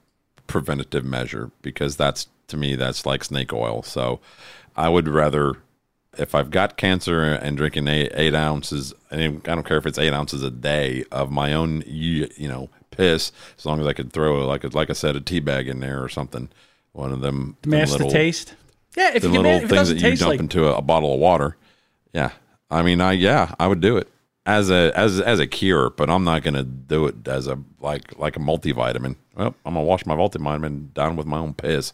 preventative 0.47 1.05
measure, 1.05 1.51
because 1.61 1.97
that's 1.97 2.29
to 2.49 2.57
me 2.57 2.77
that's 2.77 3.07
like 3.07 3.25
snake 3.25 3.53
oil. 3.53 3.83
So 3.83 4.21
I 4.77 4.89
would 4.89 5.09
rather, 5.09 5.55
if 6.19 6.35
I've 6.35 6.51
got 6.51 6.77
cancer 6.77 7.23
and 7.23 7.57
drinking 7.57 7.89
eight, 7.89 8.13
eight 8.15 8.35
ounces, 8.35 8.93
and 9.11 9.43
I 9.47 9.55
don't 9.55 9.67
care 9.67 9.79
if 9.79 9.87
it's 9.87 9.99
eight 9.99 10.13
ounces 10.13 10.43
a 10.43 10.51
day 10.51 11.05
of 11.11 11.31
my 11.31 11.53
own, 11.53 11.83
you, 11.87 12.29
you 12.37 12.49
know, 12.49 12.69
piss, 12.91 13.33
as 13.59 13.67
long 13.67 13.81
as 13.81 13.87
I 13.87 13.93
could 13.93 14.13
throw 14.13 14.47
like 14.47 14.65
like 14.75 14.91
I 14.91 14.95
said, 14.95 15.17
a 15.17 15.21
tea 15.21 15.41
bag 15.41 15.69
in 15.69 15.81
there 15.81 16.03
or 16.03 16.09
something. 16.09 16.49
One 16.93 17.13
of 17.13 17.21
them, 17.21 17.57
them 17.63 17.71
Mask 17.73 17.93
little- 17.93 18.09
the 18.09 18.15
taste. 18.15 18.55
Yeah, 18.97 19.13
if 19.15 19.21
the 19.21 19.29
little 19.29 19.51
if 19.51 19.69
things 19.69 19.91
that 19.91 20.01
you 20.01 20.17
dump 20.17 20.31
like 20.31 20.41
into 20.41 20.69
a, 20.69 20.77
a 20.77 20.83
bottle 20.83 21.13
of 21.13 21.21
water. 21.21 21.59
Yeah, 22.15 22.31
I 22.71 22.81
mean, 22.83 23.03
I 23.03 23.13
yeah, 23.13 23.55
I 23.61 23.67
would 23.67 23.83
do 23.83 23.99
it 23.99 24.09
as 24.47 24.71
a 24.71 24.91
as 24.97 25.21
as 25.21 25.39
a 25.39 25.47
cure, 25.47 25.91
but 25.91 26.09
I'm 26.09 26.25
not 26.25 26.43
gonna 26.43 26.63
do 26.63 27.07
it 27.07 27.29
as 27.29 27.47
a 27.47 27.59
like 27.81 28.19
like 28.19 28.37
a 28.37 28.41
multivitamin. 28.41 29.17
Well, 29.37 29.55
I'm 29.67 29.75
gonna 29.75 29.85
wash 29.85 30.07
my 30.07 30.17
multivitamin 30.17 30.95
down 30.95 31.17
with 31.17 31.27
my 31.27 31.37
own 31.37 31.53
piss. 31.53 31.93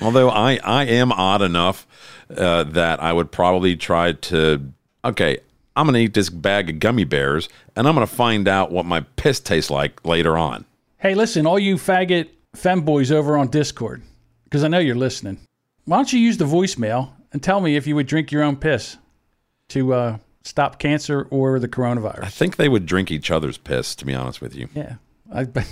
Although 0.00 0.30
I 0.30 0.58
I 0.62 0.84
am 0.84 1.12
odd 1.12 1.42
enough 1.42 1.86
uh, 2.34 2.64
that 2.64 3.02
I 3.02 3.12
would 3.12 3.30
probably 3.30 3.76
try 3.76 4.12
to 4.12 4.72
okay. 5.04 5.38
I'm 5.74 5.84
gonna 5.84 5.98
eat 5.98 6.14
this 6.14 6.30
bag 6.30 6.70
of 6.70 6.78
gummy 6.78 7.04
bears, 7.04 7.50
and 7.76 7.86
I'm 7.86 7.94
gonna 7.94 8.06
find 8.06 8.48
out 8.48 8.72
what 8.72 8.86
my 8.86 9.00
piss 9.16 9.40
tastes 9.40 9.70
like 9.70 10.02
later 10.06 10.38
on. 10.38 10.64
Hey, 10.98 11.14
listen, 11.14 11.46
all 11.46 11.58
you 11.58 11.76
faggot 11.76 12.30
femboys 12.56 13.12
over 13.12 13.36
on 13.36 13.48
Discord, 13.48 14.02
because 14.44 14.64
I 14.64 14.68
know 14.68 14.78
you're 14.78 14.94
listening. 14.94 15.38
Why 15.84 15.98
don't 15.98 16.12
you 16.12 16.18
use 16.18 16.38
the 16.38 16.46
voicemail 16.46 17.10
and 17.30 17.42
tell 17.42 17.60
me 17.60 17.76
if 17.76 17.86
you 17.86 17.94
would 17.94 18.06
drink 18.06 18.32
your 18.32 18.42
own 18.42 18.56
piss 18.56 18.96
to 19.68 19.92
uh, 19.92 20.18
stop 20.42 20.78
cancer 20.78 21.28
or 21.30 21.58
the 21.58 21.68
coronavirus? 21.68 22.24
I 22.24 22.28
think 22.30 22.56
they 22.56 22.70
would 22.70 22.86
drink 22.86 23.10
each 23.10 23.30
other's 23.30 23.58
piss. 23.58 23.94
To 23.96 24.06
be 24.06 24.14
honest 24.14 24.40
with 24.40 24.54
you. 24.54 24.70
Yeah, 24.74 24.94
I 25.30 25.44
bet 25.44 25.68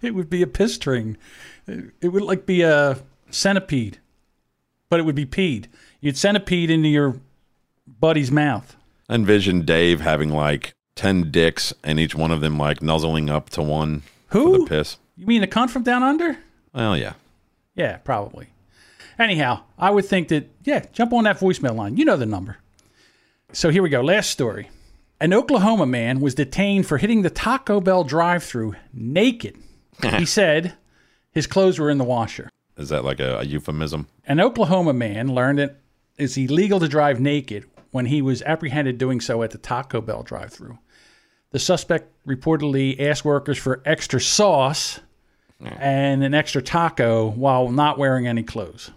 it 0.02 0.14
would 0.14 0.30
be 0.30 0.42
a 0.42 0.46
piss 0.46 0.78
train. 0.78 1.16
It 1.66 2.08
would 2.08 2.22
like 2.22 2.46
be 2.46 2.62
a 2.62 2.98
centipede, 3.30 3.98
but 4.88 5.00
it 5.00 5.04
would 5.04 5.14
be 5.14 5.26
peed. 5.26 5.66
You'd 6.00 6.16
centipede 6.16 6.70
into 6.70 6.88
your 6.88 7.20
buddy's 7.86 8.30
mouth. 8.30 8.76
envision 9.08 9.64
Dave 9.64 10.00
having 10.00 10.30
like 10.30 10.74
10 10.96 11.30
dicks 11.30 11.72
and 11.84 11.98
each 12.00 12.14
one 12.14 12.30
of 12.30 12.40
them 12.40 12.58
like 12.58 12.82
nuzzling 12.82 13.28
up 13.30 13.50
to 13.50 13.62
one 13.62 14.02
Who? 14.28 14.64
the 14.64 14.66
piss. 14.66 14.96
You 15.16 15.26
mean 15.26 15.40
the 15.40 15.46
cunt 15.46 15.70
from 15.70 15.82
down 15.82 16.02
under? 16.02 16.38
Well, 16.72 16.96
yeah. 16.96 17.14
Yeah, 17.74 17.98
probably. 17.98 18.48
Anyhow, 19.18 19.62
I 19.78 19.90
would 19.90 20.06
think 20.06 20.28
that, 20.28 20.48
yeah, 20.64 20.86
jump 20.92 21.12
on 21.12 21.24
that 21.24 21.38
voicemail 21.38 21.74
line. 21.74 21.96
You 21.96 22.04
know 22.04 22.16
the 22.16 22.26
number. 22.26 22.56
So 23.52 23.70
here 23.70 23.82
we 23.82 23.88
go. 23.90 24.00
Last 24.00 24.30
story. 24.30 24.70
An 25.20 25.34
Oklahoma 25.34 25.84
man 25.86 26.20
was 26.20 26.34
detained 26.34 26.86
for 26.86 26.96
hitting 26.96 27.20
the 27.22 27.28
Taco 27.30 27.80
Bell 27.80 28.04
drive 28.04 28.42
through 28.42 28.76
naked. 28.94 29.58
He 30.04 30.26
said 30.26 30.74
his 31.32 31.46
clothes 31.46 31.78
were 31.78 31.90
in 31.90 31.98
the 31.98 32.04
washer. 32.04 32.48
Is 32.76 32.88
that 32.88 33.04
like 33.04 33.20
a, 33.20 33.38
a 33.38 33.44
euphemism? 33.44 34.08
An 34.24 34.40
Oklahoma 34.40 34.92
man 34.92 35.34
learned 35.34 35.60
it 35.60 35.76
is 36.16 36.36
illegal 36.36 36.80
to 36.80 36.88
drive 36.88 37.20
naked 37.20 37.64
when 37.90 38.06
he 38.06 38.22
was 38.22 38.42
apprehended 38.42 38.98
doing 38.98 39.20
so 39.20 39.42
at 39.42 39.50
the 39.50 39.58
Taco 39.58 40.00
Bell 40.00 40.22
drive 40.22 40.52
through. 40.52 40.78
The 41.50 41.58
suspect 41.58 42.12
reportedly 42.26 43.00
asked 43.00 43.24
workers 43.24 43.58
for 43.58 43.82
extra 43.84 44.20
sauce 44.20 45.00
and 45.60 46.22
an 46.24 46.32
extra 46.32 46.62
taco 46.62 47.28
while 47.30 47.68
not 47.68 47.98
wearing 47.98 48.26
any 48.26 48.42
clothes. 48.42 48.90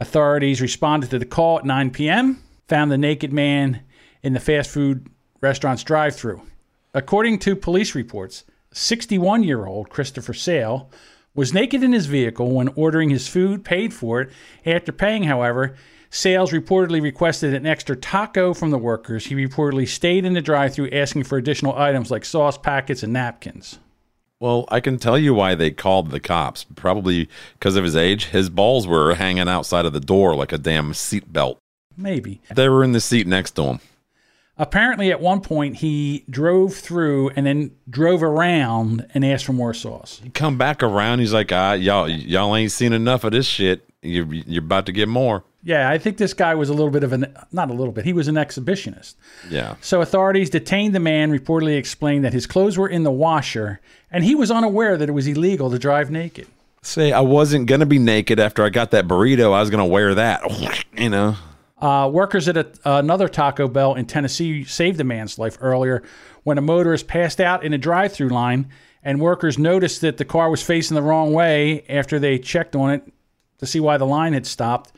Authorities 0.00 0.60
responded 0.60 1.10
to 1.10 1.18
the 1.18 1.26
call 1.26 1.58
at 1.58 1.64
9 1.64 1.90
p.m., 1.90 2.42
found 2.66 2.90
the 2.90 2.98
naked 2.98 3.32
man 3.32 3.82
in 4.22 4.32
the 4.32 4.40
fast 4.40 4.70
food 4.70 5.08
restaurant's 5.40 5.82
drive 5.82 6.16
through. 6.16 6.40
According 6.94 7.40
to 7.40 7.56
police 7.56 7.94
reports, 7.94 8.44
61 8.72 9.42
year 9.44 9.66
old 9.66 9.90
Christopher 9.90 10.34
Sale 10.34 10.90
was 11.34 11.54
naked 11.54 11.82
in 11.82 11.92
his 11.92 12.06
vehicle 12.06 12.50
when 12.50 12.68
ordering 12.68 13.10
his 13.10 13.28
food, 13.28 13.64
paid 13.64 13.94
for 13.94 14.20
it. 14.20 14.30
After 14.66 14.92
paying, 14.92 15.24
however, 15.24 15.74
Sales 16.10 16.52
reportedly 16.52 17.00
requested 17.00 17.54
an 17.54 17.66
extra 17.66 17.96
taco 17.96 18.52
from 18.52 18.70
the 18.70 18.78
workers. 18.78 19.26
He 19.26 19.34
reportedly 19.34 19.88
stayed 19.88 20.26
in 20.26 20.34
the 20.34 20.42
drive 20.42 20.74
through 20.74 20.90
asking 20.90 21.24
for 21.24 21.38
additional 21.38 21.76
items 21.76 22.10
like 22.10 22.26
sauce 22.26 22.58
packets 22.58 23.02
and 23.02 23.14
napkins. 23.14 23.78
Well, 24.38 24.66
I 24.68 24.80
can 24.80 24.98
tell 24.98 25.16
you 25.16 25.32
why 25.32 25.54
they 25.54 25.70
called 25.70 26.10
the 26.10 26.20
cops. 26.20 26.64
Probably 26.64 27.30
because 27.54 27.76
of 27.76 27.84
his 27.84 27.96
age. 27.96 28.26
His 28.26 28.50
balls 28.50 28.86
were 28.86 29.14
hanging 29.14 29.48
outside 29.48 29.86
of 29.86 29.94
the 29.94 30.00
door 30.00 30.34
like 30.34 30.52
a 30.52 30.58
damn 30.58 30.92
seatbelt. 30.92 31.56
Maybe. 31.96 32.42
They 32.54 32.68
were 32.68 32.84
in 32.84 32.92
the 32.92 33.00
seat 33.00 33.26
next 33.26 33.52
to 33.52 33.62
him. 33.62 33.80
Apparently, 34.58 35.10
at 35.10 35.20
one 35.20 35.40
point, 35.40 35.76
he 35.76 36.24
drove 36.28 36.74
through 36.74 37.30
and 37.30 37.46
then 37.46 37.70
drove 37.88 38.22
around 38.22 39.06
and 39.14 39.24
asked 39.24 39.46
for 39.46 39.54
more 39.54 39.72
sauce. 39.72 40.20
He 40.22 40.30
come 40.30 40.58
back 40.58 40.82
around. 40.82 41.20
He's 41.20 41.32
like, 41.32 41.50
ah, 41.52 41.72
y'all, 41.72 42.08
y'all 42.08 42.54
ain't 42.54 42.70
seen 42.70 42.92
enough 42.92 43.24
of 43.24 43.32
this 43.32 43.46
shit. 43.46 43.88
You're, 44.02 44.26
you're 44.26 44.62
about 44.62 44.86
to 44.86 44.92
get 44.92 45.08
more. 45.08 45.44
Yeah, 45.64 45.88
I 45.88 45.96
think 45.96 46.16
this 46.16 46.34
guy 46.34 46.54
was 46.54 46.68
a 46.68 46.74
little 46.74 46.90
bit 46.90 47.04
of 47.04 47.12
an, 47.12 47.34
not 47.52 47.70
a 47.70 47.72
little 47.72 47.92
bit, 47.92 48.04
he 48.04 48.12
was 48.12 48.26
an 48.26 48.34
exhibitionist. 48.34 49.14
Yeah. 49.48 49.76
So 49.80 50.00
authorities 50.00 50.50
detained 50.50 50.94
the 50.94 51.00
man, 51.00 51.30
reportedly 51.30 51.76
explained 51.76 52.24
that 52.24 52.32
his 52.32 52.46
clothes 52.46 52.76
were 52.76 52.88
in 52.88 53.04
the 53.04 53.12
washer 53.12 53.80
and 54.10 54.24
he 54.24 54.34
was 54.34 54.50
unaware 54.50 54.96
that 54.96 55.08
it 55.08 55.12
was 55.12 55.26
illegal 55.26 55.70
to 55.70 55.78
drive 55.78 56.10
naked. 56.10 56.48
Say 56.82 57.12
I 57.12 57.20
wasn't 57.20 57.66
gonna 57.66 57.86
be 57.86 58.00
naked 58.00 58.40
after 58.40 58.64
I 58.64 58.70
got 58.70 58.90
that 58.90 59.06
burrito. 59.06 59.52
I 59.54 59.60
was 59.60 59.70
gonna 59.70 59.86
wear 59.86 60.14
that. 60.14 60.42
You 60.94 61.08
know. 61.08 61.36
Uh, 61.82 62.08
workers 62.08 62.46
at 62.46 62.56
a, 62.56 62.70
another 62.84 63.28
Taco 63.28 63.66
Bell 63.66 63.96
in 63.96 64.06
Tennessee 64.06 64.62
saved 64.62 65.00
a 65.00 65.04
man's 65.04 65.36
life 65.36 65.58
earlier 65.60 66.04
when 66.44 66.56
a 66.56 66.60
motorist 66.60 67.08
passed 67.08 67.40
out 67.40 67.64
in 67.64 67.72
a 67.72 67.78
drive 67.78 68.12
through 68.12 68.28
line, 68.28 68.68
and 69.02 69.20
workers 69.20 69.58
noticed 69.58 70.00
that 70.00 70.16
the 70.16 70.24
car 70.24 70.48
was 70.48 70.62
facing 70.62 70.94
the 70.94 71.02
wrong 71.02 71.32
way 71.32 71.84
after 71.88 72.20
they 72.20 72.38
checked 72.38 72.76
on 72.76 72.92
it 72.92 73.12
to 73.58 73.66
see 73.66 73.80
why 73.80 73.96
the 73.96 74.06
line 74.06 74.32
had 74.32 74.46
stopped. 74.46 74.92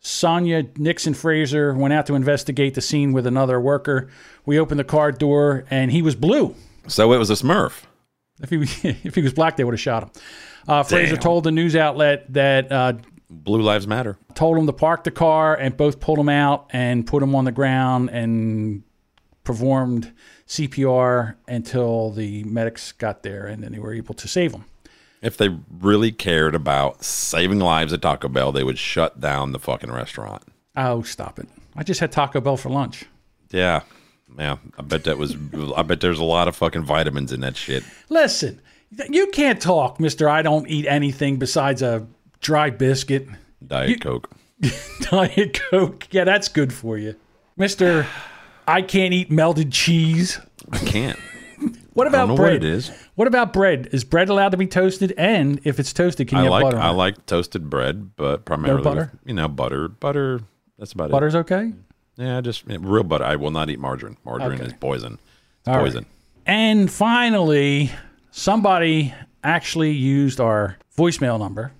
Sonia 0.00 0.64
Nixon 0.76 1.14
Fraser 1.14 1.72
went 1.74 1.94
out 1.94 2.06
to 2.06 2.16
investigate 2.16 2.74
the 2.74 2.80
scene 2.80 3.12
with 3.12 3.26
another 3.26 3.60
worker. 3.60 4.08
We 4.44 4.58
opened 4.58 4.80
the 4.80 4.84
car 4.84 5.12
door, 5.12 5.64
and 5.70 5.92
he 5.92 6.02
was 6.02 6.16
blue. 6.16 6.56
So 6.88 7.12
it 7.12 7.18
was 7.18 7.30
a 7.30 7.34
Smurf. 7.34 7.84
If 8.42 8.50
he 8.50 8.56
if 9.04 9.14
he 9.14 9.22
was 9.22 9.32
black, 9.32 9.56
they 9.56 9.62
would 9.64 9.74
have 9.74 9.80
shot 9.80 10.02
him. 10.02 10.10
Uh, 10.66 10.82
Fraser 10.82 11.16
told 11.16 11.44
the 11.44 11.52
news 11.52 11.76
outlet 11.76 12.32
that 12.32 12.72
uh, 12.72 12.94
Blue 13.28 13.60
lives 13.60 13.86
matter. 13.86 14.18
told 14.34 14.56
him 14.56 14.66
to 14.66 14.72
park 14.72 15.04
the 15.04 15.10
car, 15.10 15.54
and 15.54 15.76
both 15.76 15.98
pulled 16.00 16.18
him 16.18 16.28
out 16.28 16.68
and 16.70 17.06
put 17.06 17.22
him 17.22 17.34
on 17.34 17.44
the 17.44 17.52
ground 17.52 18.10
and 18.10 18.82
performed 19.42 20.12
CPR 20.46 21.34
until 21.48 22.10
the 22.10 22.44
medics 22.44 22.92
got 22.92 23.22
there, 23.22 23.46
and 23.46 23.62
then 23.62 23.72
they 23.72 23.78
were 23.78 23.92
able 23.92 24.14
to 24.14 24.28
save 24.28 24.52
him. 24.52 24.64
If 25.22 25.36
they 25.36 25.48
really 25.80 26.12
cared 26.12 26.54
about 26.54 27.02
saving 27.02 27.58
lives 27.58 27.92
at 27.92 28.02
Taco 28.02 28.28
Bell, 28.28 28.52
they 28.52 28.62
would 28.62 28.78
shut 28.78 29.20
down 29.20 29.52
the 29.52 29.58
fucking 29.58 29.90
restaurant. 29.90 30.44
Oh, 30.76 31.02
stop 31.02 31.38
it! 31.38 31.48
I 31.74 31.82
just 31.82 32.00
had 32.00 32.12
Taco 32.12 32.40
Bell 32.40 32.56
for 32.56 32.68
lunch. 32.68 33.06
Yeah. 33.50 33.82
Yeah. 34.38 34.58
I 34.78 34.82
bet 34.82 35.04
that 35.04 35.18
was 35.18 35.36
I 35.76 35.82
bet 35.82 36.00
there's 36.00 36.18
a 36.18 36.24
lot 36.24 36.48
of 36.48 36.56
fucking 36.56 36.84
vitamins 36.84 37.32
in 37.32 37.40
that 37.40 37.56
shit. 37.56 37.82
Listen, 38.08 38.60
you 39.08 39.28
can't 39.28 39.60
talk, 39.60 39.98
Mister. 39.98 40.28
I 40.28 40.42
don't 40.42 40.68
eat 40.68 40.86
anything 40.86 41.38
besides 41.38 41.82
a 41.82 42.06
dry 42.40 42.70
biscuit, 42.70 43.28
Diet 43.66 44.00
Coke. 44.00 44.30
Diet 45.00 45.60
Coke. 45.70 46.06
Yeah, 46.10 46.24
that's 46.24 46.48
good 46.48 46.72
for 46.72 46.96
you, 46.98 47.14
Mister. 47.56 48.06
I 48.68 48.82
can't 48.82 49.14
eat 49.14 49.30
melted 49.30 49.70
cheese. 49.72 50.40
I 50.72 50.78
can't. 50.78 51.18
What 51.92 52.06
I 52.06 52.10
don't 52.10 52.14
about 52.20 52.28
know 52.28 52.36
bread? 52.36 52.52
what 52.54 52.56
it 52.56 52.64
is. 52.64 52.90
What 53.14 53.28
about 53.28 53.52
bread? 53.52 53.88
Is 53.92 54.04
bread 54.04 54.28
allowed 54.28 54.50
to 54.50 54.56
be 54.58 54.66
toasted? 54.66 55.14
And 55.16 55.60
if 55.64 55.78
it's 55.80 55.92
toasted, 55.92 56.28
can 56.28 56.36
you 56.38 56.42
I 56.42 56.44
have 56.44 56.50
like 56.50 56.62
butter? 56.64 56.78
I 56.78 56.90
it? 56.90 56.92
like 56.92 57.26
toasted 57.26 57.70
bread, 57.70 58.16
but 58.16 58.44
primarily 58.44 58.82
butter? 58.82 59.10
with, 59.12 59.20
you 59.24 59.34
know 59.34 59.48
butter. 59.48 59.88
Butter. 59.88 60.40
That's 60.78 60.92
about 60.92 61.06
it. 61.06 61.12
Butter's 61.12 61.34
okay. 61.36 61.72
Yeah, 62.16 62.40
just 62.42 62.64
real 62.66 63.02
butter. 63.04 63.24
I 63.24 63.36
will 63.36 63.50
not 63.50 63.70
eat 63.70 63.78
margarine. 63.78 64.16
Margarine 64.24 64.58
Okay. 64.60 64.66
is 64.66 64.72
poison. 64.74 65.18
It's 65.60 65.68
All 65.68 65.76
right. 65.76 65.82
poison. 65.84 66.06
And 66.44 66.90
finally, 66.90 67.90
somebody 68.30 69.14
actually 69.42 69.92
used 69.92 70.40
our 70.40 70.76
voicemail 70.98 71.38
number. 71.38 71.72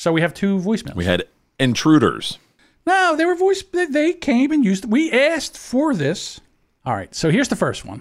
So 0.00 0.12
we 0.14 0.22
have 0.22 0.32
two 0.32 0.56
voicemails. 0.58 0.94
We 0.94 1.04
had 1.04 1.24
intruders. 1.58 2.38
no, 2.86 3.14
they 3.16 3.26
were 3.26 3.34
voice. 3.34 3.62
they- 3.70 3.84
They 3.84 4.12
came 4.14 4.50
and 4.50 4.64
used. 4.64 4.90
We 4.90 5.12
asked 5.12 5.58
for 5.58 5.94
this. 5.94 6.40
All 6.86 6.94
right. 6.94 7.14
So 7.14 7.28
here's 7.28 7.48
the 7.48 7.56
first 7.56 7.84
one. 7.84 8.00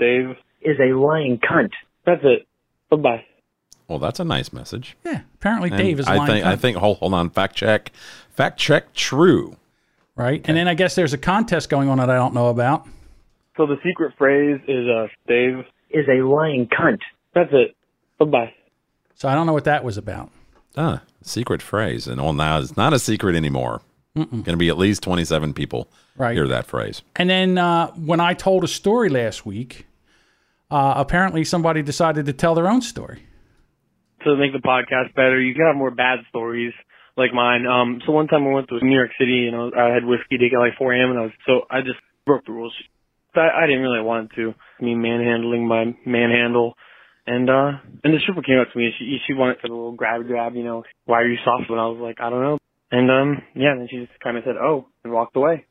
Dave 0.00 0.36
is 0.60 0.80
a 0.80 0.92
lying 0.92 1.38
cunt. 1.38 1.70
That's 2.04 2.24
it. 2.24 2.48
Bye 2.90 2.96
bye. 2.96 3.24
Well, 3.86 4.00
that's 4.00 4.18
a 4.18 4.24
nice 4.24 4.52
message. 4.52 4.96
Yeah. 5.06 5.20
Apparently, 5.36 5.68
And 5.70 5.78
Dave 5.78 6.00
is. 6.00 6.08
a 6.08 6.10
I 6.10 6.16
lying 6.16 6.26
think 6.32 6.44
I 6.46 6.56
think 6.56 6.76
hold, 6.78 6.96
hold 6.98 7.14
on. 7.14 7.30
Fact 7.30 7.54
check. 7.54 7.92
Fact 8.32 8.58
check. 8.58 8.92
True. 8.92 9.54
right. 10.16 10.42
And 10.48 10.56
then 10.56 10.66
I 10.66 10.74
guess 10.74 10.96
there's 10.96 11.12
a 11.12 11.18
contest 11.18 11.70
going 11.70 11.88
on 11.88 11.98
that 11.98 12.10
I 12.10 12.16
don't 12.16 12.34
know 12.34 12.48
about. 12.48 12.88
So 13.56 13.64
the 13.64 13.76
secret 13.84 14.14
phrase 14.18 14.60
is 14.66 14.88
uh 14.88 15.06
Dave 15.28 15.64
is 15.90 16.08
a 16.08 16.22
lying 16.26 16.66
cunt. 16.66 16.98
That's 17.32 17.50
it. 17.52 17.76
Bye 18.18 18.24
bye. 18.24 18.54
So 19.14 19.28
I 19.28 19.36
don't 19.36 19.46
know 19.46 19.52
what 19.52 19.64
that 19.66 19.84
was 19.84 19.96
about. 19.96 20.30
Ah, 20.76 21.02
secret 21.22 21.62
phrase. 21.62 22.06
And 22.06 22.20
well, 22.20 22.32
now 22.32 22.58
it's 22.58 22.76
not 22.76 22.92
a 22.92 22.98
secret 22.98 23.34
anymore. 23.36 23.80
Going 24.14 24.42
to 24.44 24.56
be 24.56 24.68
at 24.68 24.76
least 24.76 25.02
27 25.04 25.54
people 25.54 25.88
Right. 26.16 26.34
hear 26.34 26.48
that 26.48 26.66
phrase. 26.66 27.00
And 27.16 27.30
then 27.30 27.56
uh, 27.58 27.88
when 27.92 28.18
I 28.20 28.34
told 28.34 28.64
a 28.64 28.68
story 28.68 29.08
last 29.08 29.46
week, 29.46 29.86
uh, 30.70 30.94
apparently 30.96 31.44
somebody 31.44 31.80
decided 31.82 32.26
to 32.26 32.32
tell 32.32 32.54
their 32.54 32.68
own 32.68 32.82
story. 32.82 33.22
To 34.24 34.36
make 34.36 34.52
the 34.52 34.58
podcast 34.58 35.14
better, 35.14 35.40
you 35.40 35.54
can 35.54 35.64
have 35.64 35.76
more 35.76 35.90
bad 35.92 36.18
stories 36.28 36.72
like 37.16 37.32
mine. 37.32 37.66
Um, 37.66 38.00
so 38.04 38.12
one 38.12 38.26
time 38.26 38.46
I 38.46 38.50
went 38.52 38.68
to 38.68 38.78
New 38.84 38.94
York 38.94 39.10
City 39.18 39.46
and 39.46 39.56
I, 39.56 39.58
was, 39.60 39.72
I 39.78 39.88
had 39.94 40.04
whiskey 40.04 40.38
to 40.38 40.48
get 40.50 40.58
like 40.58 40.76
4 40.76 40.92
a.m. 40.92 41.10
and 41.10 41.18
I 41.18 41.22
was 41.22 41.32
so 41.46 41.60
I 41.70 41.80
just 41.80 41.98
broke 42.26 42.44
the 42.46 42.52
rules. 42.52 42.74
I, 43.34 43.48
I 43.62 43.66
didn't 43.66 43.82
really 43.82 44.02
want 44.02 44.32
to. 44.34 44.54
Me 44.80 44.94
manhandling 44.94 45.66
my 45.66 45.94
manhandle. 46.04 46.74
And 47.26 47.48
uh 47.50 47.72
and 48.02 48.14
the 48.14 48.18
stripper 48.20 48.42
came 48.42 48.58
up 48.58 48.72
to 48.72 48.78
me 48.78 48.86
and 48.86 48.94
she 48.98 49.18
she 49.26 49.34
wanted 49.34 49.58
for 49.60 49.68
the 49.68 49.74
little 49.74 49.92
grab 49.92 50.26
grab, 50.26 50.54
you 50.56 50.64
know, 50.64 50.84
why 51.04 51.20
are 51.20 51.28
you 51.28 51.38
soft? 51.44 51.70
And 51.70 51.78
I 51.78 51.86
was 51.86 51.98
like, 52.00 52.20
I 52.20 52.30
don't 52.30 52.40
know. 52.42 52.58
And 52.90 53.10
um 53.10 53.42
yeah, 53.54 53.74
then 53.76 53.86
she 53.90 53.98
just 54.06 54.18
kinda 54.22 54.40
said, 54.44 54.56
Oh 54.56 54.86
and 55.04 55.12
walked 55.12 55.36
away. 55.36 55.64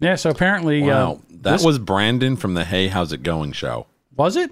Yeah, 0.00 0.16
so 0.16 0.30
apparently, 0.30 0.82
Wow. 0.82 1.12
uh, 1.12 1.16
that 1.42 1.52
this- 1.52 1.64
was 1.64 1.78
Brandon 1.78 2.36
from 2.36 2.54
the 2.54 2.64
Hey, 2.64 2.88
How's 2.88 3.12
It 3.12 3.22
Going 3.22 3.52
show. 3.52 3.86
was 4.16 4.36
it? 4.36 4.50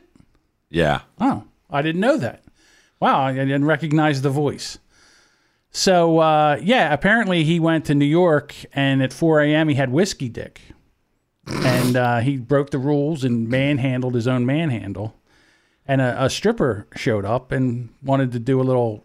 Yeah. 0.70 1.00
Oh, 1.20 1.44
I 1.68 1.82
didn't 1.82 2.00
know 2.00 2.16
that. 2.18 2.42
Wow, 3.00 3.20
I 3.22 3.32
didn't 3.34 3.64
recognize 3.64 4.22
the 4.22 4.30
voice. 4.30 4.78
So 5.70 6.18
uh, 6.18 6.58
yeah, 6.62 6.92
apparently 6.92 7.44
he 7.44 7.60
went 7.60 7.84
to 7.86 7.94
New 7.94 8.04
York, 8.06 8.54
and 8.72 9.02
at 9.02 9.12
4 9.12 9.40
a.m. 9.42 9.68
he 9.68 9.74
had 9.74 9.90
whiskey 9.90 10.28
dick, 10.28 10.60
and 11.46 11.96
uh, 11.96 12.18
he 12.20 12.36
broke 12.38 12.70
the 12.70 12.78
rules 12.78 13.24
and 13.24 13.48
manhandled 13.48 14.14
his 14.14 14.26
own 14.28 14.44
manhandle. 14.46 15.14
And 15.90 16.00
a, 16.00 16.26
a 16.26 16.30
stripper 16.30 16.86
showed 16.94 17.24
up 17.24 17.50
and 17.50 17.88
wanted 18.00 18.30
to 18.30 18.38
do 18.38 18.60
a 18.60 18.62
little 18.62 19.04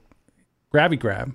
grabby 0.71 0.99
grab, 0.99 1.33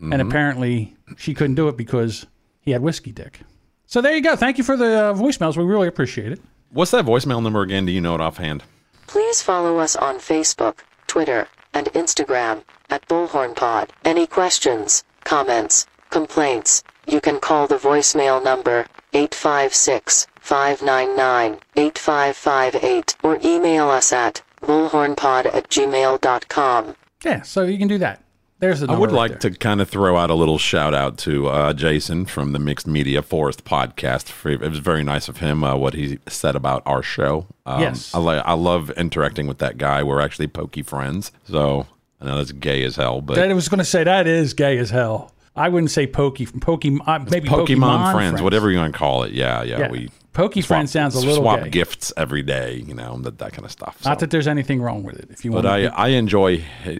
and 0.00 0.22
apparently 0.22 0.96
she 1.16 1.34
couldn't 1.34 1.56
do 1.56 1.66
it 1.66 1.76
because 1.76 2.26
he 2.60 2.70
had 2.70 2.82
whiskey 2.82 3.10
dick. 3.10 3.40
So 3.86 4.00
there 4.00 4.14
you 4.14 4.22
go. 4.22 4.36
Thank 4.36 4.58
you 4.58 4.64
for 4.64 4.76
the 4.76 5.06
uh, 5.06 5.14
voicemails. 5.14 5.56
We 5.56 5.64
really 5.64 5.88
appreciate 5.88 6.30
it. 6.30 6.40
What's 6.70 6.92
that 6.92 7.04
voicemail 7.04 7.42
number 7.42 7.62
again? 7.62 7.84
Do 7.84 7.90
you 7.90 8.00
know 8.00 8.14
it 8.14 8.20
offhand? 8.20 8.62
Please 9.08 9.42
follow 9.42 9.78
us 9.78 9.96
on 9.96 10.18
Facebook, 10.18 10.78
Twitter, 11.08 11.48
and 11.74 11.86
Instagram 11.88 12.62
at 12.88 13.08
Bullhorn 13.08 13.56
Pod. 13.56 13.92
Any 14.04 14.28
questions, 14.28 15.02
comments, 15.24 15.86
complaints, 16.10 16.84
you 17.08 17.20
can 17.20 17.40
call 17.40 17.66
the 17.66 17.78
voicemail 17.78 18.42
number 18.42 18.86
856 19.12 20.28
599 20.40 21.58
8558 21.74 23.16
or 23.24 23.38
email 23.42 23.88
us 23.88 24.12
at 24.12 24.42
bullhornpod 24.62 25.46
at 25.46 25.68
gmail.com. 25.70 26.96
Yeah, 27.24 27.42
so 27.42 27.62
you 27.64 27.78
can 27.78 27.88
do 27.88 27.98
that. 27.98 28.22
There's 28.58 28.80
the 28.80 28.90
I 28.90 28.96
would 28.98 29.10
right 29.10 29.16
like 29.32 29.40
there. 29.40 29.50
to 29.50 29.58
kind 29.58 29.82
of 29.82 29.88
throw 29.90 30.16
out 30.16 30.30
a 30.30 30.34
little 30.34 30.56
shout 30.56 30.94
out 30.94 31.18
to 31.18 31.48
uh, 31.48 31.72
Jason 31.74 32.24
from 32.24 32.52
the 32.52 32.58
Mixed 32.58 32.86
Media 32.86 33.20
Forest 33.20 33.64
podcast. 33.64 34.50
It 34.50 34.60
was 34.70 34.78
very 34.78 35.04
nice 35.04 35.28
of 35.28 35.38
him 35.38 35.62
uh, 35.62 35.76
what 35.76 35.92
he 35.92 36.18
said 36.26 36.56
about 36.56 36.82
our 36.86 37.02
show. 37.02 37.46
Um, 37.66 37.82
Yes. 37.82 38.14
I, 38.14 38.18
li- 38.18 38.42
I 38.44 38.54
love 38.54 38.88
interacting 38.92 39.46
with 39.46 39.58
that 39.58 39.76
guy. 39.76 40.02
We're 40.02 40.22
actually 40.22 40.46
pokey 40.46 40.82
friends, 40.82 41.32
so 41.44 41.86
I 42.18 42.24
know 42.24 42.36
that's 42.38 42.52
gay 42.52 42.82
as 42.84 42.96
hell, 42.96 43.20
but 43.20 43.36
That 43.36 43.50
I 43.50 43.52
was 43.52 43.68
going 43.68 43.78
to 43.78 43.84
say 43.84 44.04
that 44.04 44.26
is 44.26 44.54
gay 44.54 44.78
as 44.78 44.88
hell. 44.88 45.32
I 45.54 45.68
wouldn't 45.68 45.90
say 45.90 46.06
pokey, 46.06 46.46
pokey, 46.46 46.98
uh, 47.06 47.18
maybe 47.30 47.48
Pokemon, 47.48 47.66
Pokemon 47.66 48.12
friends, 48.12 48.42
whatever 48.42 48.70
you 48.70 48.78
want 48.78 48.92
to 48.94 48.98
call 48.98 49.22
it. 49.24 49.32
Yeah, 49.32 49.62
yeah. 49.64 49.80
Yeah. 49.80 49.90
We 49.90 50.10
Pokey 50.36 50.60
swap- 50.60 50.68
friend 50.68 50.90
sounds 50.90 51.14
a 51.14 51.20
little 51.20 51.36
swap 51.36 51.64
gay. 51.64 51.70
gifts 51.70 52.12
every 52.16 52.42
day, 52.42 52.84
you 52.86 52.92
know, 52.92 53.16
that, 53.22 53.38
that 53.38 53.52
kind 53.52 53.64
of 53.64 53.72
stuff. 53.72 54.04
Not 54.04 54.18
that 54.18 54.30
there's 54.30 54.46
anything 54.46 54.82
wrong 54.82 55.02
with 55.02 55.18
it. 55.18 55.30
If 55.30 55.44
you 55.46 55.50
but 55.50 55.64
want, 55.64 55.66
I, 55.66 55.86
I 55.86 56.08
enjoy 56.08 56.58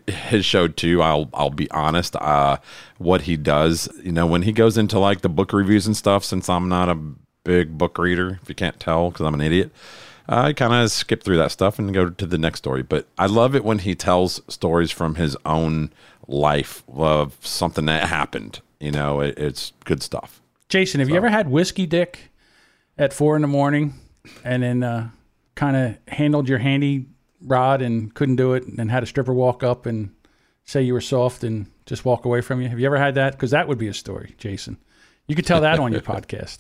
his 0.09 0.47
show 0.47 0.69
too. 0.69 1.03
I'll 1.03 1.29
I'll 1.35 1.51
be 1.51 1.71
honest. 1.71 2.17
Uh, 2.17 2.57
what 2.97 3.23
he 3.23 3.37
does, 3.37 3.91
you 4.03 4.13
know, 4.13 4.27
when 4.27 4.43
he 4.43 4.53
goes 4.53 4.79
into 4.79 4.99
like 4.99 5.21
the 5.21 5.29
book 5.29 5.53
reviews 5.53 5.87
and 5.87 5.97
stuff. 5.97 6.25
Since 6.25 6.49
I'm 6.49 6.69
not 6.71 6.89
a 6.89 6.99
big 7.45 7.77
book 7.77 7.99
reader, 7.99 8.41
if 8.43 8.49
you 8.49 8.55
can't 8.55 8.81
tell, 8.81 9.11
because 9.11 9.27
I'm 9.27 9.35
an 9.35 9.43
idiot. 9.43 9.71
I 10.29 10.55
kind 10.55 10.73
of 10.73 10.91
skip 10.91 11.23
through 11.23 11.37
that 11.37 11.53
stuff 11.53 11.79
and 11.79 11.95
go 11.95 12.11
to 12.11 12.27
the 12.27 12.39
next 12.39 12.59
story. 12.59 12.83
But 12.83 13.07
I 13.17 13.27
love 13.27 13.55
it 13.55 13.65
when 13.65 13.81
he 13.81 13.95
tells 13.95 14.41
stories 14.49 14.91
from 14.91 15.17
his 15.17 15.37
own 15.45 15.93
life 16.27 16.83
of 16.89 17.37
something 17.43 17.85
that 17.85 18.09
happened. 18.09 18.61
You 18.81 18.93
know, 18.93 19.21
it, 19.21 19.39
it's 19.39 19.73
good 19.85 20.03
stuff. 20.03 20.41
Jason, 20.69 21.01
have 21.01 21.09
you 21.09 21.17
ever 21.17 21.29
had 21.29 21.49
whiskey 21.49 21.87
dick 21.87 22.31
at 22.99 23.13
four 23.13 23.37
in 23.37 23.43
the 23.43 23.49
morning 23.49 23.95
and 24.45 24.63
then 24.63 24.83
uh, 24.83 25.11
kind 25.55 25.77
of 25.77 25.99
handled 26.09 26.49
your 26.49 26.59
handy 26.59 27.07
rod 27.43 27.83
and 27.83 28.15
couldn't 28.15 28.37
do 28.37 28.55
it 28.55 28.67
and 28.67 28.77
then 28.79 28.89
had 28.89 29.03
a 29.03 29.07
stripper 29.07 29.35
walk 29.35 29.63
up 29.63 29.87
and 29.87 30.13
say 30.65 30.83
you 30.83 30.95
were 30.95 31.01
soft 31.01 31.45
and 31.45 31.67
just 31.87 32.05
walk 32.05 32.25
away 32.25 32.41
from 32.41 32.61
you? 32.61 32.69
Have 32.69 32.81
you 32.81 32.87
ever 32.87 32.99
had 32.99 33.15
that? 33.15 33.33
Because 33.33 33.53
that 33.53 33.69
would 33.69 33.79
be 33.79 33.89
a 33.89 33.95
story, 33.95 34.35
Jason. 34.39 34.77
You 35.27 35.35
could 35.35 35.47
tell 35.47 35.61
that 35.61 35.79
on 35.79 35.93
your 35.93 36.01
podcast. 36.03 36.59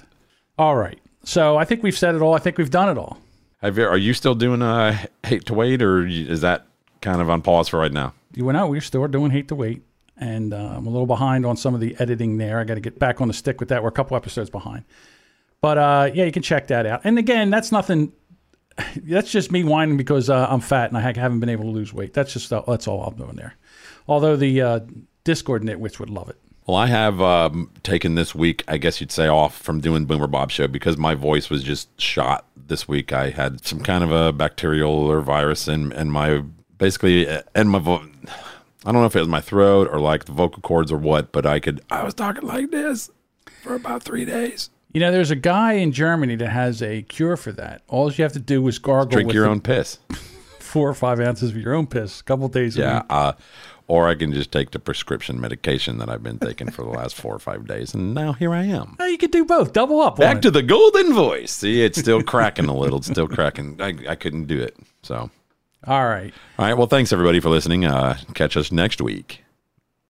All 0.59 0.76
right. 0.76 0.99
So 1.24 1.57
I 1.57 1.64
think 1.64 1.82
we've 1.82 1.97
said 1.97 2.14
it 2.14 2.22
all. 2.22 2.34
I 2.34 2.39
think 2.39 2.57
we've 2.57 2.70
done 2.70 2.89
it 2.89 2.99
all. 2.99 3.18
Have 3.59 3.78
you, 3.78 3.84
are 3.84 3.97
you 3.97 4.14
still 4.14 4.34
doing 4.34 4.62
uh, 4.62 4.97
Hate 5.24 5.47
to 5.47 5.55
Wait, 5.55 5.82
or 5.82 6.07
is 6.07 6.43
that 6.43 6.66
kind 7.01 7.20
of 7.20 7.28
on 7.28 7.43
pause 7.43 7.68
for 7.68 7.80
right 7.80 7.93
now? 7.93 8.14
You 8.34 8.45
went 8.45 8.59
out. 8.59 8.68
We're 8.70 8.80
still 8.80 9.07
doing 9.09 9.30
Hate 9.30 9.49
to 9.49 9.55
Wait. 9.55 9.82
And 10.18 10.55
uh, 10.55 10.74
I'm 10.76 10.87
a 10.87 10.91
little 10.91 11.07
behind 11.07 11.45
on 11.45 11.57
some 11.57 11.74
of 11.74 11.80
the 11.80 11.97
editing 11.99 12.39
there. 12.39 12.59
I 12.59 12.64
got 12.64 12.74
to 12.74 12.80
get 12.80 12.99
back 12.99 13.20
on 13.20 13.28
the 13.28 13.34
stick 13.34 13.61
with 13.61 13.68
that. 13.70 13.82
We're 13.82 13.89
a 13.89 13.93
couple 13.93 14.16
episodes 14.16 14.51
behind. 14.51 14.84
But 15.61 15.79
uh, 15.79 16.11
yeah, 16.15 16.25
you 16.25 16.33
can 16.33 16.43
check 16.43 16.69
that 16.69 16.87
out. 16.87 17.01
And 17.05 17.19
again, 17.19 17.51
that's 17.51 17.73
nothing. 17.73 18.13
That's 19.05 19.31
just 19.31 19.51
me 19.51 19.65
whining 19.65 19.97
because 19.97 20.29
uh, 20.29 20.47
I'm 20.51 20.61
fat 20.61 20.91
and 20.91 20.99
I 20.99 21.01
haven't 21.01 21.41
been 21.41 21.49
able 21.49 21.65
to 21.65 21.71
lose 21.71 21.95
weight. 21.95 22.13
That's 22.13 22.33
just 22.33 22.51
that's 22.51 22.87
all 22.87 23.05
I'm 23.05 23.17
doing 23.17 23.37
there. 23.37 23.55
Although 24.07 24.37
the 24.37 24.61
uh, 24.61 24.81
Discord 25.25 25.63
nitwits 25.63 25.99
would 25.99 26.11
love 26.11 26.29
it. 26.29 26.37
Well, 26.67 26.77
I 26.77 26.87
have 26.89 27.21
um, 27.21 27.71
taken 27.85 28.17
this 28.17 28.35
week, 28.35 28.65
I 28.67 28.77
guess 28.77 29.01
you'd 29.01 29.13
say, 29.13 29.29
off 29.29 29.57
from 29.57 29.81
doing 29.81 30.05
Boomer 30.05 30.27
Bob 30.27 30.51
Show 30.51 30.67
because 30.67 30.97
my 30.97 31.15
voice 31.15 31.49
was 31.49 31.63
just 31.63 32.01
shot 32.01 32.45
this 32.57 32.89
week. 32.89 33.13
I 33.13 33.31
had 33.31 33.65
some 33.65 33.81
kind 33.81 34.03
of 34.03 34.11
a 34.11 34.33
bacterial 34.33 34.91
or 34.91 35.21
virus 35.21 35.69
in, 35.69 35.93
in 35.93 36.11
my 36.11 36.43
basically 36.77 37.27
and 37.55 37.71
my 37.71 37.79
voice. 37.79 38.07
I 38.85 38.93
don't 38.93 39.01
know 39.01 39.07
if 39.07 39.17
it 39.17 39.21
was 39.21 39.29
my 39.29 39.41
throat 39.41 39.89
or 39.91 40.01
like 40.01 40.25
the 40.27 40.33
vocal 40.33 40.61
cords 40.63 40.93
or 40.93 40.97
what, 40.97 41.33
but 41.33 41.47
I 41.47 41.61
could 41.61 41.83
I 41.91 42.03
was 42.05 42.15
talking 42.15 42.47
like 42.47 42.71
this 42.71 43.11
for 43.63 43.75
about 43.75 44.03
three 44.03 44.25
days. 44.25 44.71
You 44.97 45.01
know, 45.01 45.13
there's 45.13 45.31
a 45.31 45.37
guy 45.37 45.75
in 45.75 45.93
Germany 45.93 46.37
that 46.37 46.49
has 46.49 46.83
a 46.83 47.03
cure 47.03 47.37
for 47.37 47.53
that. 47.53 47.83
All 47.87 48.11
you 48.11 48.23
have 48.25 48.33
to 48.33 48.39
do 48.39 48.67
is 48.67 48.79
gargle 48.79 49.11
Drink 49.11 49.27
with 49.27 49.35
your 49.37 49.47
own 49.47 49.61
piss. 49.61 49.99
four 50.59 50.89
or 50.89 50.95
five 50.95 51.21
ounces 51.21 51.51
of 51.51 51.57
your 51.59 51.75
own 51.75 51.87
piss, 51.87 52.21
a 52.21 52.25
couple 52.25 52.49
days 52.49 52.79
a 52.79 52.81
Yeah. 52.81 52.95
week. 52.95 53.05
Uh, 53.11 53.33
or 53.89 54.09
I 54.09 54.15
can 54.15 54.33
just 54.33 54.51
take 54.51 54.71
the 54.71 54.79
prescription 54.79 55.39
medication 55.39 55.99
that 55.99 56.09
I've 56.09 56.23
been 56.23 56.39
taking 56.39 56.71
for 56.71 56.81
the 56.83 56.89
last 56.89 57.15
four 57.15 57.35
or 57.35 57.39
five 57.39 57.67
days, 57.67 57.93
and 57.93 58.15
now 58.15 58.33
here 58.33 58.55
I 58.55 58.65
am. 58.65 58.97
Uh, 58.99 59.05
you 59.05 59.19
could 59.19 59.33
do 59.33 59.45
both, 59.45 59.75
double 59.75 60.01
up. 60.01 60.17
Back 60.17 60.39
it. 60.39 60.43
to 60.45 60.51
the 60.51 60.63
golden 60.63 61.13
voice. 61.13 61.53
See, 61.53 61.83
it's 61.85 61.99
still 62.01 62.23
cracking 62.23 62.65
a 62.65 62.75
little. 62.75 62.97
It's 63.01 63.09
still 63.09 63.29
cracking. 63.29 63.77
I, 63.83 63.93
I 64.09 64.15
couldn't 64.15 64.47
do 64.47 64.59
it. 64.63 64.79
So, 65.03 65.29
All 65.87 66.09
right. 66.09 66.33
all 66.59 66.65
right. 66.65 66.75
Well, 66.75 66.87
thanks 66.87 67.13
everybody 67.13 67.41
for 67.41 67.51
listening. 67.51 67.85
Uh, 67.85 68.17
catch 68.33 68.57
us 68.57 68.73
next 68.73 69.03
week. 69.03 69.43